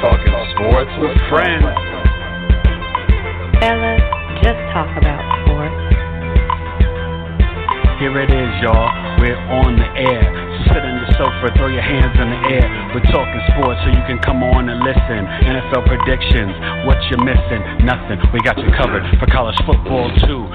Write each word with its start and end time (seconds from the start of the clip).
Talking 0.00 0.32
sports 0.56 0.90
with 0.96 1.12
friends. 1.28 1.60
Fellas, 3.60 4.00
just 4.40 4.56
talk 4.72 4.88
about 4.96 5.20
sports. 5.44 5.76
Here 8.00 8.16
it 8.24 8.32
is, 8.32 8.52
y'all. 8.64 8.88
We're 9.20 9.36
on 9.36 9.76
the 9.76 9.84
air. 10.00 10.24
So 10.64 10.72
sit 10.72 10.80
on 10.80 11.04
your 11.04 11.12
sofa, 11.20 11.52
throw 11.52 11.68
your 11.68 11.84
hands 11.84 12.16
in 12.16 12.32
the 12.32 12.40
air. 12.48 12.64
We're 12.96 13.12
talking 13.12 13.44
sports 13.52 13.76
so 13.84 13.92
you 13.92 14.00
can 14.08 14.16
come 14.24 14.42
on 14.42 14.70
and 14.72 14.80
listen. 14.80 15.20
NFL 15.44 15.84
predictions, 15.84 16.56
what 16.88 16.96
you're 17.12 17.20
missing, 17.20 17.60
nothing. 17.84 18.16
We 18.32 18.40
got 18.40 18.56
you 18.56 18.72
covered 18.80 19.04
for 19.20 19.28
college 19.28 19.60
football 19.68 20.08
too. 20.24 20.48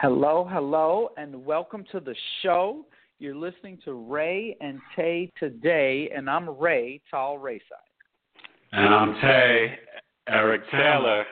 Hello, 0.00 0.48
hello, 0.48 1.10
and 1.18 1.44
welcome 1.44 1.84
to 1.92 2.00
the 2.00 2.16
show. 2.40 2.86
You're 3.20 3.36
listening 3.36 3.78
to 3.84 3.92
Rae 3.92 4.56
and 4.62 4.80
Tay 4.96 5.30
today, 5.38 6.08
and 6.16 6.28
I'm 6.28 6.48
Ray 6.58 7.02
Tall 7.10 7.38
Rayside. 7.38 7.60
And 8.72 8.94
I'm 8.94 9.14
Tay, 9.20 9.78
Eric 10.26 10.62
Taylor, 10.70 11.26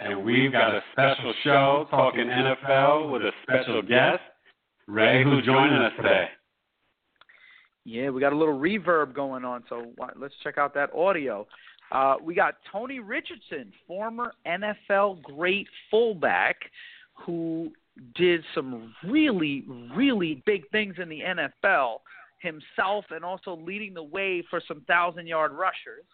and 0.00 0.24
we've 0.24 0.50
got 0.50 0.74
a 0.74 0.80
special 0.90 1.32
show 1.44 1.86
talking 1.88 2.26
NFL 2.26 3.12
with 3.12 3.22
a 3.22 3.30
special 3.44 3.80
guest, 3.80 4.18
Ray, 4.88 5.22
who's 5.22 5.44
joining 5.44 5.78
us 5.78 5.92
today. 5.96 6.24
Yeah, 7.84 8.10
we 8.10 8.20
got 8.20 8.32
a 8.32 8.36
little 8.36 8.58
reverb 8.58 9.14
going 9.14 9.44
on, 9.44 9.62
so 9.68 9.92
let's 10.20 10.34
check 10.42 10.58
out 10.58 10.74
that 10.74 10.92
audio. 10.92 11.46
Uh, 11.92 12.16
we 12.20 12.34
got 12.34 12.56
Tony 12.72 12.98
Richardson, 12.98 13.72
former 13.86 14.32
NFL 14.44 15.22
great 15.22 15.68
fullback, 15.92 16.56
who 17.24 17.70
did 18.14 18.42
some 18.54 18.94
really, 19.04 19.64
really 19.94 20.42
big 20.46 20.68
things 20.70 20.94
in 21.00 21.08
the 21.08 21.20
NFL 21.20 21.98
himself 22.40 23.04
and 23.10 23.24
also 23.24 23.56
leading 23.56 23.94
the 23.94 24.02
way 24.02 24.44
for 24.48 24.60
some 24.66 24.82
thousand 24.82 25.26
yard 25.26 25.52
rushers. 25.52 26.04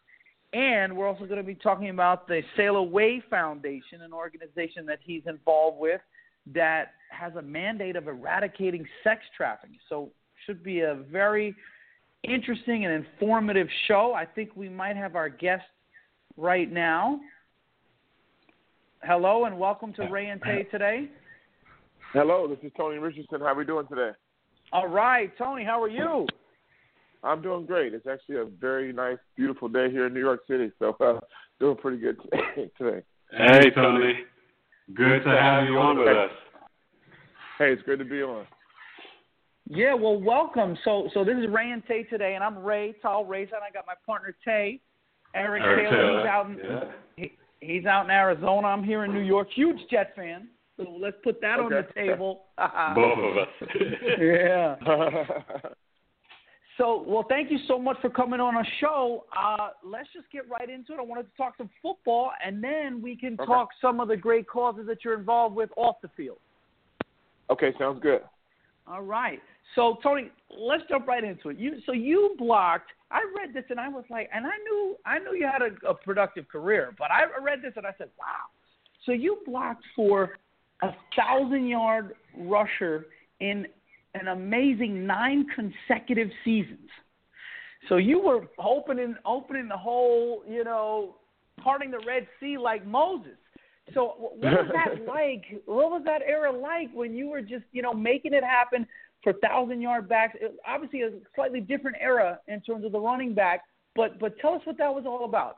And 0.52 0.96
we're 0.96 1.08
also 1.08 1.24
going 1.24 1.38
to 1.38 1.42
be 1.42 1.54
talking 1.54 1.90
about 1.90 2.28
the 2.28 2.42
Selah 2.56 2.82
Way 2.82 3.22
Foundation, 3.28 4.02
an 4.02 4.12
organization 4.12 4.86
that 4.86 5.00
he's 5.02 5.22
involved 5.26 5.78
with 5.78 6.00
that 6.54 6.92
has 7.10 7.34
a 7.36 7.42
mandate 7.42 7.96
of 7.96 8.06
eradicating 8.06 8.86
sex 9.02 9.22
trafficking. 9.36 9.78
So, 9.88 10.10
should 10.46 10.62
be 10.62 10.80
a 10.80 10.96
very 11.10 11.54
interesting 12.22 12.84
and 12.84 12.92
informative 12.92 13.68
show. 13.88 14.12
I 14.14 14.26
think 14.26 14.50
we 14.54 14.68
might 14.68 14.96
have 14.96 15.16
our 15.16 15.28
guest 15.30 15.64
right 16.36 16.70
now. 16.70 17.20
Hello 19.02 19.44
and 19.44 19.58
welcome 19.58 19.92
to 19.94 20.06
Rae 20.06 20.26
and 20.26 20.42
Tay 20.42 20.64
today. 20.70 21.08
Hello, 22.14 22.46
this 22.46 22.58
is 22.62 22.70
Tony 22.76 22.98
Richardson. 22.98 23.40
How 23.40 23.46
are 23.46 23.54
we 23.56 23.64
doing 23.64 23.88
today? 23.88 24.12
All 24.72 24.86
right, 24.86 25.36
Tony, 25.36 25.64
how 25.64 25.82
are 25.82 25.88
you? 25.88 26.28
I'm 27.24 27.42
doing 27.42 27.66
great. 27.66 27.92
It's 27.92 28.06
actually 28.06 28.36
a 28.36 28.44
very 28.44 28.92
nice, 28.92 29.18
beautiful 29.36 29.68
day 29.68 29.90
here 29.90 30.06
in 30.06 30.14
New 30.14 30.20
York 30.20 30.42
City, 30.48 30.70
so 30.78 30.96
uh, 31.00 31.18
doing 31.58 31.76
pretty 31.76 31.98
good 31.98 32.16
today. 32.78 33.02
Hey, 33.32 33.68
Tony. 33.74 34.12
Good 34.94 35.24
to 35.24 35.30
have 35.30 35.64
you 35.64 35.76
on 35.76 35.98
with 35.98 36.06
us. 36.06 36.30
Hey, 37.58 37.72
it's 37.72 37.82
good 37.82 37.98
to 37.98 38.04
be 38.04 38.22
on. 38.22 38.46
Yeah, 39.68 39.94
well, 39.94 40.20
welcome. 40.20 40.78
So, 40.84 41.08
so 41.14 41.24
this 41.24 41.36
is 41.36 41.46
Rae 41.50 41.72
and 41.72 41.84
Tay 41.84 42.04
today, 42.04 42.36
and 42.36 42.44
I'm 42.44 42.58
Ray 42.58 42.94
Tall 43.02 43.24
Ray, 43.24 43.42
and 43.42 43.50
I 43.54 43.72
got 43.72 43.86
my 43.88 43.94
partner 44.06 44.36
Tay, 44.44 44.78
Eric, 45.34 45.64
Eric 45.64 45.90
Taylor. 45.90 46.00
Taylor, 46.00 46.18
He's 46.20 46.28
out 46.28 46.46
in 46.46 46.58
yeah. 46.58 46.84
he, 47.16 47.32
he's 47.58 47.86
out 47.86 48.04
in 48.04 48.12
Arizona. 48.12 48.68
I'm 48.68 48.84
here 48.84 49.04
in 49.04 49.12
New 49.12 49.22
York. 49.22 49.48
Huge 49.52 49.78
Jet 49.90 50.12
fan. 50.14 50.46
So 50.76 50.96
let's 51.00 51.16
put 51.22 51.40
that 51.40 51.60
on 51.60 51.70
the 51.70 51.86
table. 51.94 52.44
Both 52.58 53.18
of 53.18 53.36
us. 53.38 53.70
yeah. 54.20 54.76
So, 56.76 57.04
well, 57.06 57.24
thank 57.28 57.52
you 57.52 57.58
so 57.68 57.78
much 57.78 57.98
for 58.00 58.10
coming 58.10 58.40
on 58.40 58.56
our 58.56 58.66
show. 58.80 59.26
Uh, 59.38 59.68
let's 59.84 60.08
just 60.12 60.28
get 60.32 60.42
right 60.50 60.68
into 60.68 60.92
it. 60.92 60.98
I 60.98 61.02
wanted 61.02 61.30
to 61.30 61.36
talk 61.36 61.54
some 61.56 61.70
football, 61.80 62.32
and 62.44 62.60
then 62.60 63.00
we 63.00 63.14
can 63.16 63.34
Okay. 63.34 63.44
talk 63.44 63.68
some 63.80 64.00
of 64.00 64.08
the 64.08 64.16
great 64.16 64.48
causes 64.48 64.84
that 64.88 65.04
you're 65.04 65.16
involved 65.16 65.54
with 65.54 65.70
off 65.76 66.00
the 66.02 66.08
field. 66.16 66.38
okay, 67.48 67.72
sounds 67.78 68.00
good. 68.02 68.22
All 68.88 69.02
right. 69.02 69.40
So, 69.76 69.98
Tony, 70.02 70.32
let's 70.50 70.82
jump 70.88 71.06
right 71.06 71.22
into 71.22 71.50
it. 71.50 71.58
You, 71.58 71.80
so 71.86 71.92
you 71.92 72.34
blocked. 72.38 72.90
I 73.12 73.20
read 73.36 73.54
this 73.54 73.64
and 73.70 73.78
I 73.78 73.88
was 73.88 74.04
like, 74.10 74.28
and 74.34 74.44
I 74.44 74.56
knew, 74.64 74.96
I 75.06 75.20
knew 75.20 75.34
you 75.36 75.46
had 75.46 75.62
a, 75.62 75.88
a 75.88 75.94
productive 75.94 76.48
career, 76.48 76.92
but 76.98 77.12
I 77.12 77.22
read 77.40 77.62
this 77.62 77.74
and 77.76 77.86
I 77.86 77.92
said, 77.98 78.08
wow. 78.18 78.46
So 79.06 79.12
you 79.12 79.38
blocked 79.46 79.84
for 79.94 80.38
a 80.82 80.90
thousand 81.16 81.66
yard 81.66 82.14
rusher 82.36 83.06
in 83.40 83.66
an 84.14 84.28
amazing 84.28 85.06
nine 85.06 85.46
consecutive 85.54 86.28
seasons. 86.44 86.88
So 87.88 87.96
you 87.96 88.20
were 88.20 88.48
opening 88.58 89.14
opening 89.24 89.68
the 89.68 89.76
whole, 89.76 90.42
you 90.48 90.64
know, 90.64 91.16
parting 91.62 91.90
the 91.90 92.00
Red 92.06 92.26
Sea 92.40 92.56
like 92.58 92.86
Moses. 92.86 93.36
So 93.92 94.14
what 94.18 94.38
was 94.40 94.70
that 94.72 95.04
like? 95.06 95.62
What 95.66 95.90
was 95.90 96.02
that 96.06 96.22
era 96.22 96.50
like 96.52 96.90
when 96.94 97.14
you 97.14 97.28
were 97.28 97.42
just, 97.42 97.64
you 97.72 97.82
know, 97.82 97.92
making 97.92 98.32
it 98.32 98.44
happen 98.44 98.86
for 99.22 99.34
thousand 99.34 99.82
yard 99.82 100.08
backs? 100.08 100.36
It, 100.40 100.56
obviously, 100.66 101.02
a 101.02 101.10
slightly 101.34 101.60
different 101.60 101.96
era 102.00 102.38
in 102.48 102.60
terms 102.62 102.84
of 102.84 102.92
the 102.92 103.00
running 103.00 103.34
back. 103.34 103.62
But 103.94 104.18
but 104.18 104.38
tell 104.38 104.54
us 104.54 104.62
what 104.64 104.78
that 104.78 104.94
was 104.94 105.04
all 105.06 105.24
about. 105.24 105.56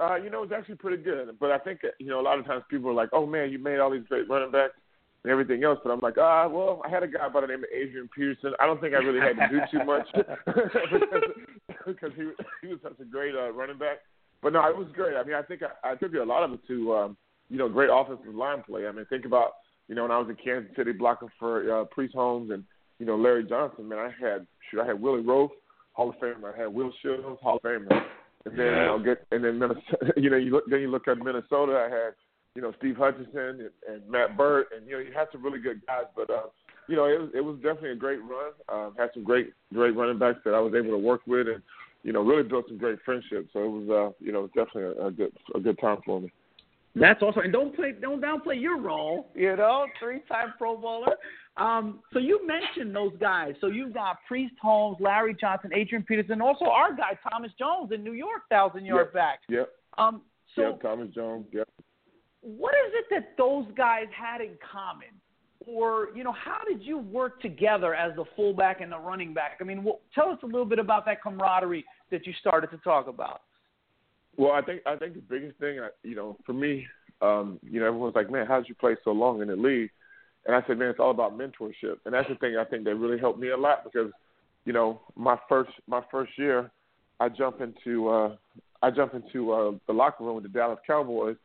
Uh, 0.00 0.16
you 0.16 0.30
know, 0.30 0.42
it's 0.42 0.52
actually 0.52 0.76
pretty 0.76 1.02
good. 1.02 1.36
But 1.38 1.50
I 1.50 1.58
think 1.58 1.80
you 1.98 2.06
know, 2.06 2.20
a 2.20 2.22
lot 2.22 2.38
of 2.38 2.46
times 2.46 2.64
people 2.68 2.90
are 2.90 2.94
like, 2.94 3.10
"Oh 3.12 3.26
man, 3.26 3.50
you 3.50 3.58
made 3.58 3.78
all 3.78 3.90
these 3.90 4.06
great 4.08 4.28
running 4.28 4.50
backs 4.50 4.74
and 5.24 5.30
everything 5.30 5.64
else." 5.64 5.78
But 5.82 5.90
I'm 5.90 6.00
like, 6.00 6.18
ah, 6.18 6.48
well, 6.48 6.82
I 6.84 6.90
had 6.90 7.02
a 7.02 7.08
guy 7.08 7.28
by 7.28 7.40
the 7.40 7.46
name 7.46 7.60
of 7.64 7.70
Adrian 7.74 8.08
Peterson. 8.14 8.52
I 8.60 8.66
don't 8.66 8.80
think 8.80 8.94
I 8.94 8.98
really 8.98 9.20
had 9.20 9.36
to 9.36 9.48
do 9.48 9.60
too 9.70 9.84
much 9.84 10.06
because, 10.14 11.22
because 11.86 12.10
he 12.16 12.30
he 12.62 12.68
was 12.68 12.78
such 12.82 12.98
a 13.00 13.04
great 13.04 13.34
uh, 13.34 13.52
running 13.52 13.78
back. 13.78 13.98
But 14.42 14.52
no, 14.52 14.66
it 14.68 14.76
was 14.76 14.88
great. 14.92 15.16
I 15.16 15.24
mean, 15.24 15.34
I 15.34 15.42
think 15.42 15.62
I, 15.62 15.88
I 15.88 15.92
attribute 15.92 16.22
a 16.22 16.26
lot 16.26 16.44
of 16.44 16.52
it 16.52 16.60
to 16.68 16.94
um, 16.94 17.16
you 17.48 17.58
know 17.58 17.68
great 17.68 17.90
offensive 17.92 18.34
line 18.34 18.62
play. 18.62 18.86
I 18.86 18.92
mean, 18.92 19.06
think 19.06 19.24
about 19.24 19.52
you 19.88 19.94
know 19.94 20.02
when 20.02 20.12
I 20.12 20.18
was 20.18 20.28
in 20.28 20.36
Kansas 20.36 20.74
City 20.76 20.92
blocking 20.92 21.28
for 21.38 21.80
uh, 21.80 21.84
Priest 21.86 22.14
Holmes 22.14 22.50
and 22.50 22.64
you 22.98 23.06
know 23.06 23.16
Larry 23.16 23.44
Johnson. 23.44 23.88
Man, 23.88 23.98
I 23.98 24.10
had 24.20 24.46
shoot, 24.70 24.80
I 24.80 24.86
had 24.86 25.00
Willie 25.00 25.22
Roaf, 25.22 25.50
Hall 25.92 26.10
of 26.10 26.16
Famer. 26.16 26.54
I 26.54 26.62
had 26.62 26.72
Will 26.72 26.92
Shields, 27.02 27.40
Hall 27.42 27.56
of 27.56 27.62
Famer. 27.62 28.04
And 28.46 28.58
then 28.58 28.66
you 28.66 28.72
know 28.72 28.98
get 29.04 29.26
and 29.32 29.44
then 29.44 29.58
Minnesota, 29.58 30.12
you 30.16 30.30
know 30.30 30.36
you 30.36 30.50
look 30.50 30.64
then 30.70 30.80
you 30.80 30.90
look 30.90 31.08
at 31.08 31.18
Minnesota. 31.18 31.86
I 31.86 31.92
had 31.92 32.14
you 32.54 32.62
know 32.62 32.72
Steve 32.78 32.96
Hutchinson 32.96 33.60
and, 33.60 33.70
and 33.88 34.08
Matt 34.08 34.36
Birk, 34.36 34.68
and 34.74 34.86
you 34.86 34.92
know 34.92 34.98
you 35.00 35.12
had 35.12 35.26
some 35.32 35.42
really 35.42 35.58
good 35.58 35.84
guys. 35.86 36.04
But 36.14 36.30
uh, 36.30 36.46
you 36.88 36.94
know 36.94 37.06
it 37.06 37.20
was 37.20 37.30
it 37.34 37.40
was 37.40 37.56
definitely 37.56 37.90
a 37.90 37.96
great 37.96 38.20
run. 38.22 38.52
Um, 38.68 38.94
had 38.96 39.10
some 39.14 39.24
great 39.24 39.52
great 39.74 39.96
running 39.96 40.18
backs 40.18 40.38
that 40.44 40.54
I 40.54 40.60
was 40.60 40.74
able 40.74 40.92
to 40.92 40.98
work 40.98 41.22
with, 41.26 41.48
and 41.48 41.60
you 42.04 42.12
know 42.12 42.22
really 42.22 42.44
built 42.44 42.68
some 42.68 42.78
great 42.78 43.00
friendships. 43.04 43.50
So 43.52 43.64
it 43.64 43.68
was 43.68 43.90
uh, 43.90 44.24
you 44.24 44.32
know 44.32 44.46
definitely 44.48 44.94
a, 45.02 45.06
a 45.06 45.10
good 45.10 45.32
a 45.54 45.60
good 45.60 45.78
time 45.80 45.98
for 46.06 46.20
me. 46.20 46.30
That's 46.94 47.20
awesome. 47.22 47.42
And 47.42 47.52
don't 47.52 47.76
play, 47.76 47.92
don't 48.00 48.22
downplay 48.22 48.60
your 48.60 48.80
role. 48.80 49.28
You 49.34 49.54
know, 49.56 49.86
three-time 50.00 50.54
Pro 50.56 50.78
Bowler. 50.78 51.16
Um, 51.58 52.00
so 52.12 52.18
you 52.18 52.46
mentioned 52.46 52.94
those 52.94 53.12
guys. 53.18 53.54
So 53.60 53.68
you've 53.68 53.94
got 53.94 54.18
Priest 54.28 54.54
Holmes, 54.60 54.98
Larry 55.00 55.34
Johnson, 55.40 55.70
Adrian 55.74 56.04
Peterson, 56.04 56.40
also 56.42 56.66
our 56.66 56.94
guy 56.94 57.18
Thomas 57.30 57.50
Jones 57.58 57.92
in 57.92 58.04
New 58.04 58.12
York, 58.12 58.42
thousand-yard 58.50 59.06
Yep. 59.06 59.14
back. 59.14 59.40
Yep. 59.48 59.68
Um, 59.96 60.22
so 60.54 60.62
yep. 60.62 60.82
Thomas 60.82 61.08
Jones. 61.14 61.46
Yep. 61.52 61.68
what 62.42 62.74
is 62.86 62.92
it 62.94 63.06
that 63.10 63.36
those 63.36 63.66
guys 63.76 64.06
had 64.16 64.40
in 64.40 64.56
common? 64.70 65.08
Or, 65.66 66.08
you 66.14 66.22
know, 66.22 66.32
how 66.32 66.60
did 66.68 66.82
you 66.82 66.98
work 66.98 67.40
together 67.40 67.92
as 67.94 68.14
the 68.14 68.24
fullback 68.36 68.80
and 68.82 68.92
the 68.92 68.98
running 68.98 69.34
back? 69.34 69.58
I 69.60 69.64
mean, 69.64 69.82
well, 69.82 70.00
tell 70.14 70.28
us 70.28 70.38
a 70.44 70.46
little 70.46 70.66
bit 70.66 70.78
about 70.78 71.04
that 71.06 71.22
camaraderie 71.22 71.84
that 72.12 72.24
you 72.26 72.32
started 72.38 72.70
to 72.70 72.76
talk 72.78 73.08
about. 73.08 73.40
Well, 74.36 74.52
I 74.52 74.60
think 74.60 74.82
I 74.86 74.94
think 74.96 75.14
the 75.14 75.22
biggest 75.22 75.58
thing, 75.58 75.80
you 76.04 76.14
know, 76.14 76.36
for 76.44 76.52
me, 76.52 76.86
um, 77.22 77.58
you 77.62 77.80
know, 77.80 77.86
everyone's 77.86 78.14
like, 78.14 78.30
"Man, 78.30 78.46
how 78.46 78.58
did 78.60 78.68
you 78.68 78.74
play 78.74 78.94
so 79.02 79.10
long 79.12 79.40
in 79.40 79.48
the 79.48 79.56
league?" 79.56 79.90
And 80.46 80.54
I 80.54 80.62
said, 80.66 80.78
"Man, 80.78 80.88
it's 80.88 81.00
all 81.00 81.10
about 81.10 81.36
mentorship." 81.36 81.98
And 82.04 82.14
that's 82.14 82.28
the 82.28 82.36
thing 82.36 82.56
I 82.56 82.64
think 82.64 82.84
that 82.84 82.94
really 82.94 83.18
helped 83.18 83.38
me 83.38 83.50
a 83.50 83.56
lot 83.56 83.84
because, 83.84 84.10
you 84.64 84.72
know, 84.72 85.00
my 85.16 85.36
first 85.48 85.70
my 85.86 86.02
first 86.10 86.32
year, 86.38 86.70
I 87.20 87.28
jump 87.28 87.60
into 87.60 88.08
uh, 88.08 88.36
I 88.82 88.90
jump 88.90 89.14
into 89.14 89.52
uh, 89.52 89.72
the 89.86 89.92
locker 89.92 90.24
room 90.24 90.36
with 90.36 90.44
the 90.44 90.50
Dallas 90.50 90.78
Cowboys, 90.86 91.36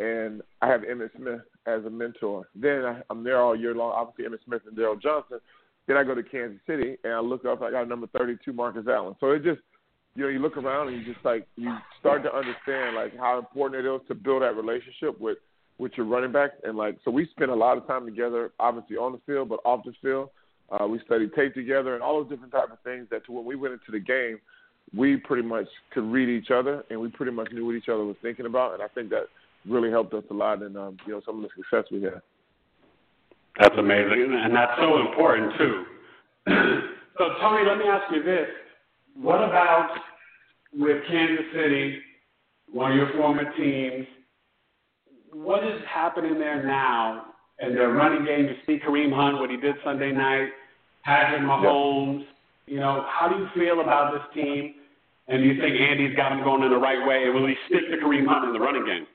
and 0.00 0.42
I 0.60 0.68
have 0.68 0.82
Emmitt 0.82 1.10
Smith 1.16 1.40
as 1.66 1.84
a 1.84 1.90
mentor. 1.90 2.48
Then 2.54 2.84
I, 2.84 3.00
I'm 3.10 3.22
there 3.22 3.40
all 3.40 3.54
year 3.54 3.74
long. 3.74 3.92
Obviously, 3.94 4.24
Emmitt 4.24 4.44
Smith 4.44 4.62
and 4.66 4.76
Daryl 4.76 5.00
Johnston. 5.00 5.38
Then 5.86 5.96
I 5.96 6.04
go 6.04 6.14
to 6.14 6.22
Kansas 6.22 6.60
City 6.66 6.96
and 7.02 7.14
I 7.14 7.20
look 7.20 7.44
up. 7.46 7.62
I 7.62 7.70
got 7.70 7.88
number 7.88 8.06
32, 8.08 8.52
Marcus 8.52 8.86
Allen. 8.86 9.16
So 9.20 9.30
it 9.30 9.42
just, 9.42 9.60
you 10.14 10.24
know, 10.24 10.28
you 10.28 10.38
look 10.38 10.58
around 10.58 10.88
and 10.88 10.98
you 10.98 11.12
just 11.12 11.24
like 11.24 11.46
you 11.56 11.74
start 11.98 12.22
to 12.24 12.34
understand 12.34 12.94
like 12.94 13.16
how 13.16 13.38
important 13.38 13.86
it 13.86 13.90
is 13.90 14.00
to 14.08 14.14
build 14.14 14.42
that 14.42 14.54
relationship 14.54 15.18
with 15.18 15.38
with 15.78 15.92
your 15.96 16.06
running 16.06 16.32
back. 16.32 16.52
And 16.64 16.76
like, 16.76 16.98
so 17.04 17.10
we 17.10 17.26
spend 17.30 17.50
a 17.50 17.54
lot 17.54 17.78
of 17.78 17.86
time 17.86 18.04
together, 18.04 18.50
obviously 18.58 18.96
on 18.96 19.12
the 19.12 19.20
field, 19.26 19.48
but 19.48 19.60
off 19.64 19.84
the 19.84 19.92
field. 20.02 20.30
Uh, 20.70 20.86
we 20.86 21.00
studied 21.06 21.32
tape 21.34 21.54
together 21.54 21.94
and 21.94 22.02
all 22.02 22.20
those 22.20 22.28
different 22.28 22.52
type 22.52 22.70
of 22.70 22.78
things 22.80 23.06
that 23.10 23.24
to 23.24 23.32
when 23.32 23.44
we 23.44 23.56
went 23.56 23.72
into 23.72 23.90
the 23.90 24.00
game, 24.00 24.38
we 24.94 25.16
pretty 25.16 25.42
much 25.42 25.66
could 25.92 26.04
read 26.04 26.28
each 26.28 26.50
other 26.50 26.84
and 26.90 27.00
we 27.00 27.08
pretty 27.08 27.32
much 27.32 27.48
knew 27.52 27.64
what 27.64 27.74
each 27.74 27.88
other 27.88 28.04
was 28.04 28.16
thinking 28.20 28.46
about. 28.46 28.74
And 28.74 28.82
I 28.82 28.88
think 28.88 29.08
that 29.10 29.28
really 29.66 29.90
helped 29.90 30.14
us 30.14 30.24
a 30.30 30.34
lot 30.34 30.62
in 30.62 30.76
um, 30.76 30.96
you 31.06 31.12
know 31.12 31.22
some 31.24 31.36
of 31.36 31.42
the 31.42 31.48
success 31.56 31.90
we 31.90 32.02
had. 32.02 32.20
That's 33.58 33.74
amazing, 33.76 34.30
and 34.32 34.54
that's 34.54 34.72
so 34.78 35.00
important 35.00 35.52
too. 35.58 35.84
so 37.18 37.24
Tony, 37.40 37.66
let 37.66 37.78
me 37.78 37.84
ask 37.84 38.12
you 38.14 38.22
this: 38.22 38.48
What 39.20 39.42
about 39.42 39.90
with 40.76 41.02
Kansas 41.08 41.46
City, 41.54 41.98
one 42.70 42.92
of 42.92 42.96
your 42.96 43.12
former 43.14 43.52
teams? 43.56 44.06
What 45.32 45.64
is 45.64 45.80
happening 45.92 46.38
there 46.38 46.64
now 46.64 47.26
in 47.60 47.74
their 47.74 47.90
running 47.90 48.24
game? 48.24 48.46
You 48.46 48.54
see 48.66 48.82
Kareem 48.84 49.14
Hunt, 49.14 49.38
what 49.38 49.50
he 49.50 49.56
did 49.56 49.74
Sunday 49.84 50.12
night, 50.12 50.48
Patrick 51.04 51.42
Mahomes. 51.42 52.24
You 52.66 52.80
know, 52.80 53.04
how 53.08 53.28
do 53.28 53.36
you 53.36 53.48
feel 53.54 53.80
about 53.80 54.12
this 54.12 54.22
team? 54.34 54.74
And 55.28 55.42
do 55.42 55.48
you 55.48 55.60
think 55.60 55.76
Andy's 55.78 56.16
got 56.16 56.30
them 56.30 56.42
going 56.42 56.62
in 56.62 56.70
the 56.70 56.78
right 56.78 57.06
way? 57.06 57.24
And 57.24 57.34
will 57.34 57.46
he 57.46 57.54
stick 57.68 57.90
to 57.90 57.96
Kareem 57.96 58.26
Hunt 58.26 58.46
in 58.46 58.52
the 58.52 58.60
running 58.60 58.86
game? 58.86 59.06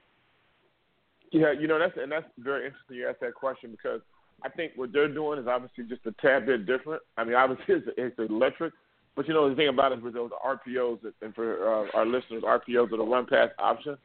Yeah, 1.31 1.51
you 1.51 1.68
know 1.68 1.80
that's 1.80 1.98
and 1.98 2.12
that's 2.12 2.27
very 2.38 2.68
interesting. 2.68 2.98
You 2.98 3.10
asked 3.10 3.21
that 3.21 3.33
question 3.33 3.71
because 3.71 4.01
I 4.44 4.50
think 4.50 4.74
what 4.75 4.94
they're 4.94 5.12
doing 5.12 5.39
is 5.39 5.48
obviously 5.48 5.86
just 5.86 6.06
a 6.06 6.12
tad 6.21 6.45
bit 6.45 6.68
different. 6.68 7.01
I 7.18 7.24
mean, 7.24 7.33
obviously 7.33 7.75
it's, 7.75 7.88
it's 7.98 8.19
electric, 8.19 8.74
but 9.15 9.27
you 9.27 9.33
know 9.33 9.50
the 9.50 9.56
thing 9.56 9.68
about 9.68 9.92
it 9.92 10.01
with 10.01 10.13
those 10.13 10.31
RPOs 10.45 11.00
and 11.21 11.36
for 11.36 11.86
uh, 11.86 11.98
our 11.98 12.06
listeners, 12.06 12.44
RPOs 12.44 12.92
are 12.92 12.98
the 12.98 13.04
run 13.04 13.25
pass 13.25 13.50
option. 13.60 13.98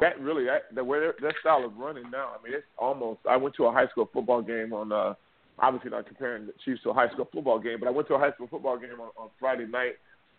That 0.00 0.20
really 0.20 0.44
that 0.44 0.74
the 0.74 0.84
way 0.84 1.00
that 1.00 1.34
style 1.40 1.64
of 1.64 1.76
running 1.76 2.10
now. 2.10 2.32
I 2.38 2.42
mean, 2.42 2.54
it's 2.54 2.66
almost. 2.78 3.20
I 3.28 3.36
went 3.36 3.54
to 3.56 3.66
a 3.66 3.72
high 3.72 3.88
school 3.88 4.08
football 4.12 4.42
game 4.42 4.72
on. 4.72 4.92
uh 4.92 5.14
Obviously, 5.60 5.90
not 5.90 6.06
comparing 6.06 6.46
the 6.46 6.52
Chiefs 6.64 6.84
to 6.84 6.90
a 6.90 6.94
high 6.94 7.08
school 7.08 7.28
football 7.32 7.58
game, 7.58 7.78
but 7.80 7.88
I 7.88 7.90
went 7.90 8.06
to 8.06 8.14
a 8.14 8.18
high 8.18 8.30
school 8.30 8.46
football 8.48 8.78
game 8.78 9.00
on, 9.00 9.10
on 9.18 9.28
Friday 9.40 9.66
night, 9.66 9.94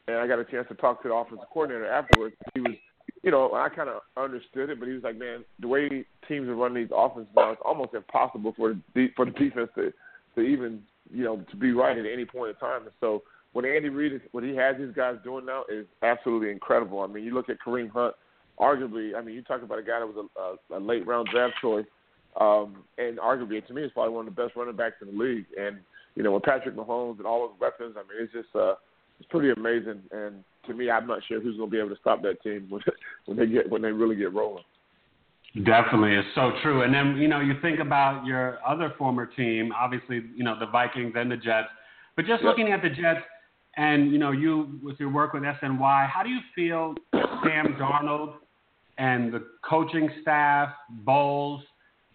and 0.07 0.15
I 0.15 0.25
got 0.27 0.39
a 0.39 0.45
chance 0.45 0.65
to 0.69 0.75
talk 0.75 1.03
to 1.03 1.09
the 1.09 1.13
offensive 1.13 1.45
coordinator 1.51 1.91
afterwards. 1.91 2.35
He 2.53 2.61
was 2.61 2.75
you 3.23 3.31
know, 3.31 3.53
I 3.53 3.69
kind 3.69 3.89
of 3.89 4.01
understood 4.17 4.69
it, 4.69 4.79
but 4.79 4.87
he 4.87 4.93
was 4.93 5.03
like, 5.03 5.17
man, 5.17 5.43
the 5.59 5.67
way 5.67 6.05
teams 6.27 6.47
are 6.47 6.55
running 6.55 6.83
these 6.83 6.93
offenses 6.95 7.31
now, 7.35 7.51
it's 7.51 7.61
almost 7.65 7.93
impossible 7.93 8.53
for 8.55 8.75
the 8.95 9.07
for 9.15 9.25
the 9.25 9.31
defense 9.31 9.69
to 9.75 9.91
to 10.35 10.41
even 10.41 10.81
you 11.11 11.23
know 11.23 11.43
to 11.49 11.57
be 11.57 11.71
right 11.71 11.97
at 11.97 12.05
any 12.05 12.25
point 12.25 12.49
in 12.51 12.55
time. 12.55 12.83
And 12.83 12.91
so 12.99 13.23
what 13.53 13.65
Andy 13.65 13.89
Reid 13.89 14.13
is, 14.13 14.21
what 14.31 14.43
he 14.43 14.55
has 14.55 14.77
these 14.77 14.93
guys 14.95 15.15
doing 15.23 15.45
now 15.45 15.63
is 15.69 15.85
absolutely 16.03 16.51
incredible. 16.51 17.01
I 17.01 17.07
mean, 17.07 17.23
you 17.23 17.33
look 17.33 17.49
at 17.49 17.57
Kareem 17.65 17.89
Hunt, 17.89 18.15
arguably, 18.59 19.15
I 19.15 19.21
mean, 19.21 19.35
you 19.35 19.41
talk 19.41 19.63
about 19.63 19.79
a 19.79 19.83
guy 19.83 19.99
that 19.99 20.07
was 20.07 20.27
a, 20.69 20.75
a, 20.75 20.77
a 20.77 20.79
late 20.79 21.07
round 21.07 21.29
draft 21.31 21.55
choice, 21.61 21.85
um, 22.39 22.83
and 22.97 23.17
arguably 23.17 23.65
to 23.65 23.73
me, 23.73 23.83
is 23.83 23.91
probably 23.91 24.13
one 24.13 24.27
of 24.27 24.35
the 24.35 24.41
best 24.41 24.55
running 24.55 24.75
backs 24.75 24.95
in 25.01 25.07
the 25.07 25.23
league. 25.23 25.45
And 25.59 25.77
you 26.15 26.23
know, 26.23 26.33
with 26.33 26.43
Patrick 26.43 26.75
Mahomes 26.75 27.17
and 27.17 27.25
all 27.25 27.47
those 27.47 27.59
weapons, 27.59 27.95
I 27.97 28.01
mean, 28.01 28.23
it's 28.23 28.33
just 28.33 28.55
uh, 28.55 28.75
it's 29.19 29.29
pretty 29.29 29.49
amazing. 29.51 30.01
And 30.11 30.43
to 30.67 30.73
me, 30.73 30.91
I'm 30.91 31.07
not 31.07 31.21
sure 31.27 31.41
who's 31.41 31.57
going 31.57 31.69
to 31.69 31.71
be 31.71 31.79
able 31.79 31.89
to 31.89 32.01
stop 32.01 32.21
that 32.21 32.41
team 32.43 32.67
when 32.69 32.81
when 33.25 33.37
they 33.37 33.47
get 33.47 33.69
when 33.69 33.81
they 33.81 33.91
really 33.91 34.15
get 34.15 34.33
rolling. 34.33 34.63
Definitely, 35.65 36.13
it's 36.13 36.27
so 36.35 36.51
true. 36.61 36.83
And 36.83 36.93
then 36.93 37.17
you 37.17 37.27
know 37.27 37.39
you 37.39 37.55
think 37.61 37.79
about 37.79 38.25
your 38.25 38.59
other 38.67 38.93
former 38.97 39.25
team, 39.25 39.71
obviously 39.75 40.21
you 40.35 40.43
know 40.43 40.59
the 40.59 40.67
Vikings 40.67 41.13
and 41.15 41.31
the 41.31 41.37
Jets, 41.37 41.69
but 42.15 42.25
just 42.25 42.43
yep. 42.43 42.49
looking 42.49 42.71
at 42.71 42.83
the 42.83 42.89
Jets 42.89 43.21
and 43.77 44.11
you 44.11 44.17
know 44.17 44.31
you 44.31 44.79
with 44.83 44.99
your 44.99 45.09
work 45.09 45.33
with 45.33 45.43
SNY, 45.43 46.09
how 46.09 46.23
do 46.23 46.29
you 46.29 46.39
feel 46.55 46.95
Sam 47.13 47.75
Darnold 47.79 48.35
and 48.97 49.33
the 49.33 49.45
coaching 49.67 50.09
staff, 50.21 50.69
Bowles? 51.05 51.61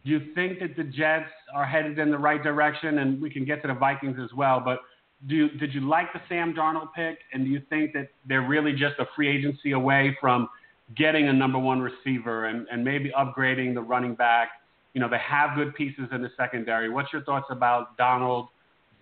Do 0.05 0.11
you 0.11 0.35
think 0.35 0.61
that 0.61 0.77
the 0.77 0.85
Jets 0.85 1.31
are 1.55 1.65
headed 1.65 1.99
in 1.99 2.11
the 2.11 2.19
right 2.19 2.43
direction? 2.43 2.99
And 2.99 3.23
we 3.23 3.31
can 3.31 3.45
get 3.45 3.63
to 3.63 3.69
the 3.69 3.75
Vikings 3.75 4.19
as 4.23 4.31
well, 4.37 4.61
but 4.61 4.81
do 5.27 5.35
you, 5.35 5.49
did 5.51 5.73
you 5.73 5.81
like 5.81 6.13
the 6.13 6.21
Sam 6.29 6.55
Darnold 6.55 6.93
pick, 6.95 7.19
and 7.33 7.45
do 7.45 7.51
you 7.51 7.63
think 7.71 7.93
that 7.95 8.09
they're 8.29 8.47
really 8.47 8.73
just 8.73 8.99
a 8.99 9.07
free 9.17 9.29
agency 9.29 9.73
away 9.73 10.17
from 10.21 10.49
getting 10.97 11.29
a 11.29 11.33
number 11.33 11.59
one 11.59 11.81
receiver 11.81 12.47
and, 12.47 12.67
and 12.71 12.85
maybe 12.85 13.11
upgrading 13.17 13.75
the 13.75 13.81
running 13.81 14.15
back? 14.15 14.49
You 14.93 15.01
know, 15.01 15.09
they 15.09 15.19
have 15.19 15.57
good 15.57 15.75
pieces 15.75 16.05
in 16.13 16.23
the 16.23 16.31
secondary. 16.37 16.91
What's 16.91 17.13
your 17.13 17.23
thoughts 17.25 17.47
about 17.51 17.97
Darnold, 17.97 18.49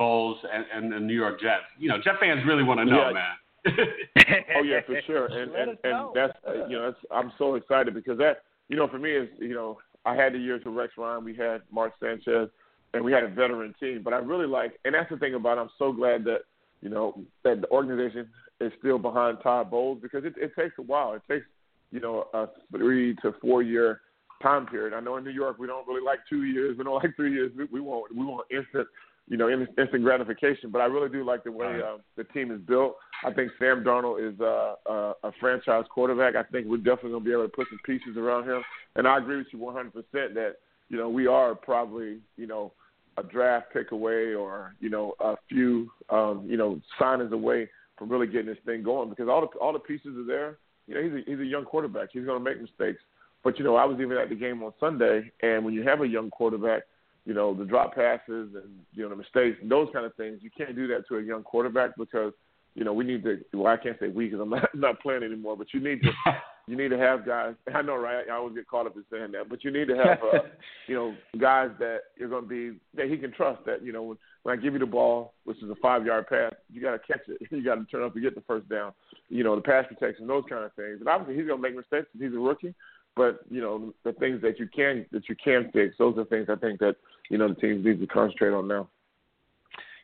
Bowles, 0.03 0.39
and, 0.53 0.65
and 0.75 0.93
the 0.93 0.99
New 0.99 1.15
York 1.15 1.41
Jets? 1.41 1.69
You 1.79 1.89
know, 1.89 1.99
Jet 2.03 2.15
fans 2.21 2.41
really 2.47 2.65
want 2.65 2.81
to 2.81 2.85
know, 2.85 3.09
yeah. 3.09 3.13
man. 3.13 3.35
oh 4.57 4.63
yeah, 4.63 4.81
for 4.85 5.01
sure, 5.07 5.27
and 5.27 5.53
and, 5.55 5.79
and 5.85 6.09
that's 6.15 6.33
uh, 6.47 6.67
you 6.67 6.77
know 6.77 6.87
that's, 6.91 7.05
I'm 7.13 7.31
so 7.39 7.55
excited 7.55 7.95
because 7.95 8.19
that 8.19 8.43
you 8.69 8.77
know 8.77 8.89
for 8.89 8.99
me 8.99 9.13
is 9.13 9.29
you 9.39 9.55
know 9.55 9.79
I 10.05 10.17
had 10.17 10.33
the 10.33 10.39
years 10.39 10.63
with 10.65 10.75
Rex 10.75 10.95
Ryan, 10.99 11.25
we 11.25 11.37
had 11.37 11.63
Mark 11.71 11.93
Sanchez, 12.01 12.49
and 12.93 13.05
we 13.05 13.13
had 13.13 13.23
a 13.23 13.29
veteran 13.29 13.73
team. 13.79 14.03
But 14.03 14.15
I 14.15 14.17
really 14.17 14.49
like, 14.49 14.81
and 14.85 14.93
that's 14.93 15.09
the 15.11 15.17
thing 15.17 15.35
about. 15.35 15.59
It, 15.59 15.61
I'm 15.61 15.71
so 15.79 15.93
glad 15.93 16.25
that 16.25 16.41
you 16.81 16.89
know 16.89 17.23
that 17.45 17.61
the 17.61 17.71
organization 17.71 18.29
is 18.61 18.73
still 18.81 18.99
behind 18.99 19.39
Todd 19.45 19.71
Bowles 19.71 20.01
because 20.03 20.25
it, 20.25 20.35
it 20.37 20.53
takes 20.59 20.75
a 20.81 20.83
while. 20.83 21.13
It 21.15 21.23
takes 21.31 21.47
you 21.93 22.01
know 22.01 22.27
a 22.35 22.49
three 22.77 23.15
to 23.23 23.33
four 23.41 23.63
year 23.63 24.01
time 24.43 24.67
period. 24.67 24.93
I 24.93 24.99
know 24.99 25.19
in 25.19 25.25
New 25.25 25.31
York 25.31 25.59
we 25.61 25.69
don't 25.69 25.87
really 25.87 26.05
like 26.05 26.19
two 26.29 26.43
years. 26.43 26.77
We 26.77 26.83
don't 26.83 26.95
like 27.03 27.15
three 27.15 27.33
years. 27.33 27.53
We, 27.57 27.67
we 27.67 27.81
want 27.81 28.15
we 28.15 28.25
want 28.25 28.47
instant 28.51 28.89
you 29.29 29.37
know 29.37 29.49
instant 29.49 30.03
gratification. 30.03 30.71
But 30.71 30.81
I 30.81 30.87
really 30.87 31.09
do 31.09 31.25
like 31.25 31.45
the 31.45 31.53
way 31.53 31.81
uh, 31.85 31.99
the 32.17 32.25
team 32.25 32.51
is 32.51 32.61
built. 32.61 32.97
I 33.25 33.33
think 33.33 33.51
Sam 33.59 33.85
Darnold 33.85 34.33
is 34.33 34.39
uh, 34.41 34.75
a, 34.87 35.15
a 35.25 35.33
franchise 35.41 35.85
quarterback. 35.91 36.35
I 36.35 36.43
think 36.51 36.67
we're 36.67 36.79
definitely 36.79 37.13
going 37.13 37.23
to 37.23 37.29
be 37.29 37.33
able 37.33 37.45
to 37.45 37.49
put 37.49 37.69
some 37.71 37.79
pieces 37.85 38.17
around 38.17 38.49
him. 38.49 38.63
And 38.97 39.07
I 39.07 39.19
agree 39.19 39.39
with 39.39 39.47
you 39.53 39.59
100% 39.59 39.93
that 40.13 40.57
you 40.89 40.99
know 40.99 41.09
we 41.09 41.27
are 41.27 41.55
probably 41.55 42.19
you 42.37 42.47
know 42.47 42.73
a 43.19 43.23
draft 43.23 43.67
pick 43.73 43.93
away 43.93 44.35
or 44.35 44.75
you 44.81 44.91
know 44.91 45.15
a 45.21 45.37
few 45.49 45.91
um, 46.11 46.45
you 46.49 46.57
know 46.57 46.81
signings 47.01 47.33
away 47.33 47.69
from 47.97 48.09
really 48.09 48.27
getting 48.27 48.47
this 48.47 48.59
thing 48.67 48.83
going 48.83 49.09
because 49.09 49.29
all 49.29 49.41
the 49.41 49.59
all 49.59 49.73
the 49.73 49.79
pieces 49.79 50.17
are 50.17 50.27
there. 50.27 50.59
You 50.89 50.95
know, 50.95 51.03
he's 51.03 51.13
a, 51.13 51.31
he's 51.31 51.41
a 51.41 51.49
young 51.49 51.65
quarterback. 51.65 52.09
He's 52.13 52.25
going 52.25 52.43
to 52.43 52.45
make 52.45 52.61
mistakes. 52.61 53.01
But 53.45 53.59
you 53.59 53.65
know, 53.65 53.77
I 53.77 53.85
was 53.85 53.99
even 54.01 54.17
at 54.17 54.29
the 54.29 54.35
game 54.35 54.63
on 54.63 54.73
Sunday, 54.81 55.31
and 55.43 55.65
when 55.65 55.75
you 55.75 55.83
have 55.83 56.01
a 56.01 56.07
young 56.07 56.31
quarterback, 56.31 56.83
you 57.25 57.35
know 57.35 57.55
the 57.55 57.65
drop 57.65 57.95
passes 57.95 58.55
and 58.55 58.81
you 58.93 59.03
know 59.03 59.09
the 59.09 59.17
mistakes 59.17 59.59
and 59.61 59.71
those 59.71 59.89
kind 59.93 60.07
of 60.07 60.15
things, 60.15 60.41
you 60.43 60.51
can't 60.57 60.75
do 60.75 60.87
that 60.89 61.07
to 61.09 61.19
a 61.19 61.23
young 61.23 61.43
quarterback 61.43 61.91
because 61.97 62.33
you 62.75 62.85
know 62.85 62.93
we 62.93 63.05
need 63.05 63.23
to. 63.25 63.39
Well, 63.53 63.73
I 63.73 63.77
can't 63.77 63.99
say 64.01 64.09
we 64.09 64.27
because 64.27 64.41
I'm 64.41 64.51
not, 64.51 64.69
not 64.75 65.01
playing 65.01 65.23
anymore, 65.23 65.57
but 65.57 65.69
you 65.73 65.81
need 65.81 66.03
to 66.03 66.11
you 66.67 66.77
need 66.77 66.89
to 66.89 66.99
have 66.99 67.27
guys. 67.27 67.55
I 67.75 67.83
know, 67.83 67.97
right? 67.97 68.25
I 68.29 68.35
always 68.35 68.55
get 68.55 68.69
caught 68.69 68.87
up 68.87 68.97
in 68.97 69.05
saying 69.11 69.33
that, 69.33 69.49
but 69.49 69.65
you 69.65 69.71
need 69.71 69.89
to 69.89 69.97
have, 69.97 70.19
uh, 70.23 70.39
you 70.89 70.95
know, 70.95 71.15
guys 71.39 71.71
that 71.79 72.01
you're 72.17 72.29
going 72.29 72.45
to 72.45 72.49
be 72.49 72.79
that 72.95 73.09
he 73.09 73.17
can 73.17 73.33
trust. 73.33 73.65
That 73.67 73.85
you 73.85 73.93
know, 73.93 74.03
when, 74.03 74.19
when 74.43 74.59
I 74.59 74.63
give 74.63 74.73
you 74.73 74.79
the 74.79 74.87
ball, 74.87 75.35
which 75.45 75.63
is 75.63 75.71
a 75.71 75.75
five 75.77 76.07
yard 76.07 76.27
pass, 76.29 76.53
you 76.73 76.81
got 76.81 76.93
to 76.93 76.99
catch 76.99 77.29
it. 77.29 77.39
You 77.51 77.65
got 77.65 77.77
to 77.77 77.85
turn 77.85 78.05
up 78.05 78.15
to 78.15 78.21
get 78.21 78.35
the 78.35 78.43
first 78.43 78.69
down. 78.69 78.93
You 79.29 79.45
know, 79.45 79.57
the 79.57 79.63
pass 79.63 79.85
protection, 79.89 80.27
those 80.27 80.45
kind 80.49 80.65
of 80.65 80.73
things. 80.75 80.99
And 81.01 81.09
obviously, 81.09 81.37
he's 81.37 81.47
going 81.47 81.63
to 81.63 81.69
make 81.69 81.77
mistakes 81.77 82.07
because 82.13 82.29
he's 82.29 82.37
a 82.37 82.41
rookie. 82.41 82.75
But 83.15 83.41
you 83.51 83.61
know, 83.61 83.93
the 84.05 84.13
things 84.15 84.41
that 84.43 84.59
you 84.59 84.69
can 84.75 85.07
that 85.13 85.29
you 85.29 85.37
can 85.43 85.71
fix, 85.73 85.97
those 85.99 86.17
are 86.17 86.25
things 86.25 86.49
I 86.51 86.57
think 86.57 86.81
that 86.81 86.97
you 87.31 87.39
know 87.39 87.49
the 87.49 87.55
teams 87.55 87.85
need 87.85 88.01
to 88.01 88.07
concentrate 88.07 88.53
on 88.53 88.69
now. 88.69 88.89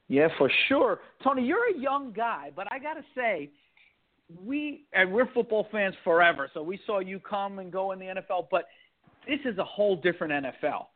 Yeah, 0.09 0.29
for 0.39 0.51
sure, 0.69 1.01
Tony. 1.23 1.45
You're 1.45 1.75
a 1.75 1.79
young 1.79 2.13
guy, 2.13 2.51
but 2.55 2.67
I 2.71 2.79
got 2.79 2.95
to 2.95 3.05
say 3.15 3.51
we 4.45 4.85
and 4.93 5.13
we're 5.13 5.31
football 5.33 5.67
fans 5.73 5.95
forever, 6.05 6.51
so 6.53 6.63
we 6.63 6.79
saw 6.87 6.99
you 7.01 7.19
come 7.19 7.59
and 7.59 7.73
go 7.73 7.93
in 7.93 7.99
the 7.99 8.07
NFL, 8.07 8.49
but 8.51 8.67
this 9.27 9.41
is 9.45 9.59
a 9.59 9.65
whole 9.65 9.97
different 9.97 10.45
NFL. 10.45 10.87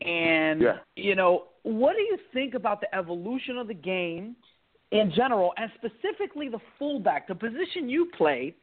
And 0.00 0.60
yeah. 0.60 0.76
you 0.96 1.14
know, 1.14 1.48
what 1.62 1.94
do 1.94 2.02
you 2.02 2.18
think 2.32 2.54
about 2.54 2.80
the 2.80 2.92
evolution 2.94 3.58
of 3.58 3.68
the 3.68 3.74
game 3.74 4.34
in 4.92 5.12
general, 5.14 5.52
and 5.56 5.70
specifically 5.76 6.48
the 6.48 6.60
fullback, 6.78 7.28
the 7.28 7.34
position 7.34 7.88
you 7.88 8.08
play? 8.16 8.54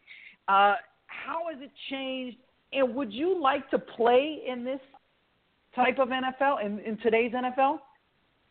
Uh, 0.48 0.76
how 1.08 1.44
has 1.52 1.62
it 1.62 1.72
changed? 1.90 2.38
And 2.74 2.96
would 2.96 3.14
you 3.14 3.42
like 3.42 3.70
to 3.72 3.80
play 3.80 4.44
in 4.48 4.64
this 4.64 4.80
type 5.76 6.00
of 6.00 6.10
NFL 6.10 6.66
in, 6.66 6.80
in 6.80 6.98
today's 6.98 7.32
NFL? 7.32 7.80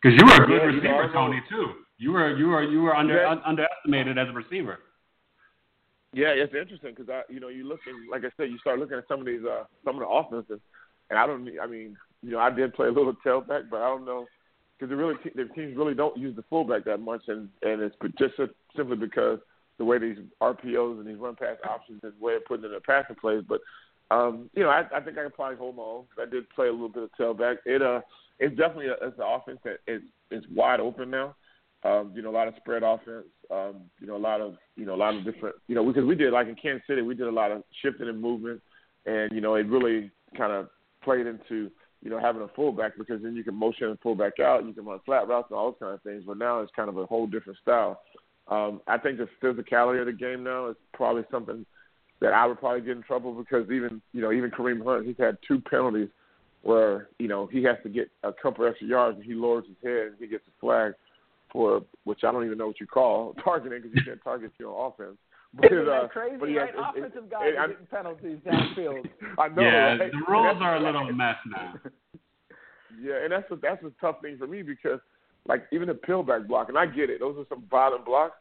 Because 0.03 0.19
you 0.19 0.27
were 0.27 0.45
a 0.45 0.47
good 0.47 0.83
yeah, 0.83 0.91
receiver, 0.91 1.11
Tony. 1.13 1.43
Too. 1.49 1.73
You 1.99 2.13
were 2.13 2.37
you 2.37 2.49
were 2.49 2.63
you 2.63 2.83
were 2.83 2.95
under 2.95 3.23
yeah. 3.23 3.31
un, 3.31 3.41
underestimated 3.45 4.19
as 4.19 4.29
a 4.29 4.33
receiver. 4.33 4.79
Yeah, 6.13 6.29
it's 6.29 6.55
interesting 6.55 6.95
because 6.95 7.11
I, 7.11 7.31
you 7.31 7.41
know, 7.41 7.49
you 7.49 7.67
look 7.67 7.81
and 7.87 8.09
like 8.11 8.23
I 8.25 8.31
said, 8.37 8.51
you 8.51 8.59
start 8.59 8.79
looking 8.79 8.97
at 8.97 9.09
some 9.09 9.21
of 9.21 9.27
these, 9.27 9.43
uh, 9.45 9.65
some 9.85 9.97
of 9.97 10.01
the 10.01 10.09
offenses, 10.09 10.61
and 11.11 11.19
I 11.19 11.27
don't, 11.27 11.49
I 11.61 11.67
mean, 11.67 11.97
you 12.23 12.31
know, 12.31 12.39
I 12.39 12.51
did 12.51 12.75
play 12.75 12.87
a 12.89 12.93
little 12.93 13.15
tailback, 13.27 13.69
but 13.71 13.83
I 13.83 13.89
don't 13.89 14.05
know 14.05 14.27
because 14.79 14.91
the 14.91 14.97
really 14.97 15.15
the 15.35 15.45
teams 15.55 15.77
really 15.77 15.95
don't 15.95 16.17
use 16.17 16.37
the 16.37 16.45
fullback 16.49 16.85
that 16.85 17.01
much, 17.01 17.23
and 17.29 17.49
and 17.63 17.83
it's 17.83 17.97
just 18.19 18.35
simply 18.77 18.97
because 18.97 19.39
the 19.79 19.85
way 19.85 19.99
these 19.99 20.19
RPOs 20.41 20.99
and 20.99 21.07
these 21.07 21.19
run 21.19 21.37
pass 21.37 21.57
options 21.69 22.01
and 22.03 22.13
the 22.19 22.25
way 22.25 22.35
of 22.37 22.45
putting 22.45 22.65
in 22.65 22.73
the 22.73 22.81
passing 22.81 23.17
plays. 23.17 23.45
But 23.47 23.61
Um, 24.11 24.51
you 24.55 24.63
know, 24.63 24.71
I, 24.71 24.85
I 24.95 25.01
think 25.01 25.19
I 25.19 25.23
can 25.23 25.33
probably 25.33 25.57
hold 25.57 25.77
my 25.77 25.83
own. 25.83 26.05
I 26.21 26.31
did 26.31 26.49
play 26.51 26.69
a 26.69 26.73
little 26.73 26.89
bit 26.89 27.03
of 27.05 27.11
tailback. 27.19 27.57
It 27.65 27.83
uh, 27.83 28.01
it's 28.39 28.57
definitely 28.57 28.87
a, 28.87 28.93
it's 28.93 29.19
an 29.19 29.25
offense 29.27 29.59
that 29.65 29.79
is 29.87 30.03
is 30.31 30.45
wide 30.55 30.81
open 30.81 31.11
now. 31.11 31.35
Um, 31.85 32.13
you 32.15 32.23
know, 32.23 32.31
a 32.31 32.33
lot 32.33 32.49
of 32.49 32.55
spread 32.57 32.83
offense. 32.83 33.27
Um, 33.51 33.83
you 34.01 34.07
know, 34.07 34.17
a 34.17 34.19
lot 34.19 34.41
of 34.41 34.57
you 34.77 34.87
know 34.87 34.95
a 34.95 34.97
lot 34.97 35.15
of 35.15 35.25
different. 35.25 35.57
You 35.67 35.75
know, 35.75 35.85
because 35.85 36.05
we 36.05 36.15
did 36.15 36.33
like 36.33 36.49
in 36.49 36.55
Kansas 36.55 36.87
City, 36.87 37.03
we 37.03 37.15
did 37.15 37.27
a 37.27 37.33
lot 37.33 37.51
of 37.51 37.63
shifting 37.83 38.09
and 38.09 38.21
movement, 38.21 38.61
and 39.07 39.31
you 39.33 39.41
know, 39.41 39.57
it 39.57 39.67
really 39.67 40.11
kind 40.37 40.53
of 40.53 40.69
played 41.03 41.27
into 41.27 41.71
you 42.03 42.11
know 42.11 42.21
having 42.21 42.43
a 42.43 42.49
fullback 42.55 42.93
because 42.97 43.23
then 43.23 43.35
you 43.35 43.43
can 43.43 43.55
motion 43.55 43.91
a 43.91 43.97
fullback 44.03 44.39
out, 44.41 44.65
you 44.67 44.73
can 44.73 44.85
run 44.85 45.01
flat 45.05 45.27
routes 45.29 45.49
and 45.51 45.59
all 45.59 45.73
those 45.73 45.81
kind 45.81 45.95
of 45.95 46.03
things. 46.03 46.23
But 46.27 46.39
now 46.39 46.61
it's 46.61 46.73
kind 46.77 46.89
of 46.89 46.97
a 46.97 47.07
whole 47.07 47.27
different 47.27 47.59
style. 47.59 48.01
Um, 48.49 48.81
I 48.87 48.99
think 48.99 49.19
the 49.19 49.29
physicality 49.43 50.01
of 50.01 50.07
the 50.07 50.13
game 50.13 50.45
now 50.45 50.69
is 50.69 50.77
probably 50.93 51.25
something 51.31 51.67
that 52.21 52.33
I 52.33 52.47
would 52.47 52.59
probably 52.59 52.81
get 52.81 52.97
in 52.97 53.03
trouble 53.03 53.33
because 53.33 53.65
even 53.71 54.01
you 54.13 54.23
know 54.23 54.33
even 54.33 54.51
Kareem 54.51 54.85
Hunt 54.85 55.07
he's 55.07 55.17
had 55.19 55.39
two 55.47 55.61
penalties 55.61 56.09
where 56.63 57.09
you 57.19 57.29
know 57.29 57.47
he 57.47 57.63
has 57.65 57.77
to 57.83 57.89
get 57.89 58.11
a 58.23 58.33
couple 58.33 58.67
extra 58.67 58.87
yards 58.87 59.17
and 59.17 59.25
he 59.25 59.35
lowers 59.35 59.65
his 59.67 59.77
head 59.83 60.09
and 60.09 60.17
he 60.19 60.27
gets 60.27 60.45
a 60.47 60.61
flag 60.61 60.93
for 61.53 61.83
which 62.05 62.25
I 62.25 62.33
don't 62.33 62.45
even 62.45 62.59
know 62.59 62.69
what 62.69 62.81
you 62.81 62.87
call 62.87 63.35
targeting 63.45 63.83
because 63.83 63.93
you 63.95 64.03
can't 64.05 64.23
target 64.23 64.53
your 64.59 64.89
offense. 64.89 65.17
But, 65.55 65.73
Isn't 65.73 65.87
that 65.87 65.93
uh, 65.93 66.09
crazy? 66.09 66.37
But 66.39 66.47
right? 66.47 66.75
Has, 66.75 66.85
Offensive 66.91 67.25
it, 67.25 67.31
guys 67.31 67.43
it, 67.45 67.57
are 67.57 67.69
getting 67.69 67.87
penalties 67.87 68.39
downfield. 68.47 69.09
I 69.39 69.49
know. 69.49 69.63
Yeah, 69.63 69.97
right? 69.97 70.13
the 70.13 70.21
rules 70.29 70.59
are 70.61 70.77
a 70.77 70.81
little 70.83 71.11
mess 71.15 71.37
now. 71.47 71.75
yeah, 73.01 73.23
and 73.23 73.33
that's 73.33 73.51
a, 73.51 73.57
that's 73.57 73.83
a 73.83 73.91
tough 73.99 74.21
thing 74.21 74.37
for 74.37 74.47
me 74.47 74.61
because 74.61 75.01
like 75.49 75.65
even 75.73 75.89
the 75.89 75.95
pillback 75.95 76.47
block, 76.47 76.69
and 76.69 76.77
I 76.77 76.85
get 76.85 77.09
it; 77.09 77.21
those 77.21 77.39
are 77.39 77.47
some 77.49 77.65
violent 77.71 78.05
blocks 78.05 78.35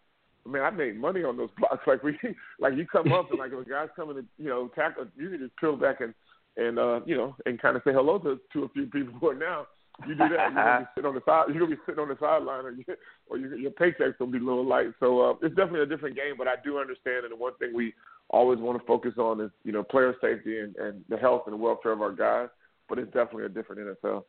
man, 0.45 0.61
I 0.63 0.69
made 0.69 0.99
money 0.99 1.23
on 1.23 1.37
those 1.37 1.49
blocks. 1.57 1.85
Like 1.87 2.03
we, 2.03 2.17
like 2.59 2.75
you 2.75 2.85
come 2.85 3.11
up 3.11 3.29
and 3.29 3.39
like 3.39 3.51
a 3.51 3.69
guy's 3.69 3.89
coming 3.95 4.15
to, 4.15 4.25
you 4.37 4.49
know, 4.49 4.69
tackle, 4.75 5.07
you 5.17 5.29
can 5.29 5.39
just 5.39 5.57
peel 5.57 5.75
back 5.75 6.01
and 6.01 6.13
and 6.57 6.79
uh, 6.79 7.01
you 7.05 7.17
know, 7.17 7.35
and 7.45 7.61
kind 7.61 7.75
of 7.75 7.83
say 7.85 7.93
hello 7.93 8.17
to 8.19 8.39
to 8.53 8.63
a 8.63 8.69
few 8.69 8.85
people. 8.87 9.13
But 9.21 9.39
now 9.39 9.67
you 10.07 10.13
do 10.13 10.29
that, 10.29 10.29
you're 10.29 10.53
gonna 10.53 10.79
be 10.79 10.87
sitting 10.95 11.07
on 11.07 11.15
the 11.15 11.21
side, 11.25 11.45
you're 11.49 11.59
gonna 11.59 11.75
be 11.75 11.81
sitting 11.85 12.01
on 12.01 12.09
the 12.09 12.17
sideline, 12.19 12.65
or 12.65 12.71
you, 12.71 12.83
or 13.27 13.37
you, 13.37 13.55
your 13.55 13.71
paycheck's 13.71 14.17
gonna 14.19 14.31
be 14.31 14.37
a 14.37 14.41
little 14.41 14.65
light. 14.65 14.91
So 14.99 15.21
uh, 15.21 15.33
it's 15.41 15.55
definitely 15.55 15.81
a 15.81 15.85
different 15.85 16.15
game. 16.15 16.35
But 16.37 16.47
I 16.47 16.55
do 16.63 16.79
understand, 16.79 17.23
and 17.23 17.31
the 17.31 17.37
one 17.37 17.55
thing 17.59 17.73
we 17.73 17.93
always 18.29 18.59
want 18.59 18.79
to 18.79 18.85
focus 18.85 19.13
on 19.17 19.41
is 19.41 19.51
you 19.63 19.71
know 19.71 19.83
player 19.83 20.15
safety 20.21 20.59
and, 20.59 20.75
and 20.77 21.03
the 21.09 21.17
health 21.17 21.43
and 21.47 21.59
welfare 21.59 21.93
of 21.93 22.01
our 22.01 22.13
guys. 22.13 22.49
But 22.87 22.99
it's 22.99 23.11
definitely 23.13 23.45
a 23.45 23.49
different 23.49 23.81
NFL. 23.81 24.23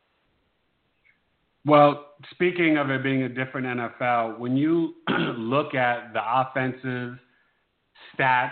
Well, 1.65 2.13
speaking 2.31 2.77
of 2.77 2.89
it 2.89 3.03
being 3.03 3.23
a 3.23 3.29
different 3.29 3.67
NFL, 3.67 4.39
when 4.39 4.55
you 4.55 4.95
look 5.09 5.75
at 5.75 6.13
the 6.13 6.21
offensive 6.23 7.17
stats 8.17 8.51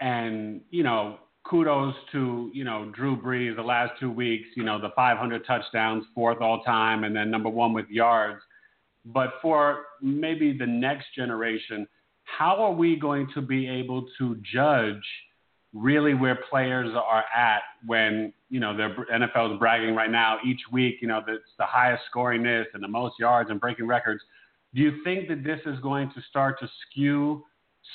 and, 0.00 0.60
you 0.70 0.82
know, 0.82 1.18
kudos 1.44 1.94
to, 2.12 2.50
you 2.54 2.64
know, 2.64 2.90
Drew 2.94 3.20
Brees 3.20 3.56
the 3.56 3.62
last 3.62 3.92
two 4.00 4.10
weeks, 4.10 4.48
you 4.56 4.64
know, 4.64 4.80
the 4.80 4.90
500 4.96 5.46
touchdowns, 5.46 6.04
fourth 6.14 6.40
all 6.40 6.62
time, 6.62 7.04
and 7.04 7.14
then 7.14 7.30
number 7.30 7.48
one 7.48 7.72
with 7.72 7.88
yards. 7.88 8.40
But 9.04 9.34
for 9.42 9.84
maybe 10.00 10.56
the 10.56 10.66
next 10.66 11.06
generation, 11.14 11.86
how 12.24 12.62
are 12.62 12.72
we 12.72 12.96
going 12.96 13.28
to 13.34 13.42
be 13.42 13.68
able 13.68 14.06
to 14.18 14.36
judge– 14.52 15.02
really 15.74 16.14
where 16.14 16.38
players 16.50 16.94
are 16.94 17.24
at 17.34 17.62
when 17.86 18.32
you 18.52 18.60
know 18.60 18.76
the 18.76 18.94
NFL 19.10 19.54
is 19.54 19.58
bragging 19.58 19.94
right 19.94 20.10
now 20.10 20.36
each 20.46 20.60
week. 20.70 20.96
You 21.00 21.08
know 21.08 21.22
that's 21.26 21.40
the 21.58 21.64
highest 21.64 22.02
scoring 22.10 22.42
this 22.42 22.66
and 22.74 22.82
the 22.82 22.88
most 22.88 23.18
yards 23.18 23.48
and 23.50 23.58
breaking 23.58 23.86
records. 23.86 24.22
Do 24.74 24.82
you 24.82 25.02
think 25.02 25.26
that 25.28 25.42
this 25.42 25.60
is 25.64 25.80
going 25.80 26.10
to 26.14 26.20
start 26.28 26.60
to 26.60 26.68
skew 26.82 27.44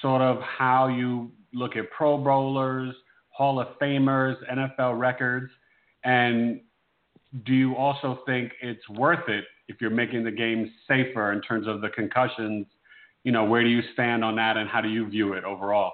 sort 0.02 0.24
of 0.24 0.42
how 0.42 0.88
you 0.88 1.32
look 1.54 1.76
at 1.76 1.92
Pro 1.92 2.18
Bowlers, 2.18 2.96
Hall 3.30 3.60
of 3.60 3.68
Famers, 3.80 4.36
NFL 4.52 5.00
records, 5.00 5.52
and 6.04 6.60
do 7.46 7.54
you 7.54 7.76
also 7.76 8.20
think 8.26 8.52
it's 8.60 8.88
worth 8.90 9.30
it 9.30 9.46
if 9.68 9.80
you're 9.80 9.92
making 9.92 10.24
the 10.24 10.32
game 10.32 10.72
safer 10.88 11.34
in 11.34 11.42
terms 11.42 11.68
of 11.68 11.82
the 11.82 11.90
concussions? 11.90 12.66
You 13.24 13.32
know, 13.32 13.46
where 13.46 13.62
do 13.62 13.70
you 13.70 13.82
stand 13.94 14.24
on 14.24 14.36
that, 14.38 14.58
and 14.58 14.68
how 14.68 14.82
do 14.82 14.90
you 14.90 15.08
view 15.08 15.34
it 15.34 15.44
overall? 15.44 15.94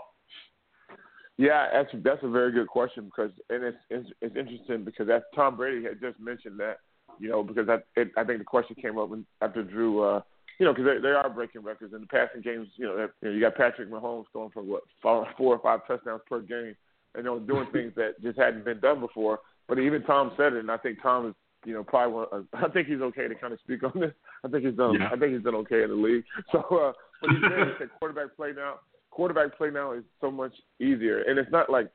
Yeah, 1.38 1.68
that's 1.74 1.90
that's 2.04 2.24
a 2.24 2.30
very 2.30 2.52
good 2.52 2.68
question 2.68 3.06
because 3.06 3.32
and 3.50 3.64
it's 3.64 3.78
it's, 3.90 4.10
it's 4.22 4.36
interesting 4.36 4.84
because 4.84 5.08
that 5.08 5.24
Tom 5.36 5.58
Brady 5.58 5.84
had 5.84 6.00
just 6.00 6.20
mentioned 6.20 6.60
that 6.60 6.78
you 7.20 7.30
know 7.30 7.44
because 7.44 7.68
I 7.70 7.78
it, 8.00 8.12
I 8.16 8.24
think 8.24 8.40
the 8.40 8.46
question 8.46 8.76
came 8.80 9.00
up 9.00 9.10
when, 9.10 9.26
after 9.42 9.64
Drew 9.64 10.04
uh 10.04 10.22
you 10.60 10.66
know 10.66 10.74
because 10.74 10.86
they, 10.86 11.02
they 11.02 11.14
are 11.14 11.30
breaking 11.30 11.64
records 11.64 11.94
in 11.94 12.02
the 12.02 12.08
passing 12.08 12.42
games 12.42 12.68
you 12.76 12.86
know, 12.86 13.10
you 13.22 13.30
know 13.30 13.34
you 13.34 13.42
got 13.42 13.56
Patrick 13.56 13.90
Mahomes 13.90 14.26
going 14.32 14.52
for 14.52 14.62
what 14.62 14.84
four, 15.02 15.28
four 15.36 15.56
or 15.56 15.60
five 15.60 15.88
touchdowns 15.88 16.22
per 16.30 16.40
game 16.40 16.76
and 17.16 17.18
you 17.18 17.24
know 17.24 17.40
doing 17.40 17.68
things 17.74 17.94
that 17.96 18.22
just 18.22 18.38
hadn't 18.38 18.66
been 18.66 18.80
done 18.80 19.00
before. 19.00 19.40
But 19.68 19.80
even 19.80 20.04
Tom 20.04 20.34
said 20.38 20.54
it 20.54 20.60
and 20.60 20.70
I 20.70 20.78
think 20.78 21.02
Tom 21.02 21.30
is 21.30 21.34
you 21.66 21.74
know 21.74 21.84
probably 21.84 22.14
one, 22.14 22.28
uh, 22.32 22.42
I 22.64 22.70
think 22.70 22.88
he's 22.88 23.02
okay 23.02 23.28
to 23.28 23.34
kind 23.34 23.54
of 23.54 23.60
speak 23.64 23.84
on 23.84 24.00
this. 24.00 24.14
I 24.46 24.50
think 24.50 24.66
he's 24.66 24.76
done 24.76 25.00
yeah. 25.00 25.10
I 25.12 25.18
think 25.18 25.34
he's 25.34 25.44
done 25.44 25.56
okay 25.56 25.82
in 25.82 25.90
the 25.90 25.96
league. 25.96 26.26
So 26.52 26.60
uh 26.60 26.94
but 27.22 27.32
he 27.32 27.38
said, 27.42 27.68
he 27.68 27.74
said 27.80 27.90
quarterback 27.98 28.36
play 28.36 28.52
now 28.56 28.76
quarterback 29.14 29.56
play 29.58 29.70
now 29.70 29.92
is 29.92 30.04
so 30.20 30.32
much 30.32 30.54
easier, 30.80 31.22
and 31.22 31.38
it's 31.38 31.52
not 31.52 31.70
like 31.70 31.90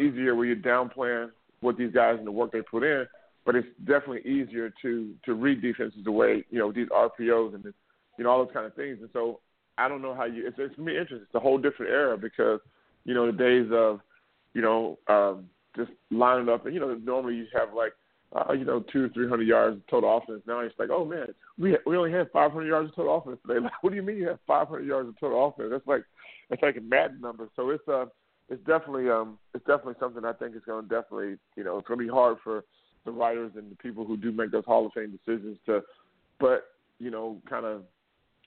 easier 0.00 0.34
where 0.34 0.46
you're 0.46 0.56
downplaying 0.56 1.30
what 1.60 1.76
these 1.76 1.92
guys 1.92 2.16
and 2.18 2.26
the 2.26 2.32
work 2.32 2.50
they 2.50 2.62
put 2.62 2.82
in, 2.82 3.06
but 3.44 3.54
it's 3.54 3.68
definitely 3.84 4.20
easier 4.20 4.72
to 4.80 5.14
to 5.24 5.34
read 5.34 5.60
defenses 5.60 6.00
the 6.04 6.10
way 6.10 6.44
you 6.50 6.58
know 6.58 6.72
these 6.72 6.88
RPOs 6.88 7.54
and 7.54 7.64
you 8.16 8.24
know 8.24 8.30
all 8.30 8.44
those 8.44 8.54
kind 8.54 8.66
of 8.66 8.74
things. 8.74 8.98
And 9.00 9.10
so 9.12 9.40
I 9.76 9.86
don't 9.86 10.02
know 10.02 10.14
how 10.14 10.24
you. 10.24 10.46
It's, 10.46 10.56
it's 10.58 10.78
me 10.78 10.92
interesting. 10.92 11.26
It's 11.26 11.34
a 11.34 11.40
whole 11.40 11.58
different 11.58 11.92
era 11.92 12.16
because 12.16 12.60
you 13.04 13.14
know 13.14 13.26
the 13.26 13.36
days 13.36 13.68
of 13.70 14.00
you 14.54 14.62
know 14.62 14.98
um, 15.08 15.50
just 15.76 15.90
lining 16.10 16.48
up 16.48 16.64
and 16.64 16.74
you 16.74 16.80
know 16.80 16.94
normally 16.94 17.36
you 17.36 17.46
have 17.54 17.74
like 17.74 17.92
uh, 18.34 18.52
you 18.52 18.64
know, 18.64 18.82
two 18.92 19.04
or 19.04 19.08
three 19.10 19.28
hundred 19.28 19.46
yards 19.46 19.76
of 19.76 19.86
total 19.88 20.16
offense. 20.16 20.42
Now 20.46 20.60
it's 20.60 20.78
like, 20.78 20.88
oh 20.90 21.04
man, 21.04 21.28
we 21.58 21.76
we 21.84 21.96
only 21.96 22.12
had 22.12 22.30
five 22.32 22.50
hundred 22.50 22.68
yards 22.68 22.88
of 22.88 22.96
total 22.96 23.18
offense 23.18 23.38
today. 23.46 23.60
Like, 23.60 23.72
what 23.82 23.90
do 23.90 23.96
you 23.96 24.02
mean 24.02 24.16
you 24.16 24.28
have 24.28 24.38
five 24.46 24.68
hundred 24.68 24.86
yards 24.86 25.08
of 25.08 25.20
total 25.20 25.48
offense? 25.48 25.68
That's 25.70 25.86
like 25.86 26.04
it's 26.52 26.62
like 26.62 26.76
a 26.76 26.80
Madden 26.80 27.20
number. 27.20 27.48
So 27.56 27.70
it's 27.70 27.86
uh 27.88 28.06
it's 28.48 28.64
definitely 28.66 29.08
um 29.10 29.38
it's 29.54 29.66
definitely 29.66 29.94
something 29.98 30.24
I 30.24 30.32
think 30.32 30.54
is 30.54 30.62
going 30.66 30.88
to 30.88 30.94
definitely 30.94 31.36
you 31.56 31.64
know 31.64 31.78
it's 31.78 31.88
going 31.88 31.98
to 31.98 32.04
be 32.04 32.10
hard 32.10 32.38
for 32.44 32.64
the 33.04 33.10
writers 33.10 33.52
and 33.56 33.70
the 33.70 33.76
people 33.76 34.04
who 34.04 34.16
do 34.16 34.30
make 34.30 34.52
those 34.52 34.64
Hall 34.64 34.86
of 34.86 34.92
Fame 34.92 35.18
decisions 35.26 35.58
to, 35.66 35.80
but 36.38 36.66
you 36.98 37.10
know, 37.10 37.38
kind 37.50 37.66
of 37.66 37.82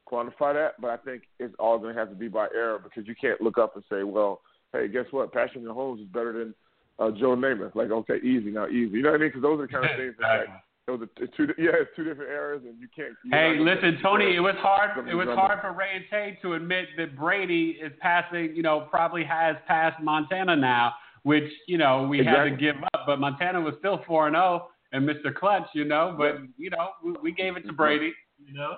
quantify 0.09 0.53
that. 0.53 0.74
But 0.79 0.91
I 0.91 0.97
think 0.97 1.24
it's 1.39 1.53
all 1.59 1.77
going 1.77 1.93
to 1.93 2.00
have 2.00 2.09
to 2.09 2.15
be 2.15 2.27
by 2.27 2.47
error 2.55 2.79
because 2.81 3.07
you 3.07 3.15
can't 3.19 3.41
look 3.41 3.57
up 3.57 3.75
and 3.75 3.83
say, 3.89 4.03
well, 4.03 4.41
hey, 4.71 4.88
guess 4.88 5.05
what? 5.12 5.33
Patrick 5.33 5.63
Mahomes 5.63 6.01
is 6.01 6.07
better 6.07 6.31
than 6.31 6.55
uh, 7.00 7.12
Joe 7.12 7.35
Namath. 7.35 7.75
Like, 7.75 7.91
okay, 7.91 8.17
easy 8.17 8.51
now, 8.51 8.67
easy. 8.67 8.97
You 8.97 9.03
know 9.03 9.12
what 9.12 9.17
I 9.17 9.19
mean? 9.19 9.29
Because 9.29 9.41
those 9.41 9.59
are 9.59 9.67
the 9.67 9.74
kind 9.74 9.85
of 9.85 9.97
things 9.97 10.15
that 10.19 10.39
like, 10.39 10.47
those 10.88 11.01
are 11.01 11.27
two, 11.36 11.48
yeah, 11.58 11.72
it's 11.74 11.89
two 11.96 12.04
different 12.04 12.30
eras, 12.30 12.62
and 12.65 12.80
you 12.80 12.88
can't. 12.96 13.13
You 13.24 13.32
hey, 13.32 13.58
listen, 13.60 13.98
Tony, 14.04 14.36
it 14.36 14.39
was 14.39 14.56
hard. 14.60 15.08
It 15.08 15.15
was 15.15 15.27
hard 15.30 15.60
for 15.62 15.74
Ray 15.74 15.96
and 15.96 16.06
Tay 16.12 16.38
to 16.44 16.54
admit 16.54 16.86
that 16.98 17.18
Brady 17.18 17.77
is 17.82 17.92
passing. 18.00 18.56
You 18.56 18.62
know, 18.62 18.88
probably 18.89 19.24
has 19.24 19.56
passed 19.68 20.01
Montana 20.01 20.56
now, 20.56 20.94
which 21.24 21.51
you 21.68 21.77
know 21.77 22.08
we 22.08 22.20
exactly. 22.20 22.51
had 22.51 22.60
to 22.60 22.63
give 22.63 22.75
up. 22.94 23.04
But 23.08 23.20
Montana 23.20 23.62
was 23.62 23.74
still 23.80 24.04
four 24.06 24.27
and 24.27 24.36
zero, 24.36 24.68
oh, 24.68 24.72
and 24.92 25.08
Mr. 25.08 25.34
Clutch, 25.34 25.68
you 25.74 25.86
know. 25.86 26.13
But 26.18 26.38
you 26.58 26.70
know, 26.70 26.89
we, 27.04 27.13
we 27.24 27.32
gave 27.32 27.58
it 27.58 27.65
to 27.65 27.74
Brady. 27.74 28.13
You 28.46 28.54
know. 28.54 28.75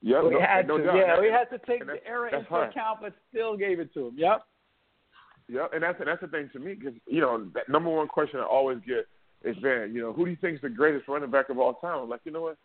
Yeah, 0.00 0.22
we 0.22 0.30
no, 0.30 0.40
had 0.40 0.66
no 0.66 0.78
to. 0.78 0.84
Doubt. 0.84 0.96
Yeah, 0.96 1.20
we 1.20 1.28
had 1.28 1.44
to 1.50 1.58
take 1.66 1.86
the 1.86 2.04
era 2.06 2.36
into 2.36 2.48
hard. 2.48 2.70
account, 2.70 2.98
but 3.00 3.14
still 3.30 3.56
gave 3.56 3.80
it 3.80 3.92
to 3.94 4.08
him. 4.08 4.14
Yep. 4.16 4.42
Yeah, 5.48 5.66
and 5.72 5.82
that's 5.82 5.98
and 5.98 6.08
that's 6.08 6.20
the 6.20 6.28
thing 6.28 6.50
to 6.52 6.58
me 6.58 6.74
because 6.74 6.94
you 7.06 7.20
know 7.20 7.46
that 7.54 7.68
number 7.68 7.90
one 7.90 8.08
question 8.08 8.40
I 8.40 8.44
always 8.44 8.78
get 8.86 9.06
is 9.44 9.56
Van, 9.62 9.94
you 9.94 10.00
know, 10.00 10.12
who 10.12 10.24
do 10.24 10.30
you 10.30 10.36
think 10.40 10.56
is 10.56 10.62
the 10.62 10.68
greatest 10.68 11.08
running 11.08 11.30
back 11.30 11.48
of 11.48 11.58
all 11.58 11.74
time? 11.74 12.02
I'm 12.02 12.08
like, 12.08 12.20
you 12.24 12.32
know 12.32 12.42
what? 12.42 12.56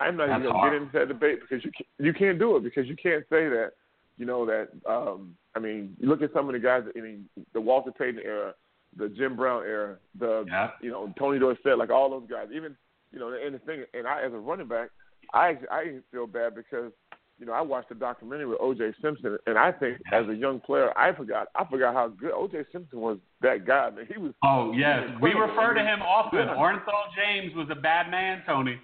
I'm 0.00 0.16
not 0.16 0.28
That's 0.28 0.40
even 0.40 0.52
gonna 0.52 0.70
get 0.70 0.82
into 0.82 0.98
that 0.98 1.08
debate 1.08 1.40
because 1.40 1.64
you 1.64 1.70
can't, 1.70 1.88
you 1.98 2.12
can't 2.12 2.38
do 2.38 2.56
it 2.56 2.64
because 2.64 2.86
you 2.86 2.96
can't 2.96 3.24
say 3.30 3.48
that. 3.48 3.72
You 4.18 4.26
know 4.26 4.46
that. 4.46 4.68
um 4.88 5.36
I 5.54 5.58
mean, 5.58 5.96
you 5.98 6.08
look 6.08 6.20
at 6.20 6.32
some 6.34 6.48
of 6.48 6.52
the 6.52 6.58
guys. 6.58 6.82
I 6.94 7.00
mean, 7.00 7.26
the 7.54 7.60
Walter 7.60 7.90
Payton 7.90 8.20
era, 8.22 8.54
the 8.98 9.08
Jim 9.08 9.36
Brown 9.36 9.62
era, 9.62 9.96
the 10.18 10.44
yeah. 10.48 10.70
you 10.82 10.90
know 10.90 11.12
Tony 11.18 11.38
Dorsett, 11.38 11.78
like 11.78 11.90
all 11.90 12.10
those 12.10 12.28
guys. 12.28 12.48
Even 12.54 12.76
you 13.12 13.18
know, 13.18 13.32
and 13.32 13.54
the 13.54 13.58
thing, 13.60 13.84
and 13.94 14.06
I 14.06 14.22
as 14.22 14.32
a 14.32 14.38
running 14.38 14.68
back, 14.68 14.90
I 15.32 15.58
I 15.70 15.98
feel 16.12 16.26
bad 16.26 16.54
because 16.54 16.92
you 17.38 17.46
know, 17.46 17.52
I 17.52 17.60
watched 17.60 17.90
a 17.90 17.94
documentary 17.94 18.46
with 18.46 18.58
O.J. 18.60 18.92
Simpson, 19.02 19.36
and 19.46 19.58
I 19.58 19.70
think 19.72 19.98
as 20.12 20.26
a 20.28 20.34
young 20.34 20.60
player, 20.60 20.96
I 20.96 21.12
forgot 21.12 21.48
I 21.54 21.64
forgot 21.68 21.94
how 21.94 22.08
good 22.08 22.32
O.J. 22.32 22.64
Simpson 22.72 23.00
was. 23.00 23.18
That 23.42 23.66
guy, 23.66 23.90
man, 23.90 24.06
he 24.10 24.18
was. 24.18 24.32
Oh 24.42 24.72
yes, 24.72 25.04
we 25.20 25.32
refer 25.32 25.74
to 25.74 25.80
him 25.80 26.00
often. 26.00 26.38
Yeah. 26.38 26.78
James 27.16 27.54
was 27.54 27.68
a 27.70 27.74
bad 27.74 28.10
man, 28.10 28.42
Tony. 28.46 28.78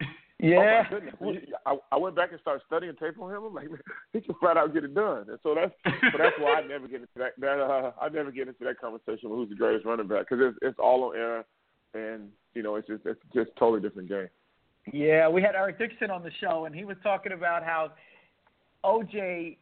Yeah. 0.42 0.82
Oh. 1.20 1.34
I, 1.66 1.76
I 1.92 1.96
went 1.96 2.16
back 2.16 2.32
and 2.32 2.40
started 2.40 2.62
studying 2.66 2.96
tape 2.96 3.14
on 3.20 3.30
him. 3.30 3.44
I'm 3.44 3.54
like, 3.54 3.68
he 4.12 4.20
can 4.20 4.34
flat 4.40 4.56
out 4.56 4.74
get 4.74 4.82
it 4.82 4.92
done. 4.92 5.26
And 5.28 5.38
so 5.40 5.54
that's 5.54 5.72
so 5.84 6.18
that's 6.18 6.34
why 6.40 6.54
I 6.54 6.66
never 6.66 6.88
get 6.88 7.02
into 7.02 7.14
that. 7.18 7.38
that 7.38 7.60
uh, 7.60 7.92
I 8.00 8.08
never 8.08 8.32
get 8.32 8.48
into 8.48 8.64
that 8.64 8.80
conversation 8.80 9.30
with 9.30 9.38
who's 9.38 9.50
the 9.50 9.54
greatest 9.54 9.86
running 9.86 10.08
back 10.08 10.28
because 10.28 10.44
it's 10.44 10.58
it's 10.60 10.78
all 10.80 11.04
on 11.04 11.16
air, 11.16 11.44
and 11.94 12.28
you 12.54 12.64
know 12.64 12.74
it's 12.74 12.88
just 12.88 13.06
it's 13.06 13.20
just 13.32 13.50
totally 13.56 13.80
different 13.80 14.08
game. 14.08 14.26
Yeah, 14.92 15.28
we 15.28 15.42
had 15.42 15.54
Eric 15.54 15.78
Dixon 15.78 16.10
on 16.10 16.22
the 16.22 16.30
show, 16.40 16.64
and 16.64 16.74
he 16.74 16.84
was 16.84 16.96
talking 17.02 17.32
about 17.32 17.62
how 17.62 17.92
OJ 18.84 19.58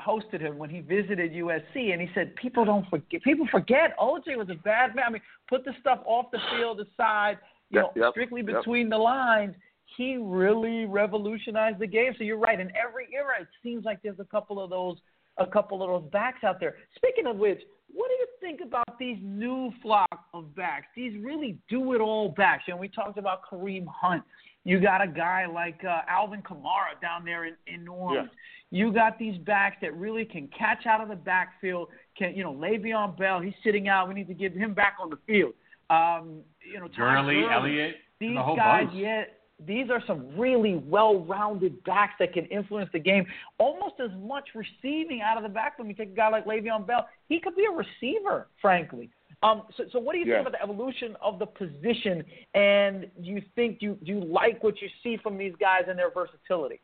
hosted 0.00 0.40
him 0.40 0.58
when 0.58 0.70
he 0.70 0.80
visited 0.80 1.32
USC, 1.32 1.92
and 1.92 2.00
he 2.00 2.08
said 2.14 2.34
people 2.36 2.64
don't 2.64 2.88
forget. 2.88 3.22
People 3.22 3.46
forget 3.50 3.96
OJ 3.98 4.36
was 4.36 4.48
a 4.50 4.54
bad 4.54 4.94
man. 4.94 5.04
I 5.06 5.10
mean, 5.10 5.22
put 5.48 5.64
the 5.64 5.72
stuff 5.80 6.00
off 6.06 6.26
the 6.32 6.38
field 6.52 6.80
aside. 6.80 7.38
You 7.70 7.80
Yep, 7.80 7.96
know, 7.96 8.02
yep, 8.04 8.12
strictly 8.12 8.42
yep. 8.46 8.58
between 8.58 8.88
the 8.88 8.98
lines. 8.98 9.54
He 9.96 10.16
really 10.16 10.86
revolutionized 10.86 11.78
the 11.78 11.86
game. 11.86 12.12
So 12.18 12.24
you're 12.24 12.38
right. 12.38 12.58
In 12.58 12.72
every 12.76 13.06
era, 13.14 13.34
it 13.40 13.48
seems 13.62 13.84
like 13.84 14.02
there's 14.02 14.18
a 14.18 14.24
couple 14.24 14.62
of 14.62 14.70
those, 14.70 14.96
a 15.38 15.46
couple 15.46 15.82
of 15.82 16.02
those 16.02 16.10
backs 16.10 16.42
out 16.42 16.58
there. 16.58 16.76
Speaking 16.96 17.26
of 17.26 17.36
which, 17.36 17.60
what 17.92 18.08
do 18.08 18.14
you 18.14 18.26
think 18.40 18.60
about 18.60 18.98
these 18.98 19.18
new 19.22 19.72
flock 19.82 20.26
of 20.32 20.54
backs? 20.56 20.86
These 20.96 21.22
really 21.22 21.58
do-it-all 21.68 22.30
backs. 22.30 22.64
And 22.66 22.78
we 22.78 22.88
talked 22.88 23.18
about 23.18 23.42
Kareem 23.50 23.86
Hunt. 23.86 24.22
You 24.64 24.80
got 24.80 25.02
a 25.02 25.06
guy 25.06 25.46
like 25.46 25.84
uh, 25.84 26.00
Alvin 26.08 26.42
Kamara 26.42 27.00
down 27.00 27.24
there 27.24 27.44
in, 27.44 27.54
in 27.66 27.84
New 27.84 27.92
Orleans. 27.92 28.30
You 28.70 28.92
got 28.92 29.18
these 29.18 29.38
backs 29.38 29.76
that 29.82 29.94
really 29.96 30.24
can 30.24 30.48
catch 30.48 30.86
out 30.86 31.00
of 31.00 31.08
the 31.08 31.16
backfield. 31.16 31.88
Can 32.16 32.34
you 32.34 32.42
know 32.42 32.52
Le'Veon 32.52 33.16
Bell? 33.16 33.40
He's 33.40 33.54
sitting 33.62 33.88
out. 33.88 34.08
We 34.08 34.14
need 34.14 34.26
to 34.28 34.34
get 34.34 34.52
him 34.52 34.74
back 34.74 34.96
on 35.00 35.10
the 35.10 35.18
field. 35.26 35.52
Um, 35.90 36.40
you 36.72 36.80
know, 36.80 36.88
Gurley. 36.96 37.44
Elliott, 37.50 37.96
These 38.18 38.36
the 38.36 38.42
whole 38.42 38.56
guys, 38.56 38.86
bunch. 38.86 38.96
yeah, 38.96 39.24
these 39.64 39.90
are 39.90 40.02
some 40.06 40.36
really 40.36 40.76
well-rounded 40.76 41.84
backs 41.84 42.14
that 42.18 42.32
can 42.32 42.46
influence 42.46 42.90
the 42.92 42.98
game 42.98 43.26
almost 43.58 43.94
as 44.02 44.10
much 44.18 44.48
receiving 44.54 45.20
out 45.20 45.36
of 45.36 45.42
the 45.42 45.48
backfield. 45.48 45.88
You 45.88 45.94
take 45.94 46.10
a 46.10 46.16
guy 46.16 46.30
like 46.30 46.46
Le'Veon 46.46 46.86
Bell; 46.86 47.06
he 47.28 47.38
could 47.38 47.54
be 47.54 47.66
a 47.66 47.70
receiver, 47.70 48.48
frankly. 48.60 49.10
Um, 49.42 49.62
so, 49.76 49.84
so 49.92 49.98
what 49.98 50.12
do 50.12 50.18
you 50.18 50.26
Yeah. 50.26 50.36
think 50.36 50.48
about 50.48 50.58
the 50.58 50.62
evolution 50.62 51.16
of 51.20 51.38
the 51.38 51.46
position? 51.46 52.24
And 52.54 53.10
do 53.22 53.30
you 53.30 53.42
think 53.54 53.82
you, 53.82 53.98
do 54.04 54.12
you 54.12 54.20
like 54.20 54.62
what 54.62 54.80
you 54.80 54.88
see 55.02 55.16
from 55.16 55.36
these 55.36 55.54
guys 55.60 55.82
and 55.88 55.98
their 55.98 56.10
versatility? 56.10 56.80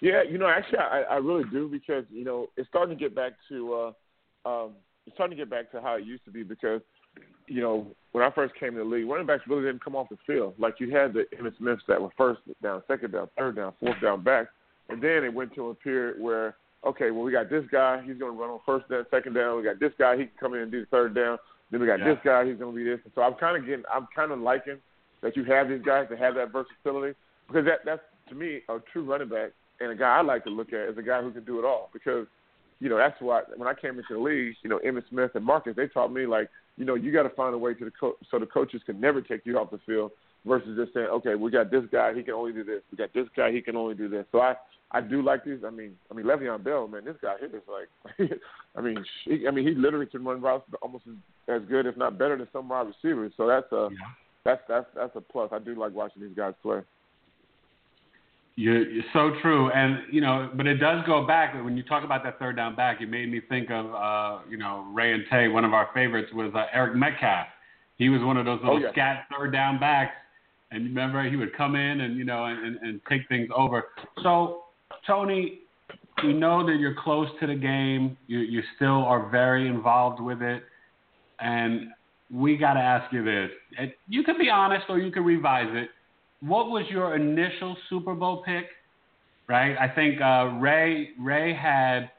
Yeah, 0.00 0.22
you 0.22 0.38
know, 0.38 0.46
actually, 0.46 0.78
I, 0.78 1.02
I 1.02 1.16
really 1.16 1.44
do 1.50 1.68
because 1.68 2.04
you 2.10 2.24
know 2.24 2.48
it's 2.56 2.68
starting 2.68 2.96
to 2.96 3.02
get 3.02 3.14
back 3.14 3.32
to 3.48 3.92
uh, 4.44 4.48
um, 4.48 4.72
it's 5.06 5.14
starting 5.14 5.36
to 5.36 5.42
get 5.42 5.50
back 5.50 5.72
to 5.72 5.80
how 5.80 5.94
it 5.94 6.04
used 6.04 6.24
to 6.24 6.30
be 6.30 6.42
because 6.42 6.80
you 7.48 7.60
know 7.60 7.86
when 8.12 8.24
I 8.24 8.30
first 8.30 8.54
came 8.60 8.72
to 8.72 8.78
the 8.78 8.84
league, 8.84 9.08
running 9.08 9.26
backs 9.26 9.42
really 9.48 9.64
didn't 9.64 9.82
come 9.82 9.96
off 9.96 10.08
the 10.08 10.18
field. 10.26 10.54
Like 10.58 10.74
you 10.78 10.94
had 10.94 11.14
the 11.14 11.26
Emmitt 11.36 11.58
Smiths 11.58 11.82
that 11.88 12.00
were 12.00 12.10
first 12.16 12.40
down, 12.62 12.82
second 12.86 13.12
down, 13.12 13.28
third 13.36 13.56
down, 13.56 13.72
fourth 13.80 14.00
down 14.00 14.22
back, 14.22 14.46
and 14.88 15.02
then 15.02 15.24
it 15.24 15.34
went 15.34 15.52
to 15.56 15.70
a 15.70 15.74
period 15.74 16.20
where 16.20 16.56
okay, 16.88 17.10
well 17.10 17.22
we 17.22 17.32
got 17.32 17.50
this 17.50 17.64
guy, 17.70 18.00
he's 18.04 18.18
going 18.18 18.32
to 18.32 18.38
run 18.40 18.50
on 18.50 18.60
first 18.66 18.88
down, 18.88 19.04
second 19.10 19.34
down. 19.34 19.56
We 19.56 19.62
got 19.64 19.78
this 19.80 19.92
guy, 19.98 20.16
he 20.16 20.24
can 20.24 20.36
come 20.40 20.54
in 20.54 20.60
and 20.60 20.70
do 20.72 20.80
the 20.80 20.86
third 20.86 21.14
down. 21.14 21.38
Then 21.70 21.80
we 21.80 21.86
got 21.86 21.98
Yeah. 22.00 22.14
this 22.14 22.18
guy, 22.24 22.46
he's 22.46 22.56
going 22.58 22.72
to 22.72 22.76
be 22.76 22.84
this. 22.84 23.00
And 23.04 23.12
so 23.14 23.22
I'm 23.22 23.34
kind 23.34 23.56
of 23.56 23.66
getting, 23.66 23.84
I'm 23.92 24.06
kind 24.14 24.32
of 24.32 24.38
liking 24.40 24.78
that 25.22 25.36
you 25.36 25.44
have 25.44 25.68
these 25.68 25.82
guys 25.84 26.06
that 26.10 26.18
have 26.18 26.34
that 26.36 26.52
versatility 26.52 27.14
because 27.46 27.64
that 27.66 27.80
that's 27.84 28.02
to 28.28 28.34
me 28.34 28.60
a 28.68 28.78
true 28.92 29.04
running 29.04 29.28
back 29.28 29.50
and 29.80 29.90
a 29.90 29.94
guy 29.94 30.18
I 30.18 30.22
like 30.22 30.44
to 30.44 30.50
look 30.50 30.72
at 30.72 30.88
is 30.88 30.98
a 30.98 31.02
guy 31.02 31.22
who 31.22 31.30
can 31.32 31.44
do 31.44 31.58
it 31.58 31.64
all 31.64 31.90
because 31.92 32.26
you 32.80 32.88
know 32.88 32.96
that's 32.96 33.20
why 33.20 33.42
when 33.56 33.68
I 33.68 33.74
came 33.74 33.98
into 33.98 34.14
the 34.14 34.18
league, 34.20 34.54
you 34.62 34.70
know 34.70 34.78
Emmitt 34.86 35.08
Smith 35.08 35.32
and 35.34 35.44
Marcus 35.44 35.74
they 35.76 35.88
taught 35.88 36.12
me 36.12 36.26
like 36.26 36.48
you 36.76 36.84
know 36.84 36.94
you 36.94 37.12
got 37.12 37.24
to 37.24 37.30
find 37.30 37.54
a 37.54 37.58
way 37.58 37.74
to 37.74 37.84
the 37.84 37.90
co- 37.90 38.16
so 38.30 38.38
the 38.38 38.46
coaches 38.46 38.80
can 38.86 39.00
never 39.00 39.20
take 39.20 39.44
you 39.44 39.58
off 39.58 39.70
the 39.70 39.80
field 39.86 40.12
versus 40.46 40.76
just 40.76 40.94
saying 40.94 41.08
okay 41.08 41.34
we 41.34 41.50
got 41.50 41.70
this 41.70 41.84
guy 41.90 42.14
he 42.14 42.22
can 42.22 42.34
only 42.34 42.52
do 42.52 42.62
this 42.62 42.82
we 42.92 42.96
got 42.98 43.12
this 43.12 43.26
guy 43.36 43.50
he 43.50 43.60
can 43.60 43.74
only 43.76 43.94
do 43.94 44.08
this 44.08 44.24
so 44.30 44.40
I 44.40 44.54
I 44.90 45.00
do 45.00 45.20
like 45.22 45.44
these 45.44 45.58
I 45.66 45.70
mean 45.70 45.94
I 46.10 46.14
mean 46.14 46.24
Le'Veon 46.26 46.62
Bell 46.64 46.88
man 46.88 47.04
this 47.04 47.16
guy 47.20 47.34
here 47.38 47.50
is 47.54 47.62
like 47.68 48.30
I 48.76 48.80
mean 48.80 49.04
he, 49.24 49.46
I 49.46 49.50
mean 49.50 49.66
he 49.66 49.74
literally 49.74 50.06
can 50.06 50.24
run 50.24 50.40
routes 50.40 50.64
almost 50.82 51.04
as, 51.08 51.60
as 51.62 51.68
good 51.68 51.86
if 51.86 51.96
not 51.96 52.18
better 52.18 52.36
than 52.38 52.48
some 52.52 52.68
wide 52.68 52.86
receivers 52.86 53.32
so 53.36 53.46
that's 53.46 53.70
a 53.72 53.88
Yeah. 53.90 53.98
that's 54.44 54.62
that's 54.68 54.86
that's 54.94 55.14
a 55.16 55.20
plus 55.20 55.50
I 55.52 55.58
do 55.58 55.74
like 55.78 55.94
watching 55.94 56.22
these 56.22 56.36
guys 56.36 56.54
play. 56.62 56.80
You're, 58.56 58.90
you're 58.90 59.04
so 59.12 59.34
true, 59.40 59.70
and 59.70 60.00
you 60.12 60.20
know, 60.20 60.50
but 60.56 60.66
it 60.66 60.78
does 60.78 61.04
go 61.06 61.24
back. 61.24 61.54
When 61.64 61.76
you 61.76 61.84
talk 61.84 62.02
about 62.02 62.24
that 62.24 62.40
third 62.40 62.56
down 62.56 62.74
back, 62.74 63.00
it 63.00 63.08
made 63.08 63.30
me 63.30 63.40
think 63.48 63.70
of, 63.70 63.86
uh, 63.94 64.38
you 64.50 64.56
know, 64.56 64.84
Ray 64.92 65.12
and 65.12 65.22
Tay. 65.30 65.46
One 65.46 65.64
of 65.64 65.72
our 65.74 65.88
favorites 65.94 66.30
was 66.34 66.50
uh, 66.56 66.64
Eric 66.72 66.96
Metcalf. 66.96 67.46
He 67.98 68.08
was 68.08 68.20
one 68.20 68.36
of 68.36 68.46
those 68.46 68.58
little 68.60 68.78
Oh, 68.78 68.80
yeah. 68.80 68.90
scat 68.90 69.26
third 69.30 69.52
down 69.52 69.78
backs, 69.78 70.10
and 70.72 70.82
remember 70.86 71.22
he 71.30 71.36
would 71.36 71.56
come 71.56 71.76
in 71.76 72.00
and 72.00 72.16
you 72.16 72.24
know 72.24 72.46
and, 72.46 72.64
and, 72.66 72.76
and 72.78 73.00
take 73.08 73.28
things 73.28 73.48
over. 73.54 73.84
So, 74.24 74.64
Tony, 75.06 75.60
we 76.24 76.32
know 76.32 76.66
that 76.66 76.76
you're 76.78 76.96
close 77.02 77.28
to 77.40 77.46
the 77.46 77.54
game. 77.54 78.16
You 78.26 78.40
you 78.40 78.62
still 78.76 79.04
are 79.04 79.28
very 79.30 79.68
involved 79.68 80.20
with 80.20 80.42
it, 80.42 80.62
and 81.40 81.88
we 82.32 82.56
got 82.56 82.74
to 82.74 82.80
ask 82.80 83.12
you 83.12 83.24
this. 83.24 83.50
You 84.08 84.22
can 84.24 84.36
be 84.38 84.50
honest, 84.50 84.86
or 84.88 84.98
you 84.98 85.10
can 85.10 85.24
revise 85.24 85.68
it 85.70 85.90
what 86.40 86.68
was 86.68 86.84
your 86.88 87.16
initial 87.16 87.76
Super 87.88 88.14
Bowl 88.14 88.42
pick? 88.44 88.66
Right, 89.48 89.76
I 89.78 89.88
think 89.88 90.20
uh, 90.20 90.58
Ray 90.60 91.10
Ray 91.18 91.54
had 91.54 92.10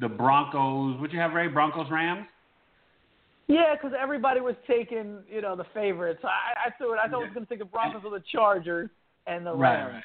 the 0.00 0.08
Broncos. 0.08 0.98
Would 1.00 1.12
you 1.12 1.18
have 1.18 1.34
Ray 1.34 1.48
Broncos 1.48 1.90
Rams? 1.90 2.26
Yeah, 3.46 3.74
because 3.74 3.96
everybody 3.98 4.40
was 4.40 4.54
taking 4.66 5.18
you 5.30 5.42
know 5.42 5.54
the 5.54 5.66
favorites. 5.74 6.20
I, 6.24 6.68
I 6.68 6.70
threw 6.78 6.94
it. 6.94 6.98
I 6.98 7.08
thought 7.08 7.20
I 7.20 7.24
was 7.24 7.30
going 7.34 7.44
to 7.44 7.50
take 7.50 7.58
the 7.58 7.66
Broncos 7.66 8.02
or 8.04 8.10
the 8.10 8.24
Chargers 8.32 8.88
and 9.26 9.44
the 9.44 9.54
Right. 9.54 9.84
Rams. 9.84 10.04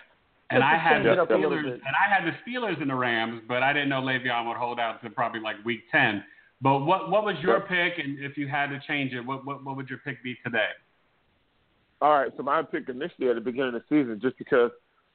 And 0.53 0.63
I 0.63 0.77
had 0.77 1.03
the 1.03 1.13
it 1.13 1.19
up 1.19 1.29
a 1.29 1.33
little 1.33 1.51
Steelers, 1.51 1.73
and 1.73 1.81
I 1.83 2.13
had 2.13 2.25
the 2.25 2.35
Steelers 2.45 2.81
in 2.81 2.87
the 2.87 2.95
Rams, 2.95 3.41
but 3.47 3.63
I 3.63 3.73
didn't 3.73 3.89
know 3.89 4.01
Le'Veon 4.01 4.47
would 4.47 4.57
hold 4.57 4.79
out 4.79 5.01
to 5.03 5.09
probably 5.09 5.39
like 5.39 5.55
week 5.65 5.81
ten. 5.91 6.23
But 6.61 6.79
what 6.79 7.09
what 7.09 7.23
was 7.25 7.35
your 7.41 7.61
pick? 7.61 7.97
And 8.03 8.19
if 8.19 8.37
you 8.37 8.47
had 8.47 8.67
to 8.67 8.79
change 8.87 9.13
it, 9.13 9.21
what 9.21 9.45
what, 9.45 9.63
what 9.63 9.75
would 9.75 9.89
your 9.89 9.99
pick 9.99 10.23
be 10.23 10.35
today? 10.43 10.69
All 12.01 12.11
right, 12.19 12.31
so 12.35 12.43
my 12.43 12.61
pick 12.61 12.89
initially 12.89 13.29
at 13.29 13.35
the 13.35 13.41
beginning 13.41 13.75
of 13.75 13.81
the 13.81 13.83
season, 13.89 14.19
just 14.21 14.37
because 14.37 14.71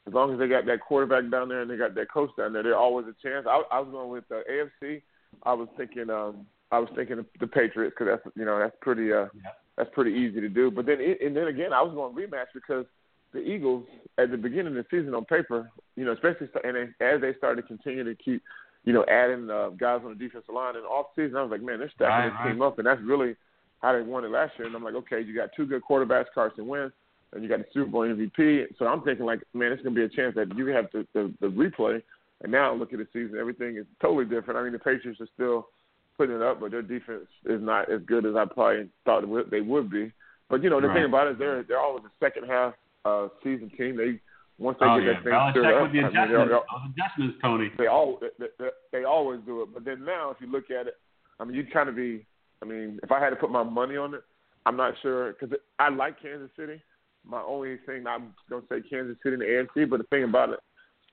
as 0.06 0.14
long 0.14 0.32
as 0.32 0.38
they 0.38 0.48
got 0.48 0.64
that 0.66 0.80
quarterback 0.80 1.30
down 1.30 1.48
there 1.48 1.60
and 1.60 1.70
they 1.70 1.76
got 1.76 1.94
that 1.94 2.10
coach 2.10 2.30
down 2.36 2.54
there, 2.54 2.62
there's 2.62 2.74
always 2.74 3.06
a 3.06 3.14
chance. 3.22 3.46
I, 3.46 3.62
I 3.70 3.80
was 3.80 3.90
going 3.90 4.10
with 4.10 4.24
the 4.28 4.42
AFC. 4.50 5.02
I 5.42 5.52
was 5.52 5.68
thinking, 5.76 6.08
um, 6.08 6.46
I 6.72 6.78
was 6.78 6.88
thinking 6.96 7.24
the 7.38 7.46
Patriots 7.46 7.94
because 7.98 8.18
that's 8.24 8.36
you 8.36 8.44
know 8.44 8.58
that's 8.58 8.76
pretty 8.80 9.12
uh, 9.12 9.26
Yeah. 9.34 9.52
that's 9.76 9.90
pretty 9.92 10.12
easy 10.12 10.40
to 10.40 10.48
do. 10.48 10.70
But 10.70 10.86
then 10.86 10.96
it, 11.00 11.20
and 11.20 11.36
then 11.36 11.46
again, 11.48 11.72
I 11.72 11.82
was 11.82 11.94
going 11.94 12.14
rematch 12.14 12.46
because 12.54 12.86
the 13.32 13.40
Eagles 13.40 13.84
at 14.18 14.30
the 14.30 14.36
beginning 14.36 14.76
of 14.76 14.84
the 14.84 14.86
season 14.90 15.14
on 15.14 15.24
paper, 15.24 15.70
you 15.96 16.04
know, 16.04 16.12
especially 16.12 16.48
and 16.64 16.76
as 17.00 17.20
they 17.20 17.34
started 17.36 17.62
to 17.62 17.68
continue 17.68 18.04
to 18.04 18.14
keep, 18.14 18.42
you 18.84 18.92
know, 18.92 19.04
adding 19.08 19.50
uh, 19.50 19.68
guys 19.70 20.00
on 20.04 20.10
the 20.16 20.24
defensive 20.24 20.54
line 20.54 20.76
in 20.76 20.82
the 20.82 20.88
off 20.88 21.06
season, 21.14 21.36
I 21.36 21.42
was 21.42 21.50
like, 21.50 21.62
man, 21.62 21.78
they're 21.78 21.90
stacking 21.94 22.08
Right, 22.08 22.24
this 22.30 22.38
right. 22.44 22.52
team 22.52 22.62
up, 22.62 22.78
and 22.78 22.86
that's 22.86 23.00
really 23.02 23.36
how 23.82 23.92
they 23.92 24.00
won 24.02 24.24
it 24.24 24.30
last 24.30 24.52
year. 24.58 24.66
And 24.66 24.74
I'm 24.76 24.82
like, 24.84 24.94
okay, 24.94 25.20
you 25.20 25.34
got 25.34 25.50
two 25.56 25.66
good 25.66 25.82
quarterbacks, 25.88 26.26
Carson 26.34 26.66
Wentz, 26.66 26.94
and 27.32 27.42
you 27.42 27.48
got 27.48 27.58
the 27.58 27.66
Super 27.72 27.90
Bowl 27.90 28.02
MVP. 28.02 28.64
So 28.78 28.86
I'm 28.86 29.02
thinking 29.02 29.26
like, 29.26 29.40
man, 29.52 29.72
it's 29.72 29.82
gonna 29.82 29.94
be 29.94 30.04
a 30.04 30.08
chance 30.08 30.34
that 30.36 30.56
you 30.56 30.66
have 30.68 30.86
the 30.92 31.06
the, 31.12 31.32
the 31.40 31.48
replay. 31.48 32.02
And 32.42 32.52
now 32.52 32.72
look 32.72 32.92
at 32.92 32.98
the 33.00 33.06
season, 33.12 33.36
everything 33.38 33.76
is 33.76 33.84
totally 34.00 34.24
different. 34.24 34.58
I 34.58 34.62
mean, 34.62 34.72
the 34.72 34.78
Patriots 34.78 35.20
are 35.20 35.28
still 35.34 35.68
putting 36.16 36.36
it 36.36 36.42
up, 36.42 36.60
but 36.60 36.70
their 36.70 36.82
defense 36.82 37.26
is 37.46 37.60
not 37.60 37.90
as 37.90 38.00
good 38.06 38.24
as 38.24 38.36
I 38.36 38.44
probably 38.44 38.88
thought 39.04 39.24
they 39.50 39.60
would 39.60 39.90
be. 39.90 40.12
But 40.48 40.62
you 40.62 40.70
know, 40.70 40.80
the 40.80 40.86
Right. 40.88 40.94
thing 40.96 41.04
about 41.04 41.26
it 41.26 41.32
is 41.32 41.38
they're 41.38 41.62
they're 41.64 41.80
always 41.80 42.04
a 42.04 42.24
second 42.24 42.46
half 42.48 42.74
uh, 43.04 43.28
season 43.42 43.70
team. 43.76 43.96
They 43.96 44.20
once 44.58 44.76
they 44.80 44.86
oh 44.86 44.98
get 44.98 45.06
yeah, 45.06 45.12
that 45.12 45.22
thing 45.24 45.62
stirred 45.62 45.76
up, 45.76 45.82
with 45.82 45.92
the 45.92 45.98
I 45.98 46.02
mean, 46.02 46.12
they're- 46.12 46.40
adjustments. 46.42 46.48
they're- 46.48 46.48
Those 46.48 46.90
adjustments, 46.94 47.36
Tony. 47.42 47.70
they 47.78 47.86
all 47.86 48.18
they, 48.20 48.46
they, 48.58 48.68
they 48.92 49.04
always 49.04 49.40
do 49.46 49.62
it. 49.62 49.68
But 49.72 49.84
then 49.84 50.04
now, 50.04 50.30
if 50.30 50.38
you 50.40 50.50
look 50.50 50.70
at 50.70 50.86
it, 50.88 50.94
I 51.40 51.44
mean, 51.44 51.54
you'd 51.54 51.72
kind 51.72 51.88
of 51.88 51.96
be. 51.96 52.26
I 52.60 52.64
mean, 52.66 52.98
if 53.04 53.12
I 53.12 53.20
had 53.20 53.30
to 53.30 53.36
put 53.36 53.50
my 53.52 53.62
money 53.62 53.96
on 53.96 54.14
it, 54.14 54.22
I'm 54.66 54.76
not 54.76 54.94
sure 55.00 55.32
because 55.38 55.56
I 55.78 55.88
like 55.90 56.20
Kansas 56.20 56.50
City. 56.58 56.82
My 57.24 57.40
only 57.42 57.76
thing 57.86 58.06
I'm 58.06 58.34
gonna 58.50 58.62
say 58.68 58.80
Kansas 58.88 59.16
City 59.22 59.34
in 59.34 59.40
the 59.40 59.46
AFC, 59.46 59.88
but 59.88 59.98
the 59.98 60.04
thing 60.04 60.24
about 60.24 60.50
it, 60.50 60.58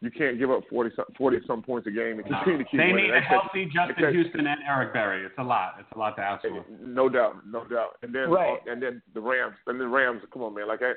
you 0.02 0.10
can't 0.10 0.40
give 0.40 0.50
up 0.50 0.62
40 0.70 0.96
some, 0.96 1.06
40 1.18 1.38
some 1.46 1.62
points 1.62 1.88
a 1.88 1.92
game 1.92 2.18
and 2.20 2.26
continue 2.26 2.58
to 2.58 2.64
keep 2.64 2.80
They 2.80 2.88
winning. 2.94 3.12
need 3.12 3.14
a 3.14 3.22
healthy 3.22 3.66
Justin 3.66 3.96
because- 3.96 4.14
Houston 4.14 4.48
and 4.48 4.60
Eric 4.68 4.94
Berry. 4.94 5.24
It's 5.26 5.38
a 5.38 5.44
lot. 5.44 5.76
It's 5.80 5.92
a 5.94 5.98
lot 6.00 6.16
to 6.16 6.22
ask 6.24 6.42
for. 6.48 6.66
No 6.82 7.10
doubt, 7.10 7.46
no 7.48 7.64
doubt. 7.66 7.98
And 8.02 8.14
then 8.14 8.30
Right. 8.32 8.60
and 8.68 8.82
then 8.82 9.02
the 9.14 9.22
Rams, 9.22 9.56
and 9.68 9.80
the 9.80 9.88
Rams. 9.88 10.22
Come 10.34 10.42
on, 10.42 10.54
man. 10.56 10.68
Like 10.68 10.82
I, 10.82 10.94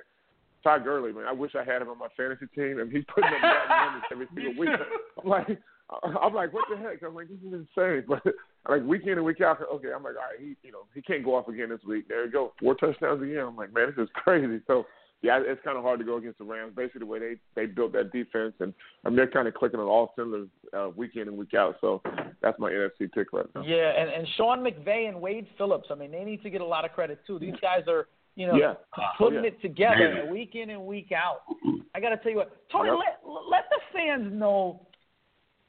Todd 0.63 0.85
Gurley, 0.85 1.13
man. 1.13 1.25
I 1.27 1.33
wish 1.33 1.53
I 1.55 1.65
had 1.65 1.83
him 1.83 1.89
on 1.89 1.99
my 1.99 2.09
fantasy 2.17 2.47
team, 2.55 2.81
and 2.81 2.91
he's 2.91 3.05
putting 3.15 3.31
up 3.31 3.41
bad 3.41 3.85
numbers 3.87 4.03
every 4.11 4.29
single 4.35 4.59
week. 4.59 4.71
I'm 5.23 5.29
like, 5.29 5.59
I'm 6.23 6.35
like, 6.35 6.53
what 6.53 6.65
the 6.71 6.77
heck? 6.77 7.03
I'm 7.03 7.15
like, 7.15 7.29
this 7.29 7.39
is 7.39 7.53
insane. 7.53 8.05
But 8.07 8.23
like 8.69 8.83
week 8.83 9.03
in 9.05 9.13
and 9.13 9.25
week 9.25 9.41
out, 9.41 9.59
okay. 9.75 9.89
I'm 9.95 10.03
like, 10.03 10.17
all 10.17 10.29
right, 10.31 10.41
he, 10.41 10.57
you 10.63 10.73
know, 10.73 10.87
he 10.95 11.03
can't 11.03 11.25
go 11.25 11.35
off 11.35 11.49
again 11.49 11.71
this 11.71 11.81
week. 11.87 12.09
There 12.09 12.25
you 12.25 12.33
go, 12.33 12.53
four 12.61 12.75
touchdowns 12.75 13.23
again. 13.23 13.45
I'm 13.47 13.57
like, 13.57 13.73
man, 13.73 13.93
this 13.97 14.05
is 14.05 14.11
crazy. 14.15 14.61
So. 14.67 14.85
Yeah, 15.21 15.41
it's 15.45 15.61
kind 15.65 15.77
of 15.77 15.83
hard 15.83 15.99
to 15.99 16.05
go 16.05 16.19
against 16.19 16.39
the 16.39 16.45
Rams. 16.45 16.75
Basically, 16.77 17.01
the 17.01 17.07
way 17.07 17.19
they 17.19 17.35
they 17.57 17.67
built 17.67 17.93
that 17.95 18.13
defense, 18.13 18.55
and 18.61 18.73
I 19.05 19.09
mean, 19.09 19.17
they're 19.17 19.27
kind 19.27 19.49
of 19.49 19.55
clicking 19.55 19.81
on 19.81 19.87
all 19.87 20.13
cylinders 20.15 20.49
uh, 20.73 20.91
week 20.95 21.17
in 21.17 21.23
and 21.23 21.37
week 21.37 21.55
out. 21.55 21.75
So 21.81 22.01
that's 22.41 22.57
my 22.61 22.71
NFC 22.71 23.11
pick 23.13 23.33
right 23.33 23.47
now. 23.53 23.63
Yeah, 23.63 24.01
and 24.01 24.11
and 24.11 24.29
Sean 24.37 24.61
McVay 24.61 25.09
and 25.09 25.21
Wade 25.21 25.49
Phillips. 25.59 25.89
I 25.91 25.97
mean, 25.97 26.13
they 26.13 26.23
need 26.23 26.41
to 26.45 26.51
get 26.51 26.61
a 26.61 26.65
lot 26.65 26.85
of 26.85 26.93
credit 26.93 27.19
too. 27.27 27.41
These 27.41 27.57
guys 27.61 27.83
are, 27.89 28.07
you 28.39 28.47
know, 28.47 28.55
Yeah. 28.55 28.75
putting 29.19 29.41
Oh, 29.41 29.43
yeah. 29.43 29.49
it 29.49 29.61
together 29.61 30.27
week 30.31 30.55
in 30.55 30.71
and 30.71 30.87
week 30.87 31.11
out. 31.11 31.43
I 31.95 32.01
got 32.01 32.11
to 32.11 32.17
tell 32.19 32.31
you 32.31 32.39
what, 32.39 32.69
Tony, 32.71 32.89
Yep. 32.89 32.99
let 32.99 33.47
let 33.49 33.69
the 33.69 33.81
fans 33.93 34.33
know. 34.33 34.87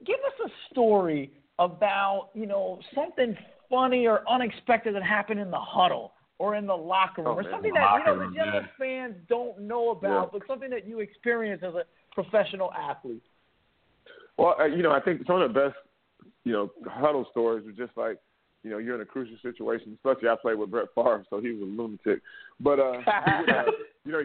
Give 0.05 0.19
us 0.19 0.39
a 0.45 0.49
story 0.71 1.31
about 1.57 2.29
you 2.35 2.45
know 2.45 2.79
something 2.93 3.35
funny 3.69 4.07
or 4.07 4.23
unexpected 4.29 4.93
that 4.93 5.03
happened 5.03 5.39
in 5.39 5.49
the 5.49 5.59
huddle 5.59 6.13
or 6.37 6.55
in 6.55 6.67
the 6.67 6.77
locker 6.77 7.23
room 7.23 7.31
Oh, 7.33 7.39
or 7.39 7.51
something 7.51 7.73
that 7.73 7.97
you 7.99 8.05
know 8.05 8.13
room, 8.15 8.29
the 8.33 8.35
general 8.35 8.63
fans 8.77 9.15
don't 9.27 9.59
know 9.59 9.89
about, 9.89 10.31
but 10.31 10.43
something 10.47 10.69
that 10.69 10.87
you 10.87 10.99
experience 10.99 11.63
as 11.63 11.73
a 11.73 11.83
professional 12.13 12.71
athlete. 12.73 13.23
Well, 14.37 14.55
uh, 14.59 14.65
you 14.65 14.83
know, 14.83 14.91
I 14.91 14.99
think 15.01 15.25
some 15.25 15.41
of 15.41 15.51
the 15.51 15.59
best 15.59 15.75
you 16.43 16.53
know, 16.53 16.71
huddle 16.85 17.25
stories 17.31 17.67
are 17.67 17.71
just 17.71 17.97
like, 17.97 18.17
you 18.63 18.69
know, 18.69 18.77
you're 18.77 18.95
in 18.95 19.01
a 19.01 19.05
crucial 19.05 19.37
situation. 19.41 19.97
Especially 20.03 20.29
I 20.29 20.35
played 20.41 20.57
with 20.57 20.71
Brett 20.71 20.87
Favre, 20.95 21.25
so 21.29 21.39
he 21.39 21.51
was 21.51 21.61
a 21.61 21.65
lunatic. 21.65 22.21
But 22.59 22.79
uh, 22.79 22.91
would, 23.39 23.49
uh 23.55 23.63
you 24.05 24.11
know, 24.11 24.19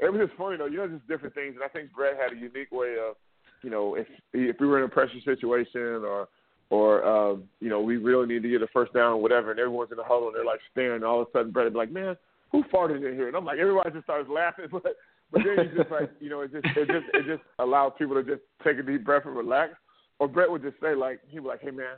it 0.00 0.12
was 0.12 0.26
just 0.26 0.38
funny 0.38 0.56
though. 0.56 0.66
You 0.66 0.78
know, 0.78 0.88
just 0.88 1.08
different 1.08 1.34
things, 1.34 1.54
and 1.54 1.64
I 1.64 1.68
think 1.68 1.92
Brett 1.92 2.16
had 2.16 2.36
a 2.36 2.40
unique 2.40 2.72
way 2.72 2.96
of, 2.96 3.16
you 3.62 3.70
know, 3.70 3.94
if 3.96 4.06
if 4.32 4.56
we 4.60 4.66
were 4.66 4.78
in 4.78 4.84
a 4.84 4.88
pressure 4.88 5.20
situation 5.24 6.04
or 6.04 6.28
or 6.70 7.04
um, 7.04 7.44
you 7.60 7.68
know, 7.68 7.80
we 7.80 7.96
really 7.96 8.26
need 8.26 8.42
to 8.42 8.48
get 8.48 8.62
a 8.62 8.68
first 8.68 8.94
down 8.94 9.12
or 9.12 9.16
whatever, 9.16 9.50
and 9.50 9.60
everyone's 9.60 9.90
in 9.90 9.98
the 9.98 10.04
huddle 10.04 10.28
and 10.28 10.36
they're 10.36 10.44
like 10.44 10.60
staring. 10.70 10.96
And 10.96 11.04
all 11.04 11.20
of 11.20 11.28
a 11.28 11.30
sudden, 11.32 11.52
Brett 11.52 11.64
would 11.66 11.72
be 11.74 11.78
like, 11.78 11.90
"Man, 11.90 12.16
who 12.52 12.62
farted 12.64 12.96
in 12.96 13.14
here?" 13.14 13.28
And 13.28 13.36
I'm 13.36 13.44
like, 13.44 13.58
everybody 13.58 13.90
just 13.90 14.04
starts 14.04 14.28
laughing, 14.30 14.66
but 14.72 14.84
but 15.32 15.42
then 15.44 15.66
he's 15.66 15.76
just 15.76 15.90
like, 15.90 16.10
you 16.20 16.30
know, 16.30 16.40
it 16.40 16.52
just 16.52 16.64
it 16.76 16.86
just 16.86 17.06
it 17.12 17.26
just 17.26 17.42
allows 17.58 17.92
people 17.98 18.14
to 18.14 18.22
just 18.22 18.42
take 18.64 18.78
a 18.78 18.82
deep 18.82 19.04
breath 19.04 19.26
and 19.26 19.36
relax. 19.36 19.74
Or 20.18 20.28
Brett 20.28 20.50
would 20.50 20.62
just 20.62 20.80
say 20.80 20.94
like, 20.94 21.20
he'd 21.28 21.40
be 21.40 21.48
like, 21.48 21.62
"Hey 21.62 21.70
man, 21.70 21.96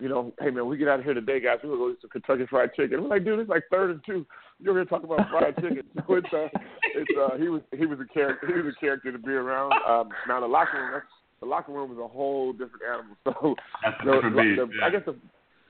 you 0.00 0.08
know, 0.08 0.32
hey 0.40 0.50
man, 0.50 0.66
we 0.66 0.76
get 0.76 0.88
out 0.88 0.98
of 1.00 1.04
here 1.04 1.14
today, 1.14 1.40
guys. 1.40 1.58
We're 1.62 1.70
gonna 1.70 1.80
go 1.80 1.92
get 1.92 2.00
some 2.00 2.10
Kentucky 2.10 2.46
Fried 2.48 2.74
Chicken." 2.74 3.02
We're 3.02 3.08
like, 3.08 3.24
"Dude, 3.24 3.38
it's 3.38 3.50
like 3.50 3.64
third 3.70 3.90
and 3.90 4.00
two. 4.06 4.26
You're 4.58 4.74
here 4.74 4.84
talking 4.84 5.10
about 5.10 5.30
fried 5.30 5.54
chicken." 5.56 5.82
So 6.06 6.14
it's 6.14 6.32
uh, 6.32 6.48
it's 6.94 7.10
uh, 7.18 7.36
he 7.36 7.48
was 7.48 7.62
he 7.76 7.86
was 7.86 7.98
a 8.00 8.12
character 8.12 8.46
he 8.46 8.60
was 8.60 8.74
a 8.76 8.80
character 8.80 9.12
to 9.12 9.18
be 9.18 9.32
around. 9.32 9.72
Um, 9.86 10.08
now 10.26 10.40
the 10.40 10.46
locker 10.46 10.78
room, 10.78 10.90
that's, 10.94 11.06
the 11.40 11.46
locker 11.46 11.72
room 11.72 11.90
was 11.90 11.98
a 11.98 12.08
whole 12.08 12.52
different 12.52 12.82
animal. 12.88 13.16
So 13.24 13.54
That's 13.84 13.96
a 14.02 14.06
the, 14.06 14.12
different 14.12 14.36
the, 14.36 14.42
beast, 14.42 14.60
the, 14.60 14.78
yeah. 14.78 14.86
I 14.86 14.90
guess 14.90 15.02
the, 15.06 15.16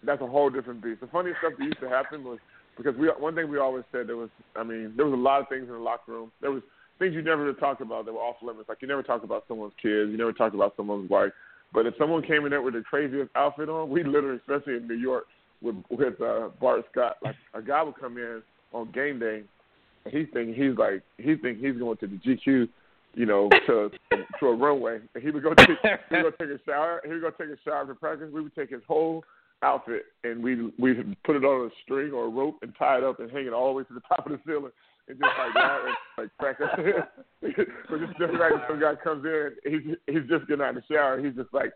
that's 0.05 0.23
a 0.23 0.27
whole 0.27 0.51
different 0.51 0.83
beast. 0.83 1.01
The 1.01 1.09
funniest 1.09 1.39
stuff 1.41 1.53
that 1.59 1.65
used 1.65 1.81
to 1.81 1.89
happen 1.89 2.25
was 2.25 2.39
because 2.77 2.97
we 2.97 3.09
one 3.19 3.35
thing 3.35 3.51
we 3.51 3.59
always 3.59 3.85
said 3.93 4.07
there 4.07 4.17
was 4.17 4.31
I 4.57 4.63
mean 4.63 4.95
there 4.97 5.07
was 5.07 5.15
a 5.15 5.23
lot 5.23 5.41
of 5.41 5.49
things 5.49 5.67
in 5.67 5.75
the 5.75 5.79
locker 5.79 6.13
room. 6.13 6.33
There 6.41 6.51
was 6.51 6.63
things 6.99 7.15
you 7.15 7.23
never 7.23 7.53
talked 7.55 7.81
about 7.81 8.05
that 8.07 8.13
were 8.13 8.21
off 8.21 8.37
limits. 8.43 8.69
Like 8.69 8.79
you 8.83 8.89
never 8.89 9.03
talked 9.03 9.25
about 9.25 9.45
someone's 9.49 9.75
kids, 9.83 10.11
you 10.11 10.17
never 10.17 10.33
talked 10.33 10.55
about 10.55 10.75
someone's 10.77 11.11
wife. 11.11 11.33
But 11.73 11.87
if 11.87 11.95
someone 11.99 12.23
came 12.23 12.45
in 12.45 12.51
there 12.51 12.63
with 12.63 12.75
the 12.75 12.83
craziest 12.83 13.31
outfit 13.37 13.69
on, 13.69 13.91
we 13.91 14.03
literally, 14.03 14.39
especially 14.39 14.77
in 14.77 14.89
New 14.89 14.95
York 14.95 15.25
with 15.63 15.77
with 15.91 16.21
uh, 16.21 16.49
Bart 16.61 16.85
Scott, 16.91 17.17
like 17.23 17.37
a 17.55 17.63
guy 17.63 17.83
would 17.83 17.99
come 17.99 18.17
in 18.19 18.43
on 18.73 18.91
game 18.93 19.19
day, 19.19 19.43
and 20.05 20.15
he 20.15 20.25
think 20.27 20.57
he's 20.57 20.77
like 20.77 21.03
he 21.19 21.37
think 21.37 21.59
he's 21.59 21.77
going 21.77 21.97
to 21.99 22.07
the 22.07 22.17
GQ, 22.17 22.69
you 23.15 23.27
know, 23.27 23.49
to 23.67 23.91
to 24.11 24.47
a 24.47 24.55
runway, 24.55 24.99
and 25.15 25.23
he 25.23 25.31
would 25.31 25.43
go 25.43 25.55
take 25.55 25.69
he 26.11 26.17
would 26.17 26.23
go 26.23 26.45
take 26.45 26.61
a 26.61 26.61
shower. 26.65 27.01
He 27.05 27.13
would 27.13 27.23
go 27.23 27.31
take 27.31 27.49
a 27.49 27.61
shower 27.65 27.87
for 27.87 27.95
practice. 27.95 28.31
We 28.33 28.43
would 28.43 28.55
take 28.55 28.71
his 28.71 28.83
whole 28.89 29.25
outfit 29.63 30.07
and 30.25 30.43
we 30.43 30.73
we 30.79 30.95
put 31.25 31.37
it 31.37 31.45
on 31.45 31.67
a 31.67 31.71
string 31.85 32.13
or 32.13 32.27
a 32.27 32.29
rope 32.29 32.57
and 32.63 32.73
tie 32.79 32.99
it 32.99 33.05
up 33.05 33.21
and 33.21 33.31
hang 33.31 33.47
it 33.47 33.53
all 33.53 33.69
the 33.69 33.73
way 33.75 33.85
to 33.85 33.95
the 33.95 34.01
top 34.01 34.25
of 34.27 34.33
the 34.33 34.41
ceiling 34.47 34.73
and 35.11 35.19
just 35.19 35.39
like 35.39 35.55
that 35.55 35.81
and 35.85 35.97
like 36.19 36.31
crack 36.39 36.61
up. 36.61 36.79
so 37.89 37.99
just 37.99 38.19
just 38.19 38.35
like 38.35 38.53
some 38.69 38.81
guy 38.81 38.95
comes 39.03 39.25
in, 39.25 39.51
he's 39.65 39.97
he's 40.07 40.29
just 40.29 40.47
getting 40.47 40.63
out 40.63 40.77
of 40.77 40.83
the 40.83 40.95
shower. 40.95 41.15
And 41.15 41.27
he's 41.27 41.37
just 41.37 41.53
like 41.53 41.73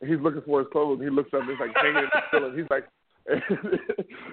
he's 0.00 0.20
looking 0.20 0.42
for 0.42 0.60
his 0.60 0.68
clothes. 0.72 1.00
And 1.00 1.08
he 1.08 1.14
looks 1.14 1.32
up 1.34 1.42
and 1.42 1.50
it's 1.50 1.60
like 1.60 1.76
hanging 1.76 2.04
in 2.04 2.10
the 2.12 2.22
ceiling. 2.30 2.56
He's 2.56 2.70
like. 2.70 2.84
and 3.28 3.42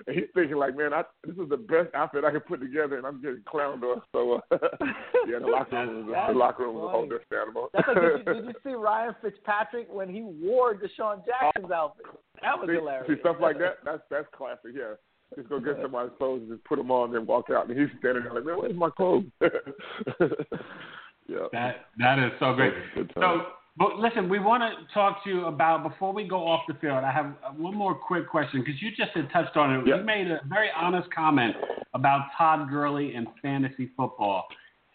he's 0.15 0.31
thinking 0.33 0.55
like, 0.55 0.77
man, 0.77 0.93
I, 0.93 1.03
this 1.27 1.35
is 1.35 1.49
the 1.49 1.57
best 1.57 1.93
outfit 1.93 2.23
I 2.23 2.31
could 2.31 2.45
put 2.45 2.61
together, 2.61 2.95
and 2.95 3.05
I'm 3.05 3.21
getting 3.21 3.41
clowned 3.41 3.83
on. 3.83 4.01
So, 4.13 4.39
uh, 4.51 4.57
yeah, 5.27 5.39
the 5.39 5.47
locker 5.47 5.75
room 5.75 6.07
was 6.07 6.29
the 6.31 6.39
locker 6.39 6.63
room 6.63 6.75
was 6.75 6.85
a 6.85 6.91
whole 6.91 7.03
different 7.03 7.27
animal. 7.33 7.67
That's 7.73 7.87
like, 7.89 7.97
did, 7.97 8.25
you, 8.25 8.33
did 8.33 8.45
you 8.45 8.53
see 8.63 8.73
Ryan 8.73 9.13
Fitzpatrick 9.21 9.87
when 9.91 10.07
he 10.07 10.21
wore 10.21 10.75
DeSean 10.75 11.25
Jackson's 11.25 11.71
outfit? 11.71 12.05
That 12.41 12.57
was 12.57 12.69
see, 12.69 12.75
hilarious. 12.75 13.07
See 13.07 13.19
stuff 13.19 13.35
like 13.41 13.57
that. 13.59 13.83
That's 13.83 14.01
that's 14.09 14.27
classic. 14.31 14.71
Yeah, 14.73 14.95
just 15.35 15.49
go 15.49 15.59
get 15.59 15.77
somebody's 15.81 16.11
clothes 16.17 16.41
and 16.41 16.51
just 16.51 16.63
put 16.65 16.77
them 16.77 16.91
on, 16.91 17.09
and 17.09 17.15
then 17.15 17.25
walk 17.25 17.49
out. 17.49 17.69
And 17.69 17.77
he's 17.77 17.89
standing 17.99 18.23
there 18.23 18.33
like, 18.33 18.45
man, 18.45 18.57
where's 18.57 18.75
my 18.75 18.89
clothes? 18.89 19.25
yeah. 19.41 19.49
That 21.51 21.87
that 21.97 22.19
is 22.19 22.31
so 22.39 22.53
great. 22.53 22.73
So, 23.15 23.41
but 23.77 23.97
listen, 23.97 24.29
we 24.29 24.39
want 24.39 24.63
to 24.63 24.93
talk 24.93 25.23
to 25.23 25.29
you 25.29 25.45
about 25.45 25.83
before 25.83 26.13
we 26.13 26.27
go 26.27 26.47
off 26.47 26.61
the 26.67 26.75
field. 26.75 27.03
I 27.03 27.11
have 27.11 27.33
one 27.57 27.75
more 27.75 27.95
quick 27.95 28.29
question 28.29 28.63
because 28.63 28.81
you 28.81 28.91
just 28.91 29.11
had 29.15 29.29
touched 29.31 29.57
on 29.57 29.73
it. 29.73 29.87
Yeah. 29.87 29.97
You 29.97 30.03
made 30.03 30.27
a 30.27 30.41
very 30.47 30.69
honest 30.75 31.09
comment 31.13 31.55
about 31.93 32.27
Todd 32.37 32.69
Gurley 32.69 33.15
and 33.15 33.27
fantasy 33.41 33.89
football, 33.97 34.45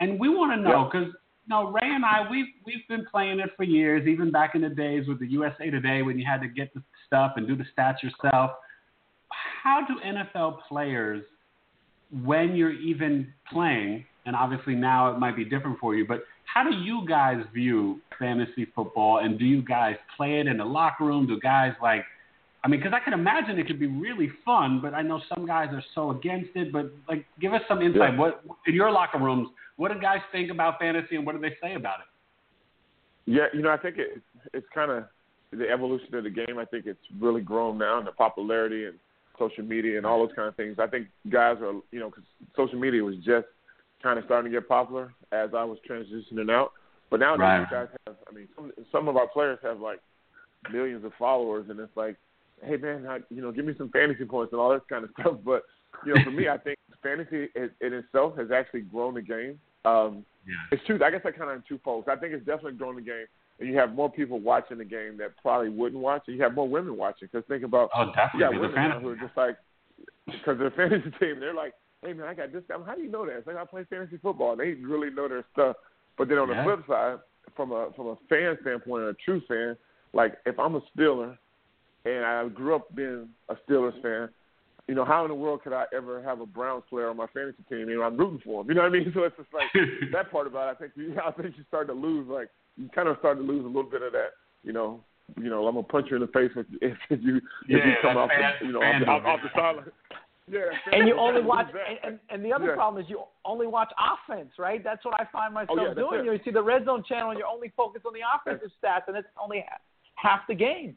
and 0.00 0.18
we 0.18 0.28
want 0.28 0.52
to 0.52 0.60
know 0.60 0.88
because. 0.90 1.08
you 1.08 1.56
know, 1.56 1.72
Ray 1.72 1.80
and 1.82 2.04
I, 2.04 2.30
we've 2.30 2.46
we've 2.64 2.86
been 2.88 3.04
playing 3.10 3.40
it 3.40 3.50
for 3.56 3.64
years, 3.64 4.06
even 4.06 4.30
back 4.30 4.54
in 4.54 4.60
the 4.60 4.68
days 4.68 5.08
with 5.08 5.18
the 5.18 5.26
USA 5.26 5.68
Today 5.68 6.02
when 6.02 6.18
you 6.18 6.24
had 6.24 6.40
to 6.42 6.48
get 6.48 6.72
the 6.74 6.82
stuff 7.06 7.32
and 7.36 7.48
do 7.48 7.56
the 7.56 7.64
stats 7.76 8.02
yourself. 8.02 8.52
How 9.62 9.84
do 9.86 9.94
NFL 10.04 10.58
players, 10.68 11.22
when 12.24 12.54
you're 12.56 12.72
even 12.72 13.32
playing, 13.52 14.04
and 14.26 14.34
obviously 14.34 14.74
now 14.74 15.12
it 15.12 15.18
might 15.18 15.36
be 15.36 15.44
different 15.44 15.78
for 15.78 15.94
you, 15.94 16.06
but 16.06 16.24
how 16.52 16.64
do 16.68 16.76
you 16.76 17.06
guys 17.06 17.42
view 17.54 18.00
fantasy 18.18 18.66
football, 18.74 19.18
and 19.18 19.38
do 19.38 19.44
you 19.44 19.62
guys 19.62 19.96
play 20.16 20.40
it 20.40 20.46
in 20.46 20.58
the 20.58 20.64
locker 20.64 21.04
room? 21.04 21.26
Do 21.26 21.38
guys 21.38 21.72
like, 21.82 22.02
I 22.64 22.68
mean, 22.68 22.80
because 22.80 22.92
I 22.94 23.02
can 23.02 23.12
imagine 23.12 23.58
it 23.58 23.66
could 23.66 23.80
be 23.80 23.86
really 23.86 24.30
fun, 24.44 24.80
but 24.82 24.92
I 24.92 25.02
know 25.02 25.20
some 25.34 25.46
guys 25.46 25.68
are 25.72 25.84
so 25.94 26.10
against 26.10 26.50
it. 26.54 26.72
But 26.72 26.90
like, 27.08 27.24
give 27.40 27.54
us 27.54 27.62
some 27.68 27.80
insight. 27.80 28.12
Yeah. 28.14 28.18
What 28.18 28.42
in 28.66 28.74
your 28.74 28.90
locker 28.90 29.18
rooms? 29.18 29.48
What 29.76 29.92
do 29.92 30.00
guys 30.00 30.18
think 30.32 30.50
about 30.50 30.78
fantasy, 30.78 31.16
and 31.16 31.24
what 31.24 31.34
do 31.34 31.40
they 31.40 31.56
say 31.62 31.74
about 31.74 32.00
it? 32.00 32.06
Yeah, 33.30 33.46
you 33.54 33.62
know, 33.62 33.70
I 33.70 33.76
think 33.76 33.96
it, 33.98 34.20
it's 34.52 34.66
kind 34.74 34.90
of 34.90 35.04
the 35.52 35.68
evolution 35.70 36.14
of 36.14 36.24
the 36.24 36.30
game. 36.30 36.58
I 36.58 36.64
think 36.64 36.86
it's 36.86 37.00
really 37.18 37.42
grown 37.42 37.78
now, 37.78 37.98
and 37.98 38.06
the 38.06 38.12
popularity 38.12 38.86
and 38.86 38.98
social 39.40 39.64
media 39.64 39.96
and 39.96 40.06
all 40.06 40.24
those 40.24 40.36
kind 40.36 40.46
of 40.46 40.54
things. 40.54 40.76
I 40.78 40.86
think 40.86 41.08
guys 41.30 41.56
are, 41.60 41.72
you 41.90 41.98
know, 41.98 42.10
because 42.10 42.24
social 42.54 42.78
media 42.78 43.02
was 43.02 43.16
just 43.16 43.46
kind 44.02 44.18
of 44.18 44.24
starting 44.26 44.52
to 44.52 44.56
get 44.60 44.68
popular 44.68 45.12
as 45.32 45.50
I 45.56 45.64
was 45.64 45.78
transitioning 45.88 46.50
out. 46.52 46.72
But 47.10 47.18
now 47.18 47.34
Right. 47.34 47.60
these 47.60 47.68
guys 47.70 47.88
have, 48.06 48.16
I 48.30 48.32
mean, 48.32 48.46
some 48.54 48.70
some 48.92 49.08
of 49.08 49.16
our 49.16 49.26
players 49.26 49.58
have 49.62 49.80
like 49.80 49.98
millions 50.72 51.04
of 51.04 51.12
followers, 51.18 51.66
and 51.70 51.80
it's 51.80 51.96
like, 51.96 52.16
hey 52.62 52.76
man, 52.76 53.06
I, 53.08 53.18
you 53.30 53.42
know, 53.42 53.50
give 53.50 53.64
me 53.64 53.74
some 53.76 53.88
fantasy 53.90 54.24
points 54.24 54.52
and 54.52 54.60
all 54.60 54.70
this 54.70 54.82
kind 54.88 55.04
of 55.04 55.10
stuff. 55.18 55.38
But 55.44 55.62
you 56.06 56.14
know, 56.14 56.22
for 56.22 56.30
me, 56.30 56.48
I 56.48 56.58
think 56.58 56.78
fantasy 57.02 57.48
in, 57.56 57.70
in 57.80 57.94
itself 57.94 58.36
has 58.36 58.50
actually 58.52 58.82
grown 58.82 59.14
the 59.14 59.22
game. 59.22 59.58
Um, 59.84 60.24
Yeah. 60.46 60.54
it's 60.72 60.82
two. 60.86 61.02
I 61.02 61.10
guess 61.10 61.22
I 61.24 61.32
kind 61.32 61.50
of 61.50 61.56
in 61.56 61.62
two 61.68 61.80
folds. 61.84 62.06
I 62.08 62.16
think 62.16 62.32
it's 62.32 62.46
definitely 62.46 62.78
grown 62.78 62.96
the 62.96 63.02
game, 63.02 63.26
and 63.60 63.68
you 63.68 63.76
have 63.76 63.94
more 63.94 64.10
people 64.10 64.40
watching 64.40 64.78
the 64.78 64.84
game 64.84 65.16
that 65.18 65.36
probably 65.42 65.68
wouldn't 65.68 66.00
watch 66.02 66.22
it. 66.28 66.32
You 66.32 66.42
have 66.42 66.54
more 66.54 66.68
women 66.68 66.96
watching 66.96 67.28
because 67.30 67.46
think 67.46 67.62
about 67.62 67.90
Oh, 67.94 68.10
definitely. 68.16 68.56
the 68.56 68.60
women 68.62 68.74
now 68.74 68.98
who 69.00 69.08
are 69.10 69.16
just 69.16 69.36
like 69.36 69.56
because 70.26 70.58
they're 70.58 70.70
fantasy 70.76 71.10
team. 71.20 71.38
They're 71.40 71.54
like, 71.54 71.74
hey 72.04 72.12
man, 72.14 72.26
I 72.26 72.34
got 72.34 72.52
this. 72.52 72.62
guy. 72.68 72.76
How 72.86 72.94
do 72.94 73.02
you 73.02 73.10
know 73.10 73.26
that? 73.26 73.36
It's 73.36 73.46
like 73.46 73.56
I 73.56 73.64
play 73.64 73.84
fantasy 73.90 74.18
football. 74.18 74.56
They 74.56 74.72
really 74.74 75.10
know 75.10 75.28
their 75.28 75.44
stuff. 75.52 75.76
But 76.18 76.28
then 76.28 76.38
on 76.38 76.48
Yeah. 76.48 76.56
the 76.56 76.62
flip 76.76 76.86
side, 76.88 77.18
from 77.56 77.72
a 77.72 77.90
from 77.96 78.06
a 78.08 78.16
fan 78.28 78.56
standpoint, 78.62 79.04
a 79.04 79.14
true 79.24 79.40
fan, 79.48 79.76
like 80.12 80.38
if 80.46 80.58
I'm 80.58 80.74
a 80.76 80.80
Steeler 80.96 81.36
and 82.04 82.24
I 82.24 82.48
grew 82.48 82.74
up 82.76 82.94
being 82.94 83.28
a 83.48 83.56
Steelers 83.68 84.00
fan, 84.02 84.28
you 84.88 84.94
know, 84.94 85.04
how 85.04 85.24
in 85.24 85.28
the 85.28 85.34
world 85.34 85.62
could 85.62 85.72
I 85.72 85.84
ever 85.94 86.22
have 86.22 86.40
a 86.40 86.46
Browns 86.46 86.84
player 86.88 87.08
on 87.10 87.16
my 87.16 87.26
fantasy 87.28 87.62
team? 87.68 87.88
You 87.90 87.98
know, 87.98 88.02
I'm 88.04 88.16
rooting 88.16 88.40
for 88.44 88.62
him. 88.62 88.68
You 88.68 88.74
know 88.74 88.82
what 88.82 88.88
I 88.88 88.92
mean? 88.92 89.10
So 89.14 89.24
it's 89.24 89.36
just 89.36 89.48
like 89.52 89.66
that 90.12 90.30
part 90.30 90.46
about 90.46 90.68
it. 90.68 90.76
I 90.76 90.80
think 90.80 90.92
you, 90.96 91.16
I 91.24 91.30
think 91.32 91.56
you 91.58 91.64
start 91.68 91.88
to 91.88 91.92
lose, 91.92 92.26
like 92.28 92.48
you 92.80 92.88
kind 92.94 93.08
of 93.08 93.18
start 93.18 93.38
to 93.38 93.44
lose 93.44 93.64
a 93.64 93.68
little 93.68 93.90
bit 93.90 94.02
of 94.02 94.12
that. 94.12 94.30
You 94.64 94.72
know, 94.72 95.02
you 95.36 95.48
know, 95.50 95.66
I'm 95.66 95.74
gonna 95.74 95.86
punch 95.86 96.08
you 96.10 96.16
in 96.16 96.22
the 96.22 96.28
face 96.28 96.50
if, 96.56 96.66
if 97.10 97.20
you 97.22 97.36
if 97.68 97.84
you 97.84 97.92
come 98.02 98.16
off 98.16 98.30
fan- 98.30 98.54
the, 98.60 98.66
you 98.66 98.72
know 98.72 98.80
off, 98.80 99.00
the- 99.00 99.06
fandom, 99.06 99.20
off, 99.20 99.26
off 99.26 99.40
the 99.42 99.48
yeah. 99.54 99.62
sideline. 99.62 99.92
Yeah, 100.50 100.62
and 100.98 101.06
you 101.06 101.16
only 101.16 101.42
watch, 101.42 101.66
lose 101.72 101.82
and, 101.88 101.98
and, 102.02 102.18
and 102.28 102.44
the 102.44 102.52
other 102.52 102.66
Yeah. 102.70 102.74
problem 102.74 103.00
is 103.04 103.08
you 103.08 103.22
only 103.44 103.68
watch 103.68 103.92
offense, 103.96 104.50
right? 104.58 104.82
That's 104.82 105.04
what 105.04 105.14
I 105.20 105.24
find 105.30 105.54
myself 105.54 105.78
Oh, 105.80 105.86
yeah, 105.86 105.94
doing. 105.94 106.20
You, 106.20 106.26
know, 106.26 106.32
you 106.32 106.40
see 106.44 106.50
the 106.50 106.62
red 106.62 106.84
zone 106.86 107.04
channel, 107.08 107.30
and 107.30 107.38
you're 107.38 107.46
only 107.46 107.72
focused 107.76 108.04
on 108.04 108.12
the 108.14 108.22
offensive 108.26 108.72
stats, 108.82 109.06
and 109.06 109.16
it's 109.16 109.28
only 109.40 109.64
half, 109.68 109.80
half 110.16 110.40
the 110.48 110.54
game. 110.56 110.96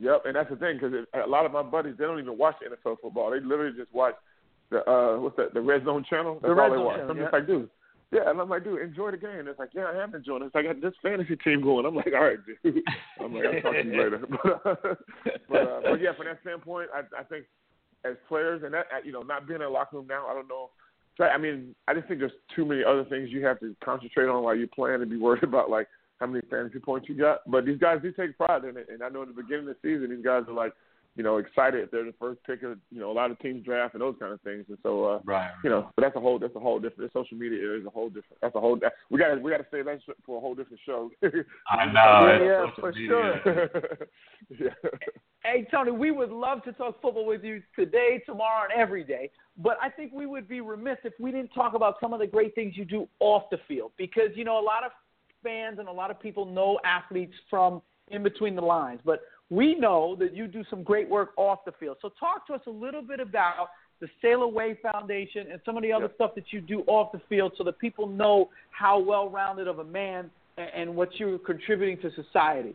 Yep, 0.00 0.22
and 0.26 0.34
that's 0.34 0.50
the 0.50 0.56
thing 0.56 0.76
because 0.80 0.92
a 1.14 1.26
lot 1.28 1.46
of 1.46 1.52
my 1.52 1.62
buddies 1.62 1.94
they 1.98 2.04
don't 2.04 2.18
even 2.18 2.36
watch 2.36 2.56
NFL 2.66 2.96
football. 3.00 3.30
They 3.30 3.38
literally 3.40 3.76
just 3.76 3.92
watch 3.94 4.14
the 4.70 4.78
uh 4.90 5.18
what's 5.18 5.36
that 5.36 5.54
the 5.54 5.60
Red 5.60 5.84
Zone 5.84 6.04
channel. 6.10 6.34
That's 6.34 6.50
The 6.50 6.54
Red 6.54 6.64
all 6.64 6.70
they 6.70 6.76
Zone 6.78 6.84
watch. 6.84 6.96
channel, 6.96 7.10
I'm 7.12 7.16
just 7.18 7.32
like, 7.32 7.46
dude. 7.46 7.70
Yeah, 8.10 8.30
and 8.30 8.40
I'm 8.40 8.48
like, 8.48 8.64
dude, 8.64 8.80
enjoy 8.80 9.10
the 9.10 9.18
game. 9.18 9.48
It's 9.48 9.58
like, 9.58 9.70
yeah, 9.74 9.84
I 9.84 10.02
am 10.02 10.14
enjoying 10.14 10.42
it. 10.42 10.46
It's 10.46 10.54
like, 10.54 10.64
I 10.64 10.72
got 10.72 10.80
this 10.80 10.94
fantasy 11.02 11.36
team 11.36 11.62
going. 11.62 11.84
I'm 11.84 11.94
like, 11.94 12.12
all 12.14 12.24
right, 12.24 12.38
dude. 12.46 12.82
I'm 13.20 13.34
like, 13.34 13.44
I'll 13.44 13.60
talk 13.60 13.72
to 13.74 13.84
you 13.84 13.90
later. 14.02 14.26
But, 14.42 14.66
uh, 14.66 14.74
but, 15.48 15.62
uh, 15.62 15.80
but 15.90 16.00
yeah, 16.00 16.14
from 16.16 16.26
that 16.26 16.38
standpoint, 16.40 16.88
I, 16.94 17.00
I 17.18 17.22
think 17.24 17.44
as 18.04 18.16
players 18.26 18.62
and 18.64 18.72
that, 18.72 18.86
uh, 18.94 19.00
you 19.04 19.12
know, 19.12 19.22
not 19.22 19.46
being 19.46 19.60
in 19.60 19.66
a 19.66 19.70
locker 19.70 19.96
room 19.96 20.06
now, 20.08 20.26
I 20.26 20.34
don't 20.34 20.48
know. 20.48 20.70
I 21.20 21.36
mean, 21.36 21.74
I 21.88 21.94
just 21.94 22.06
think 22.06 22.20
there's 22.20 22.32
too 22.54 22.64
many 22.64 22.82
other 22.84 23.04
things 23.04 23.30
you 23.30 23.44
have 23.44 23.58
to 23.60 23.74
concentrate 23.84 24.28
on 24.28 24.42
while 24.42 24.54
you're 24.54 24.68
playing 24.68 25.02
and 25.02 25.10
be 25.10 25.16
worried 25.16 25.42
about 25.42 25.68
like 25.68 25.88
how 26.20 26.26
many 26.26 26.46
fantasy 26.48 26.78
points 26.78 27.08
you 27.08 27.16
got. 27.16 27.40
But 27.50 27.66
these 27.66 27.78
guys 27.78 27.98
do 28.02 28.12
take 28.12 28.36
pride 28.36 28.64
in 28.64 28.76
it, 28.76 28.86
and 28.88 29.02
I 29.02 29.08
know 29.08 29.22
in 29.22 29.28
the 29.28 29.34
beginning 29.34 29.68
of 29.68 29.74
the 29.74 29.76
season, 29.82 30.14
these 30.14 30.24
guys 30.24 30.44
are 30.48 30.54
like, 30.54 30.72
you 31.18 31.24
know, 31.24 31.38
excited 31.38 31.82
if 31.82 31.90
they're 31.90 32.04
the 32.04 32.14
first 32.20 32.38
pick 32.46 32.62
of, 32.62 32.78
you 32.92 33.00
know, 33.00 33.10
a 33.10 33.12
lot 33.12 33.32
of 33.32 33.38
teams 33.40 33.64
draft 33.64 33.92
and 33.94 34.00
those 34.00 34.14
kind 34.20 34.32
of 34.32 34.40
things. 34.42 34.64
And 34.68 34.78
so, 34.84 35.04
uh, 35.04 35.20
Right. 35.24 35.50
you 35.64 35.68
know, 35.68 35.90
but 35.96 36.02
that's 36.02 36.14
a 36.14 36.20
whole 36.20 36.38
that's 36.38 36.54
a 36.54 36.60
whole 36.60 36.78
different. 36.78 37.12
Social 37.12 37.36
media 37.36 37.74
is 37.76 37.84
a 37.84 37.90
whole 37.90 38.08
different. 38.08 38.38
That's 38.40 38.54
a 38.54 38.60
whole. 38.60 38.76
That, 38.80 38.92
we 39.10 39.18
got 39.18 39.34
to 39.34 39.40
we 39.40 39.50
got 39.50 39.58
to 39.58 39.66
say 39.72 39.82
that 39.82 39.98
for 40.24 40.38
a 40.38 40.40
whole 40.40 40.54
different 40.54 40.78
show. 40.86 41.10
I 41.68 41.86
know. 41.86 42.28
it's 42.30 42.44
Yeah, 42.44 42.80
for 42.80 42.92
media. 42.92 43.40
sure. 43.42 43.70
yeah. 44.60 44.98
Hey, 45.42 45.66
Tony, 45.72 45.90
we 45.90 46.12
would 46.12 46.30
love 46.30 46.62
to 46.64 46.72
talk 46.72 47.02
football 47.02 47.26
with 47.26 47.42
you 47.42 47.62
today, 47.74 48.22
tomorrow, 48.24 48.68
and 48.70 48.80
every 48.80 49.02
day. 49.02 49.28
But 49.56 49.76
I 49.82 49.90
think 49.90 50.12
we 50.12 50.26
would 50.26 50.46
be 50.48 50.60
remiss 50.60 50.98
if 51.02 51.14
we 51.18 51.32
didn't 51.32 51.50
talk 51.50 51.74
about 51.74 51.96
some 52.00 52.12
of 52.12 52.20
the 52.20 52.26
great 52.28 52.54
things 52.54 52.76
you 52.76 52.84
do 52.84 53.08
off 53.18 53.44
the 53.50 53.58
field. 53.66 53.90
Because, 53.96 54.30
you 54.36 54.44
know, 54.44 54.60
a 54.60 54.62
lot 54.62 54.84
of 54.84 54.92
fans 55.42 55.80
and 55.80 55.88
a 55.88 55.92
lot 55.92 56.12
of 56.12 56.20
people 56.20 56.44
know 56.44 56.78
athletes 56.84 57.34
from 57.50 57.82
in 58.10 58.22
between 58.22 58.54
the 58.54 58.62
lines. 58.62 59.00
But 59.04 59.20
we 59.50 59.74
know 59.74 60.16
that 60.16 60.34
you 60.34 60.46
do 60.46 60.62
some 60.68 60.82
great 60.82 61.08
work 61.08 61.30
off 61.36 61.64
the 61.64 61.72
field. 61.72 61.96
So 62.02 62.10
talk 62.20 62.46
to 62.48 62.54
us 62.54 62.60
a 62.66 62.70
little 62.70 63.02
bit 63.02 63.20
about 63.20 63.68
the 64.00 64.08
Selah 64.20 64.48
Way 64.48 64.78
Foundation 64.92 65.46
and 65.50 65.60
some 65.64 65.76
of 65.76 65.82
the 65.82 65.92
other 65.92 66.04
Yep. 66.04 66.14
stuff 66.14 66.34
that 66.34 66.52
you 66.52 66.60
do 66.60 66.82
off 66.86 67.12
the 67.12 67.20
field 67.28 67.52
so 67.56 67.64
that 67.64 67.78
people 67.78 68.06
know 68.06 68.50
how 68.70 68.98
well 68.98 69.28
rounded 69.28 69.66
of 69.66 69.78
a 69.78 69.84
man 69.84 70.30
and, 70.56 70.94
what 70.94 71.18
you're 71.18 71.38
contributing 71.38 71.98
to 71.98 72.10
society. 72.20 72.74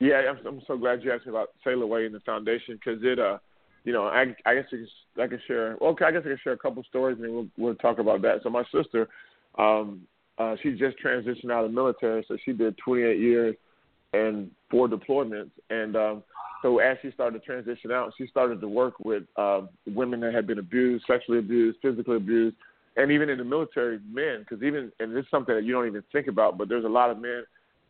Yeah, 0.00 0.22
I'm, 0.30 0.46
I'm 0.46 0.62
so 0.66 0.76
glad 0.76 1.02
you 1.02 1.12
asked 1.12 1.26
me 1.26 1.30
about 1.30 1.50
Selah 1.64 1.86
Way 1.86 2.06
and 2.06 2.14
the 2.14 2.20
foundation 2.20 2.74
because 2.74 3.02
it, 3.02 3.18
uh, 3.18 3.38
you 3.84 3.92
know, 3.92 4.06
I, 4.06 4.34
I 4.44 4.56
guess 4.56 4.64
you 4.72 4.86
can, 5.14 5.24
I 5.24 5.26
can 5.28 5.40
share. 5.46 5.76
Well, 5.80 5.96
I 6.00 6.10
guess 6.10 6.22
I 6.24 6.28
can 6.28 6.38
share 6.42 6.52
a 6.52 6.58
couple 6.58 6.82
stories 6.84 7.18
and 7.20 7.32
we'll, 7.32 7.48
we'll 7.56 7.74
talk 7.76 7.98
about 7.98 8.20
that. 8.22 8.42
So 8.42 8.50
my 8.50 8.64
sister, 8.72 9.08
um, 9.58 10.02
uh, 10.38 10.56
she 10.62 10.72
just 10.72 10.96
transitioned 11.02 11.50
out 11.50 11.64
of 11.64 11.70
the 11.70 11.74
military, 11.74 12.24
so 12.28 12.36
she 12.44 12.52
did 12.52 12.76
28 12.78 13.18
years 13.18 13.56
and 14.16 14.50
four 14.70 14.88
deployments. 14.88 15.50
And 15.70 15.96
um, 15.96 16.22
so 16.62 16.78
as 16.78 16.96
she 17.02 17.10
started 17.12 17.38
to 17.40 17.44
transition 17.44 17.92
out, 17.92 18.12
she 18.16 18.26
started 18.26 18.60
to 18.60 18.68
work 18.68 18.94
with 19.00 19.24
um, 19.36 19.68
women 19.86 20.20
that 20.20 20.34
had 20.34 20.46
been 20.46 20.58
abused, 20.58 21.04
sexually 21.06 21.38
abused, 21.38 21.78
physically 21.82 22.16
abused, 22.16 22.56
and 22.96 23.12
even 23.12 23.28
in 23.28 23.38
the 23.38 23.44
military, 23.44 24.00
men. 24.10 24.40
Because 24.40 24.62
even 24.62 24.90
and 25.00 25.14
this 25.14 25.24
is 25.24 25.30
something 25.30 25.54
that 25.54 25.64
you 25.64 25.72
don't 25.72 25.86
even 25.86 26.02
think 26.12 26.26
about, 26.28 26.58
but 26.58 26.68
there's 26.68 26.84
a 26.84 26.88
lot 26.88 27.10
of 27.10 27.18
men 27.18 27.44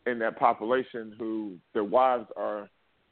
in 0.05 0.19
that 0.19 0.39
population 0.39 1.13
who 1.17 1.55
their 1.73 1.83
wives 1.83 2.27
are 2.35 2.69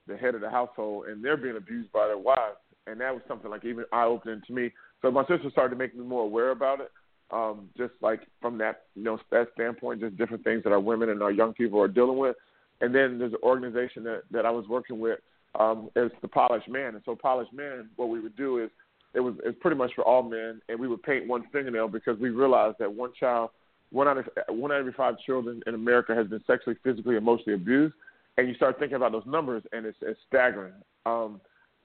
the 0.08 0.16
head 0.16 0.36
of 0.36 0.42
the 0.42 0.50
household 0.50 1.08
and 1.08 1.24
they're 1.24 1.38
being 1.38 1.58
abused 1.58 1.92
by 1.92 2.08
their 2.08 2.18
wives. 2.18 2.58
And 2.88 3.02
that 3.02 3.14
was 3.14 3.24
something 3.28 3.50
like 3.50 3.66
even 3.66 3.86
eye 3.92 4.06
opening 4.06 4.42
to 4.46 4.54
me. 4.54 4.72
So 5.02 5.12
my 5.12 5.24
sister 5.24 5.50
started 5.52 5.72
to 5.72 5.76
make 5.76 5.96
me 5.96 6.04
more 6.04 6.24
aware 6.24 6.52
about 6.52 6.80
it. 6.80 6.92
Um, 7.32 7.70
just 7.76 7.94
like 8.02 8.22
from 8.40 8.60
that, 8.60 8.84
you 8.96 9.04
know, 9.04 9.20
that 9.32 9.48
standpoint, 9.56 10.00
just 10.00 10.16
different 10.16 10.44
things 10.44 10.64
that 10.64 10.72
our 10.72 10.80
women 10.80 11.10
and 11.10 11.24
our 11.24 11.32
young 11.32 11.54
people 11.54 11.82
are 11.82 11.88
dealing 11.88 12.18
with. 12.18 12.36
And 12.82 12.94
then 12.94 13.20
there's 13.20 13.34
an 13.34 13.40
organization 13.44 14.04
that, 14.04 14.24
that 14.32 14.46
I 14.46 14.52
was 14.52 14.68
working 14.68 15.00
with. 15.00 15.20
Um, 15.60 15.90
it's 15.96 16.14
the 16.22 16.28
Polished 16.28 16.68
Man. 16.68 16.96
And 16.96 17.02
so 17.06 17.16
Polished 17.16 17.54
Man, 17.54 17.90
what 17.96 18.10
we 18.10 18.20
would 18.20 18.36
do 18.36 18.64
is 18.64 18.70
it 19.14 19.22
was 19.22 19.36
it's 19.46 19.58
pretty 19.62 19.78
much 19.78 19.92
for 19.96 20.04
all 20.04 20.22
men, 20.22 20.62
and 20.68 20.78
we 20.78 20.88
would 20.88 21.02
paint 21.02 21.28
one 21.28 21.46
fingernail 21.52 21.88
because 21.88 22.20
we 22.20 22.30
realized 22.30 22.78
that 22.80 22.94
one 22.94 23.12
child, 23.18 23.52
one 23.92 24.08
out 24.08 24.18
of 24.18 24.26
one 24.50 24.72
out 24.72 24.76
of 24.76 24.82
every 24.82 24.94
five 24.94 25.16
children 25.26 25.64
in 25.66 25.74
America 25.74 26.14
has 26.14 26.28
been 26.28 26.44
sexually, 26.46 26.76
physically, 26.84 27.16
emotionally 27.16 27.54
abused. 27.54 27.94
And 28.38 28.50
you 28.50 28.56
start 28.56 28.78
thinking 28.78 28.98
about 28.98 29.14
those 29.14 29.26
numbers, 29.26 29.64
and 29.72 29.86
it's, 29.86 29.98
it's 30.02 30.20
staggering. 30.28 30.74
Um, 31.06 31.40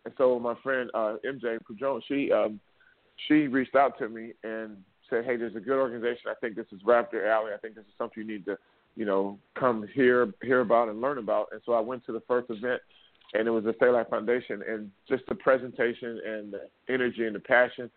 and 0.04 0.12
so 0.18 0.40
my 0.40 0.54
friend 0.62 0.90
uh, 0.94 1.16
MJ 1.24 1.58
Jones, 1.78 2.02
she 2.08 2.32
um, 2.32 2.58
she 3.28 3.46
reached 3.46 3.76
out 3.76 3.96
to 3.98 4.08
me 4.08 4.32
and 4.42 4.78
said, 5.08 5.24
"Hey, 5.24 5.36
there's 5.36 5.54
a 5.54 5.60
good 5.60 5.78
organization. 5.78 6.30
I 6.30 6.34
think 6.40 6.56
this 6.56 6.66
is 6.72 6.80
your 6.84 7.30
alley. 7.30 7.52
I 7.54 7.58
think 7.58 7.76
this 7.76 7.84
is 7.84 7.92
something 7.96 8.24
you 8.24 8.32
need 8.32 8.44
to, 8.46 8.58
you 9.00 9.06
know, 9.06 9.38
come 9.58 9.86
hear 9.94 10.32
hear 10.42 10.60
about 10.60 10.90
and 10.90 11.00
learn 11.00 11.16
about." 11.16 11.46
And 11.52 11.60
so 11.64 11.72
I 11.72 11.80
went 11.80 12.04
to 12.06 12.12
the 12.12 12.22
first 12.28 12.50
event, 12.50 12.82
and 13.32 13.48
it 13.48 13.50
was 13.50 13.64
the 13.64 13.74
Life 13.90 14.10
Foundation, 14.10 14.62
and 14.68 14.90
just 15.08 15.24
the 15.26 15.34
presentation 15.34 16.20
and 16.32 16.52
the 16.52 16.62
energy 16.92 17.24
and 17.26 17.34
the 17.34 17.40
passion 17.40 17.90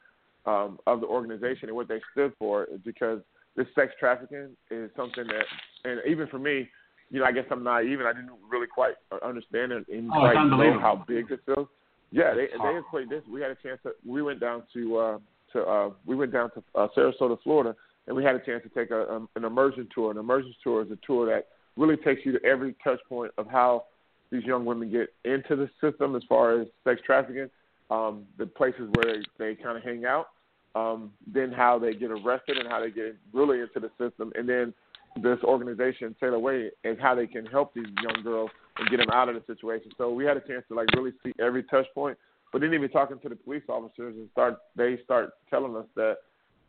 um, 0.45 0.79
of 0.87 1.01
the 1.01 1.07
organization 1.07 1.67
and 1.67 1.75
what 1.75 1.89
they 1.89 1.99
stood 2.13 2.31
for 2.39 2.63
is 2.65 2.79
because 2.85 3.19
this 3.57 3.67
sex 3.75 3.91
trafficking 3.99 4.55
is 4.71 4.89
something 4.95 5.25
that, 5.27 5.45
and 5.83 5.99
even 6.07 6.25
for 6.27 6.39
me, 6.39 6.69
you 7.11 7.19
know, 7.19 7.25
I 7.25 7.33
guess 7.33 7.45
I'm 7.51 7.63
naive 7.63 7.99
and 7.99 8.07
I 8.07 8.13
didn't 8.13 8.31
really 8.49 8.67
quite 8.67 8.95
understand 9.23 9.73
it 9.73 9.85
and 9.89 10.09
Oh, 10.09 10.21
quite 10.21 10.35
know 10.45 10.79
how 10.79 11.03
big 11.07 11.27
this 11.27 11.39
is. 11.47 11.65
Yeah, 12.11 12.33
they 12.33 12.47
they 12.47 12.77
equate 12.77 13.09
this. 13.09 13.23
We 13.29 13.41
had 13.41 13.51
a 13.51 13.55
chance 13.55 13.79
to. 13.83 13.91
We 14.05 14.21
went 14.21 14.39
down 14.39 14.63
to 14.73 14.97
uh, 14.97 15.17
to 15.51 15.59
uh, 15.63 15.89
we 16.05 16.15
went 16.15 16.31
down 16.31 16.49
to 16.51 16.63
uh, 16.75 16.87
Sarasota, 16.95 17.37
Florida, 17.43 17.75
and 18.07 18.15
we 18.15 18.23
had 18.23 18.35
a 18.35 18.39
chance 18.39 18.63
to 18.63 18.69
take 18.69 18.91
a, 18.91 19.09
um, 19.11 19.29
an 19.35 19.45
immersion 19.45 19.87
tour. 19.93 20.11
An 20.11 20.17
immersion 20.17 20.53
tour 20.63 20.83
is 20.83 20.91
a 20.91 20.97
tour 21.05 21.25
that 21.27 21.47
really 21.77 21.97
takes 21.97 22.25
you 22.25 22.31
to 22.31 22.45
every 22.45 22.75
touch 22.83 22.99
point 23.07 23.31
of 23.37 23.47
how 23.47 23.85
these 24.31 24.43
young 24.43 24.65
women 24.65 24.91
get 24.91 25.13
into 25.25 25.55
the 25.55 25.69
system 25.79 26.15
as 26.15 26.23
far 26.27 26.59
as 26.59 26.67
sex 26.83 27.01
trafficking, 27.05 27.49
um, 27.91 28.23
the 28.37 28.45
places 28.45 28.89
where 28.93 29.17
they, 29.17 29.23
they 29.37 29.55
kind 29.55 29.77
of 29.77 29.83
hang 29.83 30.05
out, 30.05 30.29
um, 30.75 31.11
then 31.31 31.51
how 31.51 31.77
they 31.77 31.93
get 31.93 32.11
arrested 32.11 32.57
and 32.57 32.67
how 32.67 32.79
they 32.79 32.89
get 32.89 33.15
really 33.31 33.59
into 33.59 33.79
the 33.79 33.91
system, 33.99 34.31
and 34.35 34.49
then 34.49 34.73
this 35.21 35.37
organization, 35.43 36.15
Selah 36.19 36.39
Way, 36.39 36.71
and 36.83 36.99
how 36.99 37.13
they 37.13 37.27
can 37.27 37.45
help 37.45 37.73
these 37.73 37.85
young 38.01 38.23
girls 38.23 38.49
and 38.79 38.89
get 38.89 38.97
them 38.97 39.09
out 39.11 39.29
of 39.29 39.35
the 39.35 39.43
situation. 39.45 39.91
So 39.97 40.11
we 40.11 40.25
had 40.25 40.37
a 40.37 40.41
chance 40.41 40.63
to 40.69 40.75
like 40.75 40.87
really 40.95 41.11
see 41.23 41.33
every 41.39 41.63
touch 41.63 41.85
point. 41.93 42.17
But 42.51 42.61
then 42.61 42.73
even 42.73 42.89
talking 42.89 43.19
to 43.19 43.29
the 43.29 43.35
police 43.35 43.63
officers 43.67 44.15
and 44.15 44.29
start 44.31 44.57
they 44.75 44.99
start 45.03 45.31
telling 45.49 45.75
us 45.75 45.85
that 45.95 46.17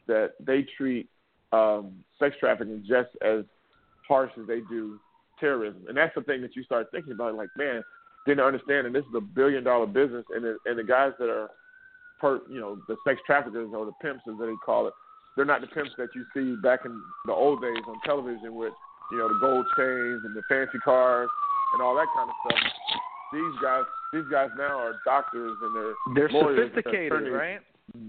that 0.06 0.32
they 0.40 0.66
treat 0.76 1.08
um, 1.54 2.04
sex 2.18 2.36
trafficking 2.40 2.84
just 2.86 3.10
as 3.22 3.44
harsh 4.06 4.30
as 4.40 4.46
they 4.46 4.60
do 4.68 4.98
terrorism. 5.40 5.82
And 5.88 5.96
that's 5.96 6.14
the 6.14 6.22
thing 6.22 6.42
that 6.42 6.56
you 6.56 6.62
start 6.64 6.88
thinking 6.90 7.12
about, 7.12 7.34
like, 7.34 7.50
man, 7.56 7.82
didn't 8.26 8.44
understand 8.44 8.86
and 8.86 8.94
this 8.94 9.04
is 9.04 9.14
a 9.16 9.20
billion 9.20 9.62
dollar 9.62 9.86
business 9.86 10.24
and 10.34 10.42
the 10.44 10.56
and 10.64 10.78
the 10.78 10.84
guys 10.84 11.12
that 11.18 11.28
are 11.28 11.50
per 12.20 12.40
you 12.50 12.60
know, 12.60 12.78
the 12.88 12.96
sex 13.06 13.20
traffickers 13.26 13.68
or 13.74 13.84
the 13.84 13.92
pimps 14.00 14.22
as 14.28 14.38
they 14.38 14.50
call 14.64 14.86
it, 14.86 14.94
they're 15.36 15.44
not 15.44 15.60
the 15.60 15.66
pimps 15.66 15.90
that 15.98 16.08
you 16.14 16.24
see 16.32 16.56
back 16.62 16.80
in 16.84 17.02
the 17.26 17.32
old 17.32 17.60
days 17.60 17.84
on 17.86 17.96
television 18.04 18.54
with, 18.54 18.72
you 19.12 19.18
know, 19.18 19.28
the 19.28 19.38
gold 19.40 19.66
chains 19.76 20.22
and 20.24 20.34
the 20.34 20.42
fancy 20.48 20.78
cars 20.84 21.28
and 21.74 21.82
all 21.82 21.94
that 21.94 22.08
kind 22.16 22.30
of 22.30 22.36
stuff. 22.46 22.72
These 23.32 23.56
guys, 23.60 23.82
these 24.12 24.28
guys 24.30 24.48
now 24.56 24.78
are 24.78 24.94
doctors 25.04 25.56
and 25.60 25.76
they're 25.76 25.94
They're 26.14 26.40
lawyers, 26.40 26.70
sophisticated, 26.70 27.12
attorneys, 27.12 27.32
right? 27.32 27.60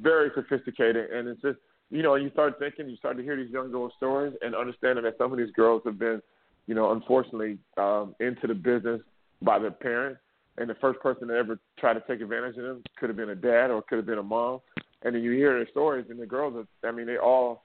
Very 0.02 0.30
sophisticated, 0.36 1.10
and 1.12 1.28
it's 1.28 1.42
just 1.42 1.60
you 1.96 2.04
know, 2.04 2.16
you 2.16 2.30
start 2.32 2.60
thinking, 2.60 2.90
you 2.90 2.98
start 2.98 3.18
to 3.18 3.24
hear 3.24 3.36
these 3.36 3.52
young 3.52 3.72
girls' 3.72 3.94
stories, 3.98 4.34
and 4.42 4.56
understanding 4.56 5.04
that 5.04 5.18
some 5.18 5.32
of 5.32 5.38
these 5.38 5.52
girls 5.56 5.82
have 5.86 5.98
been, 5.98 6.22
you 6.68 6.76
know, 6.76 6.92
unfortunately 6.92 7.58
um, 7.78 8.16
into 8.20 8.48
the 8.48 8.54
business 8.54 9.02
by 9.42 9.60
their 9.60 9.72
parents, 9.72 10.20
and 10.58 10.70
the 10.70 10.76
first 10.76 11.00
person 11.00 11.28
that 11.28 11.38
ever 11.38 11.60
tried 11.80 11.94
to 11.94 12.04
take 12.08 12.22
advantage 12.22 12.58
of 12.58 12.64
them 12.64 12.84
could 12.98 13.10
have 13.10 13.18
been 13.18 13.30
a 13.30 13.36
dad 13.36 13.72
or 13.72 13.82
could 13.82 13.98
have 13.98 14.06
been 14.06 14.18
a 14.18 14.24
mom, 14.24 14.60
and 15.04 15.16
then 15.16 15.24
you 15.24 15.32
hear 15.32 15.54
their 15.54 15.70
stories, 15.70 16.06
and 16.10 16.20
the 16.20 16.26
girls, 16.26 16.56
are, 16.56 16.88
I 16.88 16.92
mean, 16.92 17.06
they 17.06 17.18
all 17.18 17.64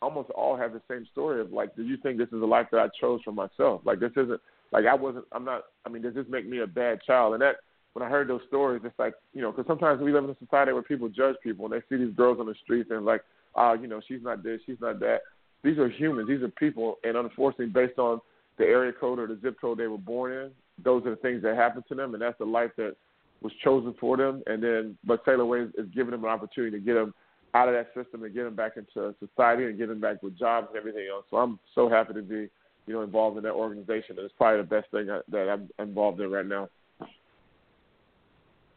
almost 0.00 0.30
all 0.30 0.56
have 0.56 0.72
the 0.72 0.82
same 0.88 1.06
story 1.10 1.40
of 1.40 1.52
like, 1.52 1.74
do 1.74 1.82
you 1.82 1.96
think 1.96 2.18
this 2.18 2.28
is 2.28 2.42
a 2.42 2.46
life 2.46 2.66
that 2.70 2.80
I 2.80 2.88
chose 3.00 3.20
for 3.24 3.32
myself? 3.32 3.80
Like 3.84 4.00
this 4.00 4.12
isn't 4.12 4.40
like 4.72 4.84
I 4.86 4.94
wasn't. 4.94 5.24
I'm 5.32 5.44
not. 5.44 5.64
I 5.84 5.88
mean, 5.88 6.02
does 6.02 6.14
this 6.14 6.26
make 6.28 6.48
me 6.48 6.60
a 6.60 6.66
bad 6.66 7.00
child? 7.06 7.32
And 7.32 7.42
that 7.42 7.56
when 7.94 8.06
I 8.06 8.10
heard 8.10 8.28
those 8.28 8.42
stories, 8.48 8.82
it's 8.84 8.98
like 8.98 9.14
you 9.32 9.42
know, 9.42 9.50
because 9.50 9.66
sometimes 9.66 10.00
we 10.00 10.12
live 10.12 10.24
in 10.24 10.30
a 10.30 10.36
society 10.38 10.72
where 10.72 10.82
people 10.82 11.08
judge 11.08 11.36
people 11.42 11.64
and 11.64 11.74
they 11.74 11.82
see 11.88 12.02
these 12.02 12.14
girls 12.14 12.38
on 12.38 12.46
the 12.46 12.54
streets 12.62 12.90
and 12.92 13.04
like, 13.04 13.22
oh, 13.54 13.74
you 13.74 13.86
know, 13.86 14.00
she's 14.06 14.22
not 14.22 14.42
this, 14.42 14.60
she's 14.66 14.80
not 14.80 15.00
that. 15.00 15.20
These 15.62 15.78
are 15.78 15.88
humans. 15.88 16.28
These 16.28 16.42
are 16.42 16.48
people, 16.48 16.98
and 17.04 17.16
unfortunately, 17.16 17.66
based 17.66 17.98
on 17.98 18.20
the 18.58 18.64
area 18.64 18.92
code 18.92 19.18
or 19.18 19.26
the 19.26 19.38
zip 19.42 19.60
code 19.60 19.78
they 19.78 19.86
were 19.86 19.98
born 19.98 20.32
in, 20.32 20.50
those 20.82 21.04
are 21.06 21.10
the 21.10 21.16
things 21.16 21.42
that 21.42 21.56
happen 21.56 21.82
to 21.88 21.94
them, 21.94 22.14
and 22.14 22.22
that's 22.22 22.38
the 22.38 22.44
life 22.44 22.70
that 22.76 22.94
was 23.40 23.52
chosen 23.64 23.94
for 24.00 24.16
them. 24.16 24.42
And 24.46 24.62
then, 24.62 24.98
but 25.04 25.22
Selah 25.24 25.44
Way 25.44 25.60
is, 25.60 25.70
is 25.76 25.86
giving 25.94 26.12
them 26.12 26.24
an 26.24 26.30
opportunity 26.30 26.78
to 26.78 26.84
get 26.84 26.94
them 26.94 27.14
out 27.54 27.68
of 27.68 27.74
that 27.74 27.88
system 27.94 28.22
and 28.24 28.34
get 28.34 28.44
them 28.44 28.54
back 28.54 28.72
into 28.76 29.14
society 29.18 29.64
and 29.64 29.78
get 29.78 29.88
them 29.88 30.00
back 30.00 30.22
with 30.22 30.38
jobs 30.38 30.68
and 30.70 30.76
everything 30.76 31.06
else. 31.10 31.24
So 31.30 31.38
I'm 31.38 31.58
so 31.74 31.88
happy 31.88 32.14
to 32.14 32.22
be, 32.22 32.48
you 32.86 32.94
know, 32.94 33.02
involved 33.02 33.36
in 33.36 33.42
that 33.44 33.52
organization. 33.52 34.16
And 34.16 34.20
it's 34.20 34.34
probably 34.36 34.60
the 34.60 34.68
best 34.68 34.90
thing 34.90 35.10
I, 35.10 35.20
that 35.30 35.48
I'm 35.48 35.68
involved 35.78 36.20
in 36.20 36.30
right 36.30 36.46
now. 36.46 36.68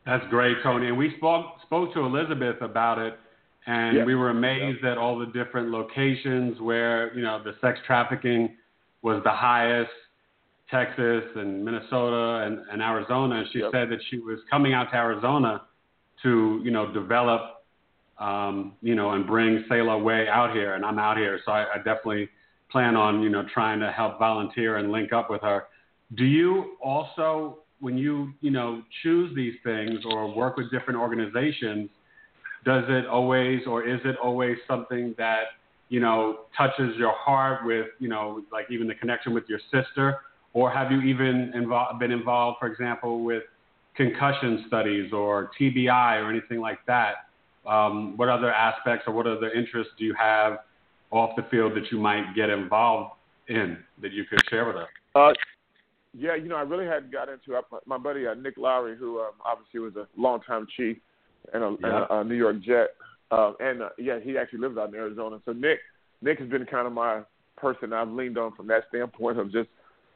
That's 0.05 0.25
great, 0.29 0.57
Tony. 0.63 0.87
And 0.87 0.97
we 0.97 1.15
spoke 1.17 1.45
spoke 1.63 1.93
to 1.93 1.99
Elizabeth 1.99 2.61
about 2.61 2.97
it, 2.97 3.19
and 3.67 3.97
Yeah. 3.97 4.05
we 4.05 4.15
were 4.15 4.29
amazed 4.29 4.83
at 4.83 4.97
all 4.97 5.17
the 5.19 5.27
different 5.27 5.69
locations 5.69 6.59
where 6.59 7.13
you 7.15 7.21
know 7.21 7.41
the 7.43 7.55
sex 7.61 7.79
trafficking 7.85 8.55
was 9.01 9.21
the 9.23 9.31
highest. 9.31 9.91
Texas 10.69 11.25
and 11.35 11.65
Minnesota 11.65 12.45
and, 12.45 12.59
and 12.71 12.81
Arizona. 12.81 13.35
And 13.39 13.47
she 13.51 13.59
Yep. 13.59 13.71
said 13.73 13.89
that 13.89 13.99
she 14.09 14.19
was 14.19 14.39
coming 14.49 14.73
out 14.73 14.89
to 14.91 14.95
Arizona 14.95 15.63
to 16.23 16.61
you 16.63 16.71
know 16.71 16.89
develop, 16.93 17.41
um, 18.19 18.73
you 18.81 18.95
know, 18.95 19.11
and 19.11 19.27
bring 19.27 19.65
Selah 19.67 19.97
Way 19.97 20.29
out 20.29 20.53
here. 20.53 20.75
And 20.75 20.85
I'm 20.85 20.97
out 20.97 21.17
here, 21.17 21.41
so 21.45 21.51
I, 21.51 21.65
I 21.73 21.77
definitely 21.79 22.29
plan 22.71 22.95
on 22.95 23.21
you 23.21 23.29
know 23.29 23.43
trying 23.53 23.81
to 23.81 23.91
help 23.91 24.17
volunteer 24.17 24.77
and 24.77 24.93
link 24.93 25.11
up 25.11 25.29
with 25.29 25.41
her. 25.41 25.65
Do 26.15 26.23
you 26.23 26.77
also, 26.81 27.57
when 27.81 27.97
you 27.97 28.31
you 28.39 28.51
know 28.51 28.81
choose 29.03 29.35
these 29.35 29.55
things 29.65 29.99
or 30.05 30.33
work 30.33 30.55
with 30.55 30.71
different 30.71 30.99
organizations, 31.01 31.89
does 32.63 32.83
it 32.87 33.07
always 33.07 33.61
or 33.67 33.87
is 33.87 33.99
it 34.05 34.15
always 34.23 34.57
something 34.67 35.15
that 35.17 35.43
you 35.89 35.99
know 35.99 36.41
touches 36.57 36.95
your 36.97 37.13
heart 37.13 37.65
with 37.65 37.87
you 37.99 38.07
know 38.07 38.43
like 38.51 38.65
even 38.69 38.87
the 38.87 38.95
connection 38.95 39.33
with 39.33 39.45
your 39.47 39.59
sister, 39.71 40.19
or 40.53 40.71
have 40.71 40.91
you 40.91 41.01
even 41.01 41.51
been 41.99 42.11
involved, 42.11 42.59
for 42.59 42.67
example, 42.67 43.23
with 43.23 43.43
concussion 43.95 44.65
studies 44.67 45.11
or 45.13 45.51
TBI 45.59 46.23
or 46.23 46.29
anything 46.29 46.59
like 46.59 46.79
that? 46.87 47.27
Um, 47.67 48.17
what 48.17 48.29
other 48.29 48.51
aspects 48.51 49.05
or 49.07 49.13
what 49.13 49.27
other 49.27 49.51
interests 49.51 49.93
do 49.97 50.05
you 50.05 50.15
have 50.19 50.59
off 51.11 51.35
the 51.35 51.43
field 51.51 51.73
that 51.75 51.91
you 51.91 51.99
might 51.99 52.33
get 52.35 52.49
involved 52.49 53.11
in 53.47 53.77
that 54.01 54.11
you 54.11 54.23
could 54.25 54.39
share 54.49 54.65
with 54.65 54.77
us? 54.77 54.87
Uh, 55.13 55.33
yeah, 56.13 56.35
you 56.35 56.47
know, 56.47 56.55
I 56.55 56.61
really 56.61 56.85
hadn't 56.85 57.11
got 57.11 57.29
into 57.29 57.55
it. 57.55 57.65
My, 57.71 57.79
my 57.85 57.97
buddy 57.97 58.25
uh, 58.25 58.33
Nick 58.33 58.57
Lowery, 58.57 58.97
who 58.97 59.19
um, 59.19 59.31
obviously 59.45 59.79
was 59.79 59.95
a 59.95 60.07
longtime 60.19 60.67
chief 60.75 60.97
and 61.53 61.63
a, 61.63 61.67
and 61.67 61.85
a, 61.85 62.19
a 62.19 62.23
New 62.23 62.35
York 62.35 62.61
Jet, 62.61 62.89
uh, 63.31 63.53
and 63.59 63.81
uh, 63.81 63.89
yeah, 63.97 64.19
he 64.19 64.37
actually 64.37 64.59
lives 64.59 64.77
out 64.77 64.89
in 64.89 64.95
Arizona. 64.95 65.39
So 65.45 65.53
Nick, 65.53 65.79
Nick 66.21 66.39
has 66.39 66.49
been 66.49 66.65
kind 66.65 66.87
of 66.87 66.93
my 66.93 67.21
person 67.57 67.93
I've 67.93 68.09
leaned 68.09 68.37
on 68.37 68.55
from 68.55 68.67
that 68.67 68.83
standpoint 68.89 69.39
of 69.39 69.51
just 69.51 69.69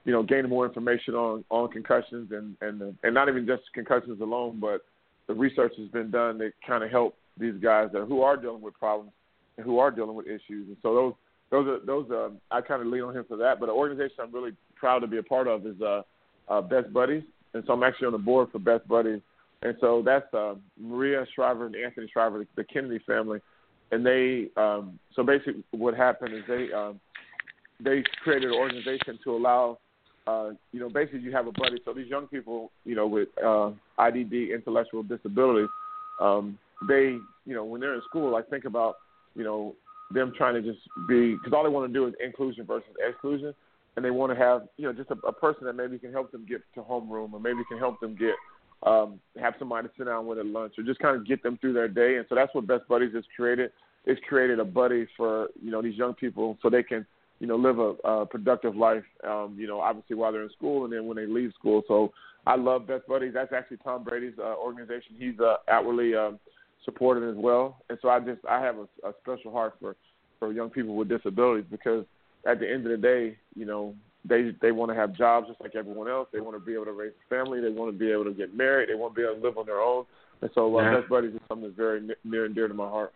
you 0.05 0.11
know, 0.11 0.23
gaining 0.23 0.49
more 0.49 0.65
information 0.65 1.15
on 1.15 1.43
on 1.49 1.69
concussions 1.71 2.31
and 2.31 2.55
and 2.61 2.95
and 3.03 3.13
not 3.13 3.27
even 3.27 3.45
just 3.45 3.63
concussions 3.73 4.21
alone, 4.21 4.59
but 4.61 4.81
the 5.27 5.33
research 5.33 5.73
has 5.77 5.89
been 5.89 6.11
done 6.11 6.38
that 6.38 6.53
kind 6.65 6.83
of 6.83 6.91
help 6.91 7.17
these 7.38 7.55
guys 7.61 7.89
that 7.91 8.05
who 8.05 8.21
are 8.21 8.38
dealing 8.38 8.61
with 8.61 8.75
problems 8.75 9.11
and 9.57 9.65
who 9.65 9.79
are 9.79 9.91
dealing 9.91 10.15
with 10.15 10.27
issues. 10.27 10.67
And 10.67 10.77
so 10.83 10.93
those 10.93 11.13
those 11.49 11.67
are 11.67 11.85
those 11.85 12.11
are 12.11 12.31
I 12.51 12.61
kind 12.61 12.81
of 12.81 12.88
lean 12.88 13.01
on 13.01 13.17
him 13.17 13.25
for 13.27 13.38
that. 13.38 13.59
But 13.59 13.69
an 13.69 13.75
organization 13.75 14.17
I'm 14.21 14.31
really 14.31 14.51
proud 14.75 14.99
to 14.99 15.07
be 15.07 15.17
a 15.17 15.23
part 15.23 15.47
of 15.47 15.65
is 15.65 15.81
uh, 15.81 16.03
uh, 16.47 16.61
Best 16.61 16.93
Buddies, 16.93 17.23
and 17.55 17.63
so 17.65 17.73
I'm 17.73 17.83
actually 17.83 18.07
on 18.07 18.13
the 18.13 18.19
board 18.19 18.49
for 18.51 18.59
Best 18.59 18.88
Buddies. 18.88 19.21
And 19.65 19.75
so 19.82 20.04
that's 20.06 20.32
uh, 20.32 20.54
Maria 20.80 21.25
Shriver 21.34 21.65
and 21.65 21.75
Anthony 21.75 22.08
Shriver, 22.13 22.45
the, 22.56 22.63
Kennedy 22.63 22.99
family, 22.99 23.39
and 23.91 24.06
they 24.06 24.49
um, 24.58 24.99
so 25.15 25.23
basically 25.23 25.63
what 25.71 25.95
happened 25.95 26.36
is 26.36 26.43
they 26.47 26.71
um, 26.71 26.99
they 27.84 28.04
created 28.23 28.51
an 28.51 28.58
organization 28.58 29.17
to 29.23 29.36
allow 29.36 29.80
uh, 30.28 30.51
you 30.71 30.80
know 30.80 30.88
basically 30.88 31.21
you 31.21 31.32
have 31.32 31.47
a 31.47 31.51
buddy. 31.51 31.80
So 31.84 31.93
these 31.93 32.08
young 32.08 32.28
people, 32.28 32.71
you 32.86 32.93
know, 32.93 33.08
with 33.08 33.30
uh, 33.43 33.71
IDD, 33.97 34.54
intellectual 34.54 35.01
disabilities, 35.01 35.69
um, 36.21 36.60
they 36.88 37.17
you 37.47 37.56
know 37.56 37.63
when 37.65 37.82
they're 37.82 37.95
in 37.95 38.01
school, 38.08 38.32
like 38.32 38.47
think 38.51 38.65
about 38.65 38.97
you 39.36 39.43
know 39.43 39.73
them 40.12 40.32
trying 40.38 40.54
to 40.54 40.62
just 40.62 40.84
be 41.08 41.34
because 41.34 41.54
all 41.54 41.63
they 41.63 41.69
want 41.69 41.91
to 41.91 41.93
do 41.93 42.06
is 42.06 42.13
inclusion 42.23 42.67
versus 42.67 42.88
exclusion, 43.04 43.51
and 43.95 44.06
they 44.06 44.12
want 44.12 44.32
to 44.32 44.38
have 44.38 44.67
you 44.78 44.86
know 44.86 44.93
just 44.93 45.10
a, 45.10 45.28
a 45.28 45.34
person 45.34 45.65
that 45.65 45.73
maybe 45.73 45.97
can 45.97 46.12
help 46.12 46.32
them 46.32 46.45
get 46.47 46.62
to 46.75 46.82
homeroom 46.82 47.34
or 47.34 47.39
maybe 47.39 47.63
can 47.67 47.80
help 47.80 47.99
them 47.99 48.15
get 48.15 48.36
um, 48.86 49.19
have 49.39 49.56
somebody 49.58 49.89
sit 49.98 50.06
down 50.06 50.28
with 50.28 50.38
at 50.38 50.45
lunch 50.45 50.74
or 50.78 50.84
just 50.84 51.00
kind 51.00 51.15
of 51.15 51.28
get 51.28 51.41
them 51.43 51.58
through 51.60 51.74
their 51.74 51.88
day. 51.88 52.17
And 52.17 52.26
so 52.30 52.36
that's 52.36 52.54
what 52.54 52.67
Best 52.67 52.88
Buddies 52.88 53.13
has 53.15 53.24
created. 53.36 53.71
It's 54.06 54.21
created 54.30 54.60
a 54.60 54.65
buddy 54.65 55.08
for 55.17 55.50
you 55.62 55.71
know 55.71 55.82
these 55.82 55.98
young 55.98 56.13
people 56.13 56.58
so 56.62 56.69
they 56.69 56.84
can 56.84 57.06
you 57.39 57.48
know 57.48 57.56
live 57.56 57.80
a, 57.80 57.95
a 58.08 58.26
productive 58.26 58.76
life. 58.76 59.04
Um, 59.28 59.56
you 59.58 59.67
know, 59.67 59.80
obviously 59.82 60.15
while 60.15 60.32
they're 60.32 60.43
in 60.43 60.52
school 60.52 60.86
and 60.86 60.93
then 60.93 61.08
when 61.08 61.17
they 61.17 61.26
leave 61.26 61.52
school. 61.58 61.82
So 61.88 62.13
I 62.45 62.56
love 62.56 62.88
Best 62.88 63.08
Buddies. 63.08 63.34
That's 63.34 63.52
actually 63.52 63.78
Tom 63.78 64.04
Brady's 64.04 64.38
uh, 64.38 64.56
organization. 64.56 65.15
He's 65.17 65.39
uh, 65.39 65.56
outwardly 65.67 66.13
um, 66.13 66.39
supported 66.84 67.28
as 67.28 67.36
well. 67.36 67.82
And 67.89 67.98
so 68.02 68.10
I 68.10 68.19
just 68.19 68.45
I 68.48 68.62
have 68.62 68.76
a, 68.78 69.08
a 69.08 69.13
special 69.24 69.52
heart 69.52 69.76
for 69.82 69.95
for 70.38 70.54
young 70.54 70.69
people 70.69 70.95
with 70.95 71.10
disabilities 71.10 71.65
because 71.71 72.06
at 72.45 72.60
the 72.60 72.71
end 72.71 72.86
of 72.86 72.91
the 72.91 72.98
day, 72.98 73.38
you 73.56 73.65
know, 73.65 73.95
they 74.27 74.51
they 74.61 74.71
want 74.71 74.89
to 74.91 74.95
have 74.95 75.13
jobs 75.13 75.47
just 75.47 75.61
like 75.61 75.75
everyone 75.75 76.07
else. 76.09 76.27
They 76.33 76.39
want 76.39 76.55
to 76.57 76.65
be 76.65 76.73
able 76.73 76.85
to 76.85 76.91
raise 76.93 77.13
a 77.25 77.29
family. 77.29 77.61
They 77.61 77.69
want 77.69 77.93
to 77.93 77.97
be 77.97 78.11
able 78.11 78.25
to 78.25 78.33
get 78.33 78.55
married. 78.55 78.89
They 78.89 78.95
want 78.95 79.13
to 79.13 79.21
be 79.21 79.25
able 79.25 79.35
to 79.35 79.41
live 79.41 79.57
on 79.57 79.65
their 79.65 79.81
own. 79.81 80.05
And 80.41 80.49
so, 80.53 80.77
uh, 80.77 80.81
Yeah. 80.81 80.97
Best 80.97 81.09
Buddies 81.09 81.33
is 81.33 81.41
something 81.47 81.67
that's 81.67 81.77
very 81.77 82.01
near 82.23 82.45
and 82.45 82.55
dear 82.55 82.67
to 82.67 82.73
my 82.73 82.88
heart. 82.89 83.13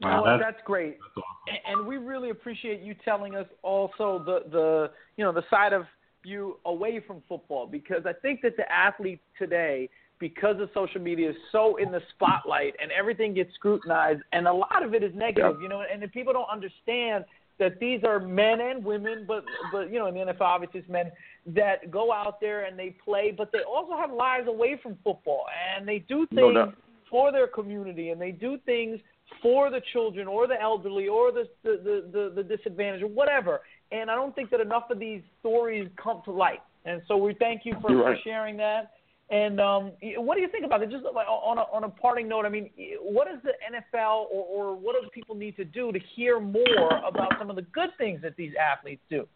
Wow, 0.00 0.22
well, 0.22 0.24
that's- 0.24 0.52
that's 0.54 0.64
great. 0.64 0.98
That's 1.00 1.16
awesome. 1.16 1.48
And- 1.48 1.78
and 1.80 1.86
we 1.86 1.96
really 1.96 2.30
appreciate 2.30 2.80
you 2.80 2.94
telling 2.94 3.34
us 3.34 3.46
also 3.62 4.18
the 4.20 4.44
the 4.50 4.92
you 5.16 5.24
know 5.24 5.32
the 5.32 5.42
side 5.50 5.72
of 5.72 5.86
you 6.24 6.58
away 6.64 7.00
from 7.00 7.20
football 7.22 7.66
because 7.66 8.06
I 8.06 8.12
think 8.12 8.40
that 8.42 8.56
the 8.56 8.70
athlete 8.72 9.20
today 9.38 9.88
because 10.18 10.58
of 10.60 10.68
social 10.74 11.00
media 11.00 11.30
is 11.30 11.36
so 11.52 11.76
in 11.76 11.92
the 11.92 12.00
spotlight 12.10 12.74
and 12.80 12.90
everything 12.90 13.34
gets 13.34 13.54
scrutinized 13.54 14.20
and 14.32 14.48
a 14.48 14.52
lot 14.52 14.82
of 14.82 14.94
it 14.94 15.02
is 15.04 15.14
negative 15.14 15.56
Yeah. 15.56 15.62
you 15.62 15.68
know 15.68 15.80
and 15.82 16.02
if 16.02 16.12
people 16.12 16.32
don't 16.32 16.48
understand 16.48 17.24
that 17.58 17.78
these 17.80 18.00
are 18.04 18.20
men 18.20 18.60
and 18.60 18.84
women 18.84 19.24
but 19.26 19.44
but 19.72 19.90
you 19.92 19.98
know 19.98 20.06
in 20.06 20.14
the 20.14 20.20
NFL 20.20 20.40
obviously 20.42 20.80
it's 20.80 20.88
men 20.88 21.10
that 21.46 21.90
go 21.90 22.12
out 22.12 22.40
there 22.40 22.64
and 22.64 22.78
they 22.78 22.96
play 23.04 23.32
but 23.36 23.50
they 23.52 23.60
also 23.62 23.96
have 23.96 24.12
lives 24.12 24.48
away 24.48 24.78
from 24.82 24.96
football 25.04 25.44
and 25.76 25.86
they 25.86 25.98
do 26.08 26.26
things 26.34 26.54
doubt. 26.54 26.74
for 27.10 27.32
their 27.32 27.46
community 27.46 28.10
and 28.10 28.20
they 28.20 28.30
do 28.30 28.58
things 28.66 29.00
for 29.42 29.70
the 29.70 29.80
children 29.92 30.26
or 30.26 30.46
the 30.46 30.60
elderly 30.60 31.08
or 31.08 31.32
the 31.32 31.44
the, 31.62 31.80
the, 31.84 32.10
the, 32.12 32.42
the 32.42 32.56
disadvantaged 32.56 33.04
or 33.04 33.08
whatever. 33.08 33.60
And 33.90 34.10
I 34.10 34.14
don't 34.14 34.34
think 34.34 34.50
that 34.50 34.60
enough 34.60 34.90
of 34.90 34.98
these 34.98 35.22
stories 35.40 35.88
come 36.02 36.20
to 36.26 36.30
light. 36.30 36.60
And 36.84 37.02
so 37.08 37.16
we 37.16 37.34
thank 37.34 37.62
you 37.64 37.74
for, 37.80 37.90
You're 37.90 38.02
for 38.02 38.16
sharing 38.22 38.56
that. 38.58 38.92
And 39.30 39.60
um, 39.60 39.92
what 40.16 40.36
do 40.36 40.40
you 40.40 40.48
think 40.48 40.64
about 40.64 40.82
it? 40.82 40.90
Just 40.90 41.04
like 41.04 41.26
on 41.28 41.58
a, 41.58 41.62
on 41.70 41.84
a 41.84 41.88
parting 41.90 42.28
note, 42.28 42.46
I 42.46 42.48
mean, 42.48 42.70
what 43.02 43.28
does 43.28 43.40
the 43.42 43.52
NFL 43.70 44.24
or, 44.32 44.44
or 44.44 44.74
what 44.74 44.96
do 45.00 45.06
people 45.10 45.34
need 45.34 45.54
to 45.56 45.66
do 45.66 45.92
to 45.92 45.98
hear 46.16 46.40
more 46.40 47.02
about 47.06 47.32
some 47.38 47.50
of 47.50 47.56
the 47.56 47.62
good 47.62 47.90
things 47.98 48.22
that 48.22 48.36
these 48.36 48.52
athletes 48.58 49.02
do? 49.10 49.26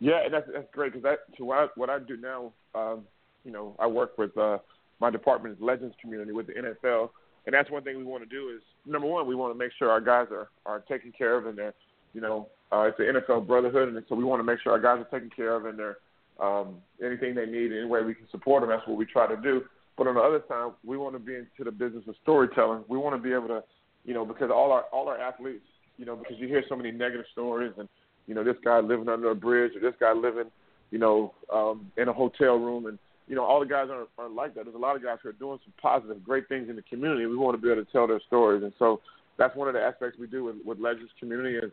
Yeah, 0.00 0.24
and 0.24 0.34
that's 0.34 0.48
that's 0.52 0.66
great 0.72 0.92
because 0.92 1.04
that 1.04 1.18
so 1.38 1.44
what 1.44 1.58
I, 1.58 1.66
what 1.76 1.90
I 1.90 2.00
do 2.00 2.16
now, 2.16 2.52
um, 2.74 3.02
you 3.44 3.52
know, 3.52 3.76
I 3.78 3.86
work 3.86 4.18
with 4.18 4.36
uh, 4.36 4.58
my 5.00 5.10
department 5.10 5.54
is 5.54 5.62
Legends 5.62 5.94
Community 6.00 6.32
with 6.32 6.48
the 6.48 6.54
NFL, 6.54 7.10
and 7.46 7.54
that's 7.54 7.70
one 7.70 7.84
thing 7.84 7.96
we 7.96 8.02
want 8.02 8.24
to 8.24 8.28
do 8.28 8.48
is 8.48 8.62
number 8.84 9.06
one, 9.06 9.28
we 9.28 9.36
want 9.36 9.54
to 9.54 9.58
make 9.58 9.70
sure 9.78 9.90
our 9.90 10.00
guys 10.00 10.26
are 10.32 10.48
are 10.66 10.80
taken 10.80 11.12
care 11.16 11.36
of 11.36 11.46
and 11.46 11.56
they're, 11.56 11.74
you 12.14 12.20
know, 12.20 12.48
uh, 12.72 12.80
it's 12.88 12.98
an 12.98 13.14
NFL 13.14 13.46
brotherhood, 13.46 13.94
and 13.94 14.04
so 14.08 14.16
we 14.16 14.24
want 14.24 14.40
to 14.40 14.44
make 14.44 14.58
sure 14.60 14.72
our 14.72 14.80
guys 14.80 14.98
are 14.98 15.16
taken 15.16 15.30
care 15.30 15.54
of 15.54 15.66
and 15.66 15.78
they're 15.78 15.98
um, 16.42 16.76
anything 17.04 17.34
they 17.34 17.46
need, 17.46 17.72
any 17.72 17.86
way 17.86 18.02
we 18.02 18.14
can 18.14 18.28
support 18.30 18.62
them. 18.62 18.70
That's 18.70 18.86
what 18.86 18.96
we 18.96 19.06
try 19.06 19.26
to 19.26 19.40
do. 19.40 19.62
But 19.96 20.06
on 20.08 20.14
the 20.14 20.20
other 20.20 20.42
side, 20.48 20.72
we 20.84 20.96
want 20.96 21.14
to 21.14 21.18
be 21.18 21.36
into 21.36 21.64
the 21.64 21.70
business 21.70 22.04
of 22.08 22.14
storytelling. 22.22 22.84
We 22.88 22.98
want 22.98 23.14
to 23.14 23.22
be 23.22 23.32
able 23.32 23.48
to, 23.48 23.62
you 24.04 24.14
know, 24.14 24.24
because 24.24 24.50
all 24.50 24.72
our 24.72 24.84
all 24.92 25.08
our 25.08 25.18
athletes, 25.18 25.64
you 25.98 26.04
know, 26.04 26.16
because 26.16 26.36
you 26.38 26.48
hear 26.48 26.64
so 26.68 26.76
many 26.76 26.90
negative 26.90 27.26
stories 27.32 27.72
and 27.78 27.88
you 28.26 28.34
know, 28.34 28.44
this 28.44 28.56
guy 28.64 28.78
living 28.80 29.08
under 29.08 29.30
a 29.30 29.34
bridge 29.34 29.72
or 29.76 29.80
this 29.80 29.98
guy 29.98 30.12
living, 30.12 30.50
you 30.90 30.98
know, 30.98 31.34
um, 31.52 31.90
in 31.96 32.08
a 32.08 32.12
hotel 32.12 32.56
room. 32.56 32.86
And, 32.86 32.98
you 33.28 33.34
know, 33.34 33.44
all 33.44 33.60
the 33.60 33.66
guys 33.66 33.88
aren't, 33.90 34.08
aren't 34.18 34.34
like 34.34 34.54
that. 34.54 34.64
There's 34.64 34.76
a 34.76 34.78
lot 34.78 34.96
of 34.96 35.02
guys 35.02 35.18
who 35.22 35.28
are 35.28 35.32
doing 35.34 35.58
some 35.64 35.72
positive, 35.80 36.22
great 36.24 36.48
things 36.48 36.68
in 36.68 36.76
the 36.76 36.82
community. 36.82 37.26
We 37.26 37.36
want 37.36 37.56
to 37.56 37.62
be 37.62 37.70
able 37.70 37.84
to 37.84 37.92
tell 37.92 38.06
their 38.06 38.20
stories. 38.26 38.62
And 38.62 38.72
so 38.78 39.00
that's 39.38 39.56
one 39.56 39.68
of 39.68 39.74
the 39.74 39.80
aspects 39.80 40.18
we 40.18 40.26
do 40.26 40.44
with, 40.44 40.56
with 40.64 40.78
Legends 40.78 41.10
Community. 41.18 41.58
And, 41.58 41.72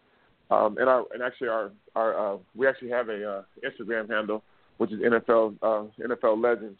um, 0.52 0.78
and, 0.78 0.90
our, 0.90 1.06
and 1.14 1.22
actually, 1.22 1.50
our, 1.50 1.72
our 1.96 2.34
uh, 2.34 2.38
we 2.56 2.68
actually 2.68 2.90
have 2.90 3.10
a 3.10 3.30
uh, 3.30 3.42
Instagram 3.64 4.10
handle, 4.10 4.44
which 4.80 4.92
is 4.92 5.00
NFL, 5.00 5.56
uh, 5.62 5.86
NFL 6.04 6.44
Legends. 6.44 6.80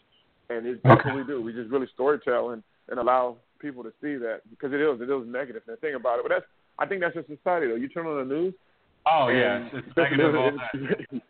And 0.50 0.66
it's, 0.66 0.80
that's 0.82 1.04
what 1.04 1.14
we 1.14 1.24
do. 1.24 1.40
We 1.40 1.52
just 1.52 1.70
really 1.70 1.86
storytell 1.96 2.52
and, 2.52 2.62
and 2.88 2.98
allow 2.98 3.36
people 3.60 3.84
to 3.84 3.92
see 4.02 4.16
that 4.16 4.40
because 4.50 4.72
it 4.72 4.80
is, 4.80 5.00
it 5.00 5.08
is 5.08 5.26
negative. 5.26 5.62
And 5.68 5.76
the 5.76 5.80
thing 5.80 5.94
about 5.94 6.18
it, 6.18 6.24
but 6.26 6.34
that's, 6.34 6.46
I 6.78 6.86
think 6.86 7.00
that's 7.00 7.14
just 7.14 7.28
society, 7.28 7.68
though. 7.68 7.76
You 7.76 7.88
turn 7.88 8.06
on 8.06 8.28
the 8.28 8.34
news, 8.34 8.54
Oh 9.06 9.28
yeah, 9.28 9.68
it's, 9.72 9.86
it's 9.86 9.96
negative 9.96 10.34
all 10.34 10.50
day. 10.50 11.06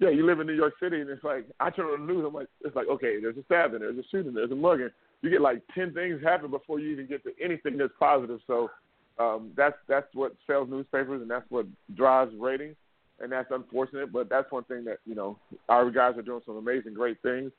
yeah, 0.00 0.10
you 0.10 0.26
live 0.26 0.40
in 0.40 0.46
New 0.46 0.54
York 0.54 0.74
City, 0.82 1.00
and 1.00 1.08
it's 1.08 1.22
like 1.22 1.46
I 1.60 1.70
turn 1.70 1.86
on 1.86 2.06
the 2.06 2.12
news. 2.12 2.24
I'm 2.26 2.34
like, 2.34 2.48
it's 2.62 2.74
like 2.74 2.88
okay, 2.88 3.20
there's 3.20 3.36
a 3.36 3.44
stabbing, 3.44 3.80
there's 3.80 3.98
a 3.98 4.02
shooting, 4.10 4.34
there's 4.34 4.50
a 4.50 4.56
mugging. 4.56 4.90
You 5.22 5.30
get 5.30 5.40
like 5.40 5.62
ten 5.74 5.94
things 5.94 6.22
happen 6.22 6.50
before 6.50 6.80
you 6.80 6.90
even 6.90 7.06
get 7.06 7.22
to 7.24 7.32
anything 7.42 7.78
that's 7.78 7.92
positive. 7.98 8.40
So 8.46 8.70
um, 9.18 9.52
that's 9.56 9.76
that's 9.88 10.08
what 10.14 10.34
sells 10.46 10.68
newspapers, 10.68 11.22
and 11.22 11.30
that's 11.30 11.48
what 11.50 11.66
drives 11.94 12.32
ratings, 12.38 12.76
and 13.20 13.30
that's 13.30 13.50
unfortunate. 13.50 14.12
But 14.12 14.28
that's 14.28 14.50
one 14.50 14.64
thing 14.64 14.84
that 14.84 14.98
you 15.04 15.14
know 15.14 15.38
our 15.68 15.90
guys 15.90 16.16
are 16.16 16.22
doing 16.22 16.42
some 16.46 16.56
amazing, 16.56 16.94
great 16.94 17.20
things, 17.22 17.50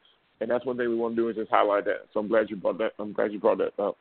and 0.41 0.49
that's 0.49 0.65
one 0.65 0.77
thing 0.77 0.89
we 0.89 0.95
want 0.95 1.15
to 1.15 1.21
do 1.21 1.29
is 1.29 1.35
just 1.35 1.51
highlight 1.51 1.85
that. 1.85 2.07
So 2.13 2.19
I'm 2.19 2.27
glad 2.27 2.49
you 2.49 2.55
brought 2.55 2.77
that. 2.79 2.91
I'm 2.99 3.13
glad 3.13 3.31
you 3.31 3.39
brought 3.39 3.59
that 3.59 3.81
up. 3.81 3.97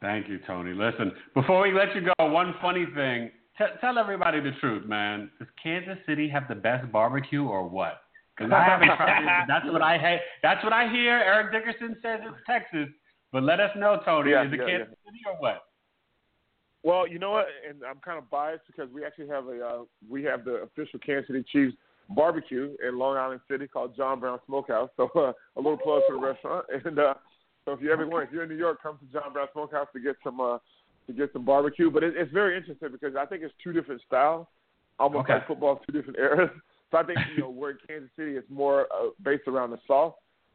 Thank 0.00 0.28
you, 0.28 0.40
Tony. 0.46 0.72
Listen, 0.72 1.12
before 1.34 1.62
we 1.62 1.72
let 1.72 1.94
you 1.94 2.02
go, 2.18 2.26
one 2.26 2.54
funny 2.60 2.86
thing. 2.94 3.30
T- 3.56 3.64
tell 3.80 3.98
everybody 3.98 4.40
the 4.40 4.50
truth, 4.60 4.86
man. 4.86 5.30
Does 5.38 5.48
Kansas 5.62 5.98
City 6.06 6.28
have 6.28 6.48
the 6.48 6.54
best 6.54 6.90
barbecue 6.90 7.44
or 7.44 7.68
what? 7.68 8.00
Because 8.36 8.52
I 8.52 8.64
haven't 8.64 8.88
tried 8.96 9.22
it. 9.22 9.44
That's 9.48 9.66
what 9.66 9.82
I 9.82 9.98
ha- 9.98 10.22
That's 10.42 10.64
what 10.64 10.72
I 10.72 10.90
hear. 10.90 11.18
Eric 11.18 11.52
Dickerson 11.52 11.96
says 12.02 12.20
it's 12.24 12.36
Texas, 12.46 12.88
but 13.30 13.42
let 13.44 13.60
us 13.60 13.70
know, 13.76 14.00
Tony. 14.04 14.32
Yeah, 14.32 14.46
is 14.46 14.52
it 14.52 14.60
yeah, 14.60 14.66
Kansas 14.66 14.96
City 15.04 15.20
or 15.26 15.38
what? 15.38 15.62
Well, 16.84 17.06
you 17.06 17.18
know 17.18 17.30
what, 17.30 17.46
and 17.68 17.82
I'm 17.88 18.00
kind 18.04 18.18
of 18.18 18.28
biased 18.28 18.66
because 18.66 18.90
we 18.92 19.04
actually 19.04 19.28
have 19.28 19.46
a 19.46 19.64
uh, 19.64 19.82
we 20.08 20.24
have 20.24 20.44
the 20.44 20.62
official 20.66 20.98
Kansas 20.98 21.28
City 21.28 21.44
Chiefs 21.52 21.76
barbecue 22.10 22.74
in 22.86 22.98
Long 22.98 23.16
Island 23.16 23.40
City 23.50 23.68
called 23.68 23.96
John 23.96 24.20
Brown 24.20 24.38
Smokehouse. 24.46 24.90
So 24.96 25.08
uh, 25.14 25.32
a 25.56 25.60
little 25.60 25.78
plug 25.78 26.02
for 26.08 26.16
the 26.16 26.26
restaurant. 26.26 26.66
And 26.84 26.98
uh, 26.98 27.14
so 27.64 27.72
if 27.72 27.80
you 27.80 27.92
ever 27.92 28.06
want, 28.06 28.26
if 28.26 28.32
you're 28.32 28.42
in 28.42 28.48
New 28.48 28.56
York, 28.56 28.82
come 28.82 28.98
to 28.98 29.12
John 29.12 29.32
Brown 29.32 29.46
Smokehouse 29.52 29.86
to 29.94 30.00
get 30.00 30.16
some 30.24 30.40
uh, 30.40 30.58
to 31.06 31.12
get 31.12 31.32
some 31.32 31.44
barbecue. 31.44 31.90
But 31.90 32.02
it, 32.02 32.14
it's 32.16 32.32
very 32.32 32.56
interesting 32.56 32.90
because 32.90 33.14
I 33.16 33.26
think 33.26 33.42
it's 33.42 33.54
two 33.62 33.72
different 33.72 34.02
styles, 34.06 34.46
almost 34.98 35.24
Okay. 35.24 35.34
like 35.34 35.46
football, 35.46 35.80
two 35.86 35.92
different 35.92 36.18
eras. 36.18 36.50
So 36.90 36.98
I 36.98 37.04
think 37.04 37.20
you 37.34 37.40
know 37.40 37.48
where 37.48 37.70
in 37.70 37.78
Kansas 37.88 38.10
City 38.18 38.32
it's 38.32 38.50
more 38.50 38.82
uh, 38.82 39.08
based 39.24 39.48
around 39.48 39.70
the 39.70 39.78
sauce, 39.86 40.12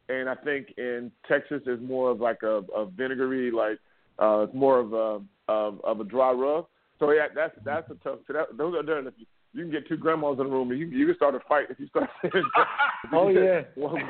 and 0.07 0.29
I 0.29 0.35
think 0.35 0.67
in 0.77 1.11
Texas 1.27 1.63
it's 1.65 1.81
more 1.81 2.11
of 2.11 2.21
like 2.21 2.43
a, 2.43 2.61
a 2.75 2.85
vinegary, 2.85 3.49
like 3.49 3.79
uh, 4.19 4.41
it's 4.45 4.53
more 4.53 4.77
of 4.77 4.93
a 4.93 5.19
of, 5.47 5.79
of 5.83 5.99
a 5.99 6.03
dry 6.03 6.31
rub. 6.31 6.67
So 6.99 7.11
yeah, 7.11 7.27
that's 7.33 7.53
that's 7.63 7.89
a 7.91 7.95
tough. 8.03 8.19
So 8.27 8.33
that, 8.33 8.57
those 8.57 8.75
are 8.75 8.83
done. 8.83 9.07
If 9.07 9.13
you, 9.53 9.59
you 9.59 9.63
can 9.65 9.71
get 9.71 9.87
two 9.87 9.97
grandmas 9.97 10.37
in 10.39 10.45
the 10.45 10.51
room, 10.51 10.71
and 10.71 10.79
you 10.79 10.87
you 10.87 11.05
can 11.05 11.15
start 11.15 11.35
a 11.35 11.39
fight 11.47 11.65
if 11.69 11.79
you 11.79 11.87
start. 11.87 12.09
Saying. 12.21 12.43
oh, 13.13 13.29
yeah. 13.29 13.61
one, 13.75 14.01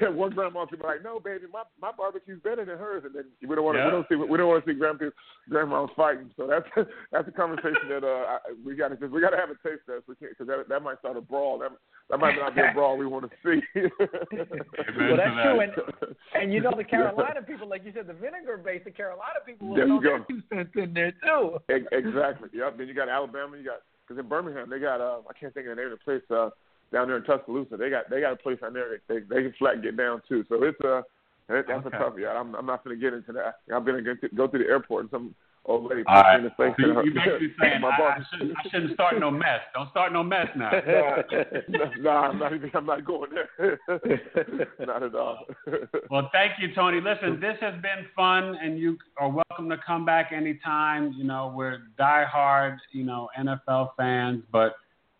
one, 0.00 0.16
one 0.16 0.30
grandma 0.30 0.66
can 0.66 0.78
be 0.78 0.84
like, 0.84 1.02
"No, 1.02 1.20
baby, 1.20 1.46
my 1.52 1.62
my 1.80 1.90
barbecue's 1.96 2.40
better 2.42 2.64
than 2.64 2.78
hers," 2.78 3.02
and 3.04 3.14
then 3.14 3.24
we 3.48 3.54
don't 3.54 3.64
want 3.64 3.76
to 3.76 3.80
Yeah. 3.80 3.86
we 3.86 3.90
don't 3.92 4.08
see 4.08 4.14
we 4.16 4.36
don't 4.38 4.48
want 4.48 4.64
to 4.64 4.70
see 4.72 4.78
grandpa 4.78 5.06
grandmas 5.48 5.90
fighting. 5.96 6.30
So 6.36 6.46
that's 6.46 6.66
that's 7.12 7.28
a 7.28 7.32
conversation 7.32 7.88
that 7.90 8.04
uh 8.04 8.38
I- 8.38 8.54
we 8.64 8.74
got 8.76 8.88
to 8.98 9.06
we 9.06 9.20
got 9.20 9.30
to 9.30 9.36
have 9.36 9.50
a 9.50 9.58
taste 9.66 9.82
test. 9.86 10.04
We 10.08 10.14
can't 10.16 10.32
because 10.32 10.46
that 10.48 10.68
that 10.68 10.82
might 10.82 10.98
start 11.00 11.16
a 11.16 11.20
brawl. 11.20 11.58
That 11.58 11.70
that 12.10 12.18
might 12.18 12.36
not 12.36 12.54
be 12.54 12.60
a 12.62 12.72
brawl 12.74 12.96
we 12.96 13.06
want 13.06 13.24
to 13.30 13.36
see. 13.44 13.60
Well, 13.74 15.16
that's 15.16 15.34
true. 15.42 15.60
And, 15.60 15.72
and 16.34 16.52
you 16.52 16.60
know, 16.60 16.72
the 16.76 16.84
Carolina 16.84 17.42
people, 17.42 17.68
like 17.68 17.84
you 17.84 17.92
said, 17.94 18.06
the 18.06 18.12
vinegar 18.14 18.56
based, 18.56 18.84
the 18.84 18.90
Carolina 18.90 19.40
people 19.44 19.68
will 19.68 19.76
There 19.76 19.86
throw 19.86 20.00
their 20.00 20.18
two 20.28 20.40
cents 20.52 20.70
in 20.76 20.94
there, 20.94 21.12
too. 21.12 21.58
Ex- 21.68 21.86
exactly. 21.92 22.48
Yep. 22.52 22.78
Then 22.78 22.88
you 22.88 22.94
got 22.94 23.08
Alabama. 23.08 23.56
You 23.56 23.64
got 23.64 23.82
because 24.06 24.20
in 24.20 24.28
Birmingham 24.28 24.70
they 24.70 24.78
got 24.78 25.00
uh, 25.00 25.20
I 25.28 25.32
can't 25.38 25.52
think 25.54 25.66
of 25.66 25.76
the 25.76 25.82
name 25.82 25.92
of 25.92 25.98
the 25.98 26.04
place 26.04 26.22
uh, 26.30 26.50
down 26.92 27.08
there 27.08 27.16
in 27.16 27.24
Tuscaloosa. 27.24 27.76
They 27.76 27.90
got 27.90 28.08
they 28.10 28.20
got 28.20 28.32
a 28.32 28.36
place 28.36 28.60
down 28.60 28.72
there 28.72 29.00
they 29.08 29.20
they 29.20 29.42
can 29.42 29.54
flat 29.58 29.82
get 29.82 29.96
down 29.96 30.22
too. 30.28 30.44
So 30.48 30.62
it's 30.62 30.80
a 30.84 30.96
uh, 30.96 31.02
that's 31.48 31.68
Okay. 31.70 31.96
a 31.96 31.98
tough 31.98 32.18
yard. 32.18 32.36
I'm 32.36 32.54
I'm 32.54 32.66
not 32.66 32.84
going 32.84 32.96
to 32.96 33.00
get 33.00 33.14
into 33.14 33.32
that. 33.32 33.60
I'm 33.72 33.84
going 33.84 34.02
to 34.02 34.28
go 34.34 34.48
through 34.48 34.64
the 34.64 34.68
airport 34.68 35.02
and 35.02 35.10
some 35.10 35.34
old 35.66 35.90
lady 35.90 36.02
All 36.06 36.14
punched 36.14 36.26
right. 36.26 36.38
in 36.38 36.44
the 36.44 36.50
face. 36.50 36.74
So 36.78 36.86
you, 36.86 36.98
and 36.98 37.18
her- 37.18 37.38
basically 37.38 37.54
saying 37.60 37.80
my 37.80 37.88
I, 37.88 37.92
I, 37.92 38.18
shouldn't, 38.30 38.56
I 38.56 38.68
shouldn't 38.70 38.94
start 38.94 39.20
no 39.20 39.30
mess. 39.30 39.60
Don't 39.74 39.90
start 39.90 40.12
no 40.12 40.22
mess 40.22 40.48
now. 40.56 40.70
no, 41.68 41.90
no, 42.00 42.10
I'm 42.10 42.38
not 42.38 42.54
even. 42.54 42.70
I'm 42.74 42.86
not 42.86 43.04
going 43.04 43.30
there. 43.32 43.78
not 44.86 45.02
at 45.02 45.14
all. 45.14 45.46
Well, 46.10 46.30
thank 46.32 46.52
you, 46.60 46.74
Tony. 46.74 47.00
Listen, 47.00 47.40
this 47.40 47.56
has 47.60 47.74
been 47.74 48.06
fun, 48.14 48.56
and 48.62 48.78
you 48.78 48.96
are 49.18 49.28
welcome 49.28 49.68
to 49.68 49.78
come 49.86 50.04
back 50.04 50.32
anytime. 50.32 51.14
You 51.16 51.24
know, 51.24 51.52
we're 51.54 51.78
diehard, 51.98 52.78
you 52.92 53.04
know, 53.04 53.28
NFL 53.38 53.90
fans, 53.96 54.42
but 54.52 54.76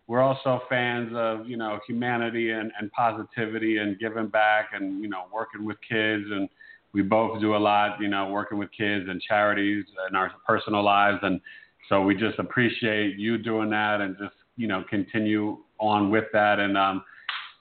we're 0.06 0.22
also 0.22 0.62
fans 0.68 1.10
of, 1.14 1.48
you 1.48 1.56
know, 1.56 1.80
humanity 1.86 2.50
and, 2.50 2.70
and 2.78 2.90
positivity 2.92 3.78
and 3.78 3.98
giving 3.98 4.28
back 4.28 4.70
and, 4.72 5.02
you 5.02 5.08
know, 5.08 5.24
working 5.34 5.64
with 5.64 5.78
kids. 5.88 6.24
And 6.30 6.48
we 6.96 7.02
both 7.02 7.38
do 7.42 7.54
a 7.54 7.58
lot, 7.58 8.00
you 8.00 8.08
know, 8.08 8.30
working 8.30 8.56
with 8.56 8.70
kids 8.72 9.04
and 9.10 9.20
charities 9.20 9.84
in 10.08 10.16
our 10.16 10.32
personal 10.46 10.82
lives. 10.82 11.18
And 11.20 11.42
so 11.90 12.00
we 12.00 12.14
just 12.14 12.38
appreciate 12.38 13.18
you 13.18 13.36
doing 13.36 13.68
that 13.68 14.00
and 14.00 14.16
just, 14.18 14.34
you 14.56 14.66
know, 14.66 14.82
continue 14.88 15.58
on 15.78 16.10
with 16.10 16.24
that. 16.32 16.58
And, 16.58 16.74
um, 16.78 17.04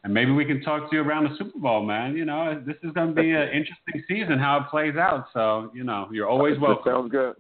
and 0.06 0.14
maybe 0.14 0.32
we 0.32 0.46
can 0.46 0.62
talk 0.62 0.90
to 0.90 0.96
you 0.96 1.02
around 1.02 1.26
the 1.26 1.36
Super 1.38 1.60
Bowl, 1.60 1.84
man. 1.84 2.16
You 2.16 2.24
know, 2.24 2.64
this 2.66 2.78
is 2.82 2.92
going 2.94 3.14
to 3.14 3.22
be 3.22 3.32
an 3.32 3.50
interesting 3.50 4.04
season 4.08 4.40
how 4.40 4.62
it 4.62 4.70
plays 4.72 4.96
out. 4.96 5.26
So, 5.34 5.70
you 5.74 5.84
know, 5.84 6.08
you're 6.14 6.30
always 6.30 6.56
That 6.56 6.62
welcome. 6.62 6.94
Sounds 6.94 7.12
good. 7.12 7.36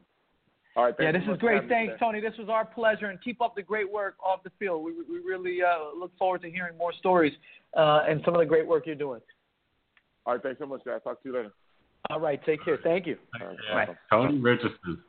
All 0.76 0.84
right. 0.84 0.96
Yeah, 1.00 1.14
this 1.14 1.24
is 1.32 1.38
great. 1.38 1.70
Thanks, 1.70 1.93
today. 1.93 2.00
Tony. 2.02 2.20
This 2.20 2.34
was 2.38 2.50
our 2.50 2.66
pleasure, 2.66 3.06
and 3.06 3.18
keep 3.24 3.41
up 3.41 3.56
the 3.56 3.64
great 3.64 3.89
work 3.89 4.16
off 4.22 4.43
the 4.43 4.52
field. 4.60 4.84
We 4.84 4.91
we 4.91 5.20
really 5.20 5.60
uh, 5.62 5.98
look 5.98 6.12
forward 6.18 6.41
to 6.41 6.52
hearing 6.52 6.78
more 6.78 6.91
stories 6.91 7.32
uh, 7.78 8.04
and 8.10 8.22
some 8.26 8.34
of 8.34 8.41
the 8.41 8.46
great 8.46 8.68
work 8.68 8.86
you're 8.86 8.96
doing. 8.96 9.22
All 10.26 10.34
right. 10.34 10.43
Thanks 10.43 10.60
so 10.60 10.66
much, 10.66 10.82
guys. 10.84 11.00
Talk 11.06 11.24
to 11.24 11.30
you 11.30 11.36
later. 11.36 11.54
All 12.10 12.20
right, 12.20 12.43
take 12.45 12.64
care. 12.64 12.78
Thank 12.84 13.08
you. 13.08 13.18
Yeah. 13.39 13.86
Tony 14.12 14.39
Richardson. 14.39 15.01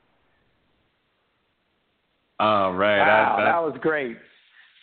All 2.39 2.75
right. 2.75 2.99
Wow, 2.99 3.37
that, 3.39 3.45
that 3.45 3.59
was 3.63 3.77
great. 3.81 4.17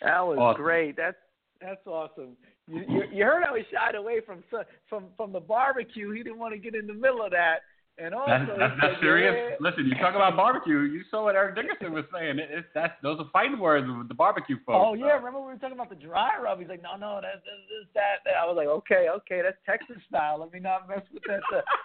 That 0.02 0.20
was 0.26 0.38
Awesome. 0.38 0.62
great. 0.62 0.96
That's 0.96 1.16
that's 1.60 1.86
awesome. 1.86 2.36
You, 2.66 2.82
you 2.88 3.02
you 3.12 3.24
heard 3.24 3.44
how 3.44 3.54
he 3.54 3.62
shied 3.72 3.94
away 3.94 4.20
from 4.24 4.42
from 4.88 5.04
from 5.16 5.32
the 5.32 5.40
barbecue. 5.40 6.10
He 6.10 6.22
didn't 6.22 6.38
want 6.38 6.52
to 6.54 6.58
get 6.58 6.74
in 6.74 6.86
the 6.86 6.94
middle 6.94 7.22
of 7.24 7.30
that. 7.30 7.60
And 7.96 8.12
also, 8.12 8.26
that's, 8.26 8.50
that's, 8.58 8.74
that's 8.82 9.00
serious. 9.00 9.54
Listen, 9.60 9.86
you 9.86 9.94
talk 10.02 10.16
about 10.16 10.34
barbecue. 10.34 10.80
You 10.80 11.02
saw 11.12 11.24
what 11.24 11.36
Eric 11.36 11.54
Dickerson 11.54 11.92
was 11.92 12.04
saying. 12.12 12.40
It, 12.40 12.48
it's 12.50 12.66
that's 12.74 12.92
those 13.04 13.20
are 13.20 13.30
fighting 13.32 13.60
words 13.60 13.86
with 13.86 14.08
the 14.08 14.14
barbecue 14.14 14.56
folks. 14.66 14.82
Oh 14.82 14.94
yeah, 14.94 15.14
remember 15.14 15.38
we 15.38 15.46
were 15.46 15.56
talking 15.56 15.76
about 15.76 15.90
the 15.90 15.96
dry 15.96 16.40
rub? 16.42 16.58
He's 16.58 16.68
like, 16.68 16.82
no, 16.82 16.96
no, 16.96 17.20
that's 17.22 17.44
this, 17.44 17.86
that, 17.94 18.18
that. 18.24 18.34
I 18.34 18.46
was 18.46 18.56
like, 18.56 18.66
okay, 18.66 19.06
okay, 19.14 19.42
that's 19.42 19.58
Texas 19.64 20.02
style. 20.08 20.40
Let 20.40 20.52
me 20.52 20.58
not 20.58 20.88
mess 20.88 21.02
with 21.12 21.22
that 21.28 21.40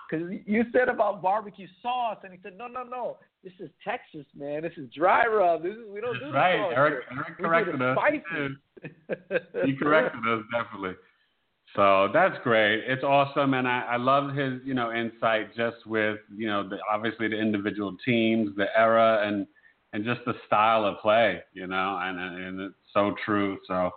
because 0.09 0.33
you 0.47 0.65
said 0.73 0.89
about 0.89 1.21
barbecue 1.21 1.67
sauce, 1.83 2.17
and 2.23 2.33
he 2.33 2.39
said, 2.41 2.57
no, 2.57 2.65
no, 2.65 2.81
no, 2.81 3.17
this 3.43 3.53
is 3.59 3.69
Texas, 3.85 4.25
man. 4.35 4.63
This 4.63 4.73
is 4.77 4.89
dry 4.91 5.27
rub. 5.27 5.61
This 5.61 5.73
is 5.73 5.85
we 5.93 6.01
don't 6.01 6.17
That's 6.19 6.31
do 6.31 6.35
right. 6.35 6.57
sauce 6.57 6.73
Eric. 6.75 7.05
Eric 7.11 7.37
corrected 7.37 7.81
us. 7.83 7.97
spicy. 8.01 8.57
he 9.63 9.75
corrected 9.75 10.21
us 10.25 10.41
definitely. 10.51 10.95
So 11.75 12.09
that's 12.13 12.35
great. 12.43 12.83
It's 12.87 13.03
awesome, 13.03 13.53
and 13.53 13.67
I, 13.67 13.81
I 13.91 13.97
love 13.97 14.35
his 14.35 14.59
you 14.65 14.73
know 14.73 14.91
insight 14.91 15.55
just 15.55 15.85
with 15.85 16.17
you 16.35 16.47
know 16.47 16.67
the, 16.67 16.77
obviously 16.91 17.27
the 17.27 17.39
individual 17.39 17.95
teams, 18.03 18.55
the 18.55 18.65
era, 18.75 19.27
and 19.27 19.45
and 19.93 20.03
just 20.03 20.21
the 20.25 20.33
style 20.47 20.85
of 20.85 20.97
play. 20.99 21.41
You 21.53 21.67
know, 21.67 21.99
and 22.01 22.19
and, 22.19 22.61
it's 22.61 22.75
so 22.93 23.15
true. 23.25 23.57
So. 23.67 23.91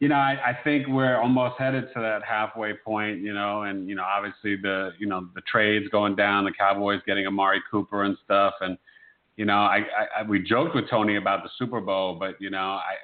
You 0.00 0.08
know, 0.08 0.16
I, 0.16 0.36
I 0.44 0.58
think 0.64 0.88
we're 0.88 1.16
almost 1.16 1.54
headed 1.56 1.86
to 1.94 2.00
that 2.00 2.22
halfway 2.28 2.74
point, 2.74 3.20
you 3.20 3.32
know, 3.32 3.62
and 3.62 3.88
you 3.88 3.94
know, 3.94 4.02
obviously 4.02 4.56
the 4.56 4.90
you 4.98 5.06
know 5.06 5.28
the 5.34 5.40
trades 5.50 5.86
going 5.90 6.14
down, 6.16 6.44
the 6.44 6.52
Cowboys 6.52 7.00
getting 7.06 7.26
Amari 7.26 7.62
Cooper 7.70 8.02
and 8.02 8.18
stuff, 8.22 8.54
and 8.60 8.76
you 9.36 9.44
know, 9.44 9.58
I, 9.58 9.84
I 10.18 10.22
we 10.22 10.40
joked 10.40 10.74
with 10.74 10.90
Tony 10.90 11.16
about 11.16 11.42
the 11.42 11.48
Super 11.58 11.80
Bowl, 11.80 12.16
but 12.18 12.34
you 12.40 12.50
know, 12.50 12.58
I 12.80 12.96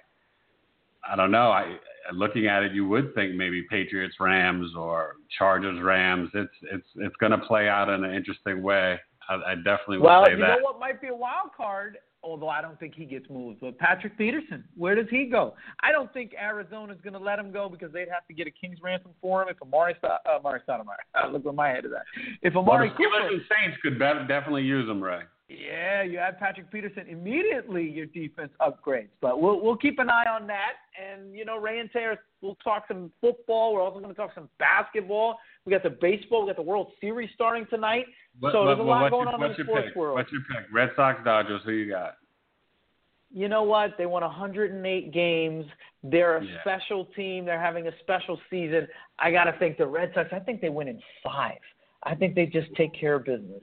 I 1.11 1.17
don't 1.17 1.31
know. 1.31 1.51
I 1.51 1.77
looking 2.13 2.47
at 2.47 2.63
it, 2.63 2.73
you 2.73 2.87
would 2.89 3.15
think 3.15 3.35
maybe 3.35 3.63
Patriots 3.71 4.17
Rams 4.21 4.75
or 4.77 5.17
Chargers 5.39 5.81
Rams. 5.83 6.31
It's 6.35 6.53
it's 6.63 6.87
it's 6.97 7.17
going 7.17 7.33
to 7.33 7.39
play 7.39 7.69
out 7.69 7.89
in 7.89 8.05
an 8.05 8.15
interesting 8.15 8.63
way. 8.63 8.99
I, 9.29 9.35
I 9.35 9.55
definitely 9.57 9.99
would 9.99 10.07
Well, 10.07 10.25
say 10.25 10.33
you 10.33 10.39
know 10.39 10.59
what 10.63 10.81
might 10.81 11.01
be 11.01 11.09
a 11.09 11.15
wild 11.15 11.51
card, 11.57 11.99
although 12.23 12.49
I 12.49 12.61
don't 12.63 12.79
think 12.79 12.95
he 12.95 13.05
gets 13.05 13.29
moved. 13.31 13.61
But 13.61 13.79
Patrick 13.79 14.17
Peterson, 14.19 14.65
where 14.77 14.95
does 14.95 15.07
he 15.11 15.27
go? 15.27 15.55
I 15.81 15.93
don't 15.93 16.13
think 16.13 16.33
Arizona's 16.41 16.99
going 17.03 17.15
to 17.15 17.19
let 17.19 17.39
him 17.39 17.51
go 17.53 17.69
because 17.69 17.93
they'd 17.93 18.09
have 18.09 18.27
to 18.29 18.35
get 18.35 18.47
a 18.47 18.51
king's 18.51 18.79
ransom 18.83 19.13
for 19.21 19.43
him. 19.43 19.49
If 19.49 19.61
Amari, 19.63 19.95
uh, 20.05 20.17
Amari 20.37 20.61
Stoudemire, 20.69 21.33
look 21.33 21.45
where 21.45 21.55
my 21.55 21.69
head 21.69 21.85
is 21.85 21.93
at. 21.93 22.03
If 22.43 22.55
well, 22.55 22.65
Amari 22.65 22.89
the 22.91 22.95
Cooper, 22.97 23.29
Saints 23.31 23.79
could 23.83 23.99
be- 23.99 24.27
definitely 24.29 24.63
use 24.63 24.89
him, 24.89 25.03
Rae. 25.03 25.23
yeah, 25.49 26.03
you 26.03 26.19
add 26.19 26.39
Patrick 26.39 26.71
Peterson, 26.71 27.07
immediately 27.09 27.89
your 27.89 28.07
defense 28.07 28.53
upgrades. 28.61 29.09
But 29.21 29.41
we'll 29.41 29.61
we'll 29.61 29.77
keep 29.77 29.99
an 29.99 30.11
eye 30.11 30.27
on 30.31 30.47
that. 30.47 30.75
And 31.01 31.35
you 31.35 31.45
know, 31.45 31.57
Rae 31.59 31.79
and 31.81 31.91
Taylor, 31.91 32.19
we'll 32.41 32.57
talk 32.57 32.85
some 32.89 33.11
football. 33.21 33.75
We're 33.75 33.83
also 33.83 33.99
going 34.01 34.15
to 34.15 34.17
talk 34.21 34.31
some 34.35 34.49
basketball. 34.59 35.39
We 35.67 35.73
got 35.73 35.83
the 35.83 35.91
baseball. 35.91 36.43
We 36.43 36.49
got 36.49 36.57
the 36.57 36.63
World 36.63 36.89
Series 37.01 37.31
starting 37.35 37.67
tonight. 37.69 38.07
What, 38.39 38.53
so 38.53 38.61
what, 38.61 38.67
there's 38.67 38.79
a 38.79 38.83
lot 38.83 39.11
going 39.11 39.29
your, 39.29 39.35
on 39.35 39.43
in 39.43 39.51
the 39.51 39.57
your 39.57 39.67
sports 39.67 39.87
pick? 39.89 39.97
world. 39.97 40.17
What's 40.17 40.33
your 40.33 40.41
pick? 40.51 40.73
Red 40.73 40.91
Sox, 40.97 41.21
Dodgers. 41.25 41.61
Who 41.65 41.73
you 41.73 41.91
got? 41.91 42.15
you 43.33 43.49
know 43.49 43.63
what? 43.63 43.97
They 43.97 44.07
won 44.07 44.23
108 44.23 45.13
games. 45.13 45.65
They're 46.03 46.39
a 46.39 46.45
Yeah. 46.45 46.61
special 46.63 47.05
team. 47.17 47.45
They're 47.45 47.61
having 47.61 47.87
a 47.87 47.93
special 48.01 48.41
season. 48.51 48.89
I 49.21 49.31
got 49.31 49.45
to 49.45 49.53
think 49.53 49.79
the 49.79 49.87
Red 49.87 50.13
Sox. 50.15 50.31
I 50.33 50.41
think 50.41 50.61
they 50.61 50.69
win 50.69 50.89
in 50.89 51.01
five. 51.23 51.59
I 52.03 52.15
think 52.17 52.35
they 52.35 52.47
just 52.47 52.75
take 52.75 52.93
care 52.93 53.15
of 53.15 53.25
business. 53.25 53.63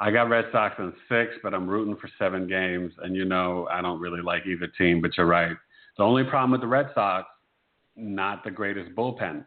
I 0.00 0.10
got 0.10 0.30
Red 0.30 0.46
Sox 0.52 0.76
in 0.78 0.94
six, 1.08 1.34
but 1.42 1.52
I'm 1.52 1.68
rooting 1.68 1.96
for 1.96 2.08
seven 2.18 2.46
games. 2.46 2.94
And 3.02 3.14
you 3.16 3.24
know, 3.24 3.66
I 3.70 3.82
don't 3.82 4.00
really 4.00 4.22
like 4.22 4.46
either 4.46 4.68
team, 4.68 5.02
but 5.02 5.16
you're 5.18 5.26
right. 5.26 5.56
The 5.98 6.04
only 6.04 6.24
problem 6.24 6.52
with 6.52 6.60
the 6.60 6.68
Red 6.68 6.90
Sox, 6.94 7.28
not 7.96 8.44
the 8.44 8.50
greatest 8.50 8.94
bullpen. 8.94 9.44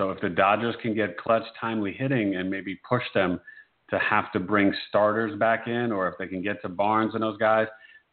So 0.00 0.10
if 0.10 0.20
the 0.22 0.30
Dodgers 0.30 0.74
can 0.80 0.94
get 0.94 1.18
clutch, 1.18 1.42
timely 1.60 1.92
hitting 1.92 2.36
and 2.36 2.48
maybe 2.48 2.80
push 2.88 3.02
them 3.12 3.38
to 3.90 3.98
have 3.98 4.32
to 4.32 4.40
bring 4.40 4.72
starters 4.88 5.38
back 5.38 5.68
in, 5.68 5.92
or 5.92 6.08
if 6.08 6.14
they 6.18 6.26
can 6.26 6.42
get 6.42 6.62
to 6.62 6.70
Barnes 6.70 7.12
and 7.12 7.22
those 7.22 7.36
guys, 7.36 7.66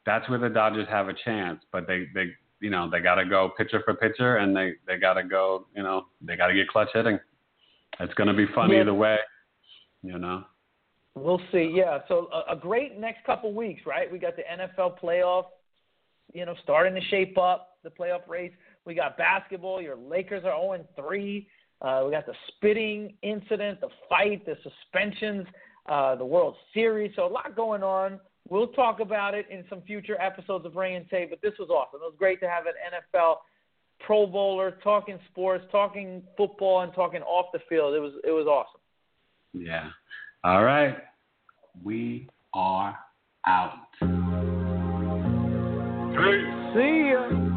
that's 0.06 0.30
where 0.30 0.38
the 0.38 0.50
Dodgers 0.50 0.86
have 0.90 1.08
a 1.08 1.14
chance. 1.24 1.62
But 1.72 1.88
they, 1.88 2.08
they, 2.14 2.26
you 2.60 2.70
know, 2.70 2.90
they 2.90 3.00
got 3.00 3.16
to 3.16 3.26
go 3.26 3.52
pitcher 3.58 3.82
for 3.86 3.94
pitcher, 3.94 4.36
and 4.36 4.54
they, 4.54 4.74
they 4.86 4.98
got 4.98 5.14
to 5.14 5.24
go, 5.24 5.66
you 5.78 5.82
know, 5.82 6.08
they 6.20 6.36
got 6.36 6.48
to 6.48 6.54
get 6.54 6.68
clutch 6.68 6.90
hitting. 6.94 7.18
It's 8.02 8.14
going 8.16 8.28
to 8.28 8.34
be 8.34 8.48
fun 8.54 8.70
Yeah. 8.70 8.82
either 8.82 8.94
way, 8.94 9.16
you 10.04 10.20
know. 10.20 10.44
We'll 11.16 11.42
see. 11.54 11.72
Yeah. 11.74 12.00
So 12.10 12.28
a, 12.34 12.52
a 12.52 12.56
great 12.58 13.00
next 13.00 13.24
couple 13.26 13.54
weeks, 13.54 13.84
right? 13.86 14.12
We 14.12 14.20
got 14.20 14.34
the 14.36 14.44
NFL 14.44 15.00
playoff, 15.00 15.46
you 16.34 16.46
know, 16.46 16.56
starting 16.64 16.96
to 16.96 17.08
shape 17.08 17.38
up 17.38 17.78
the 17.86 17.90
playoff 17.90 18.28
race. 18.28 18.52
We 18.84 18.94
got 18.94 19.18
basketball. 19.18 19.82
Your 19.82 19.96
Lakers 19.96 20.44
are 20.44 20.60
0 20.60 20.86
3. 20.98 21.48
Uh, 21.82 22.04
we 22.06 22.12
got 22.12 22.26
the 22.26 22.34
spitting 22.50 23.14
incident, 23.22 23.80
the 23.82 23.90
fight, 24.10 24.46
the 24.46 24.56
suspensions, 24.64 25.46
uh, 25.88 26.16
the 26.16 26.26
World 26.26 26.56
Series. 26.74 27.12
So 27.16 27.26
a 27.26 27.28
lot 27.28 27.56
going 27.56 27.84
on. 27.84 28.20
We'll 28.50 28.68
talk 28.68 29.00
about 29.00 29.34
it 29.34 29.46
in 29.52 29.64
some 29.70 29.82
future 29.82 30.20
episodes 30.22 30.66
of 30.66 30.76
Rae 30.76 30.96
and 30.96 31.08
Tay. 31.10 31.28
But 31.30 31.42
this 31.42 31.54
was 31.60 31.70
awesome. 31.70 32.00
It 32.02 32.06
was 32.06 32.16
great 32.18 32.40
to 32.40 32.50
have 32.50 32.66
an 32.66 32.74
NFL 33.20 33.36
Pro 34.00 34.26
Bowler 34.26 34.78
talking 34.84 35.20
sports, 35.32 35.66
talking 35.72 36.24
football, 36.38 36.82
and 36.82 36.94
talking 36.94 37.22
off 37.24 37.48
the 37.52 37.60
field. 37.68 37.94
It 37.94 38.00
was 38.00 38.14
it 38.24 38.32
was 38.32 38.48
awesome. 38.48 38.82
Yeah. 39.54 39.90
All 40.44 40.64
right. 40.64 40.98
We 41.84 42.30
are 42.54 42.98
out. 43.46 43.74
See 46.74 47.12
ya. 47.12 47.57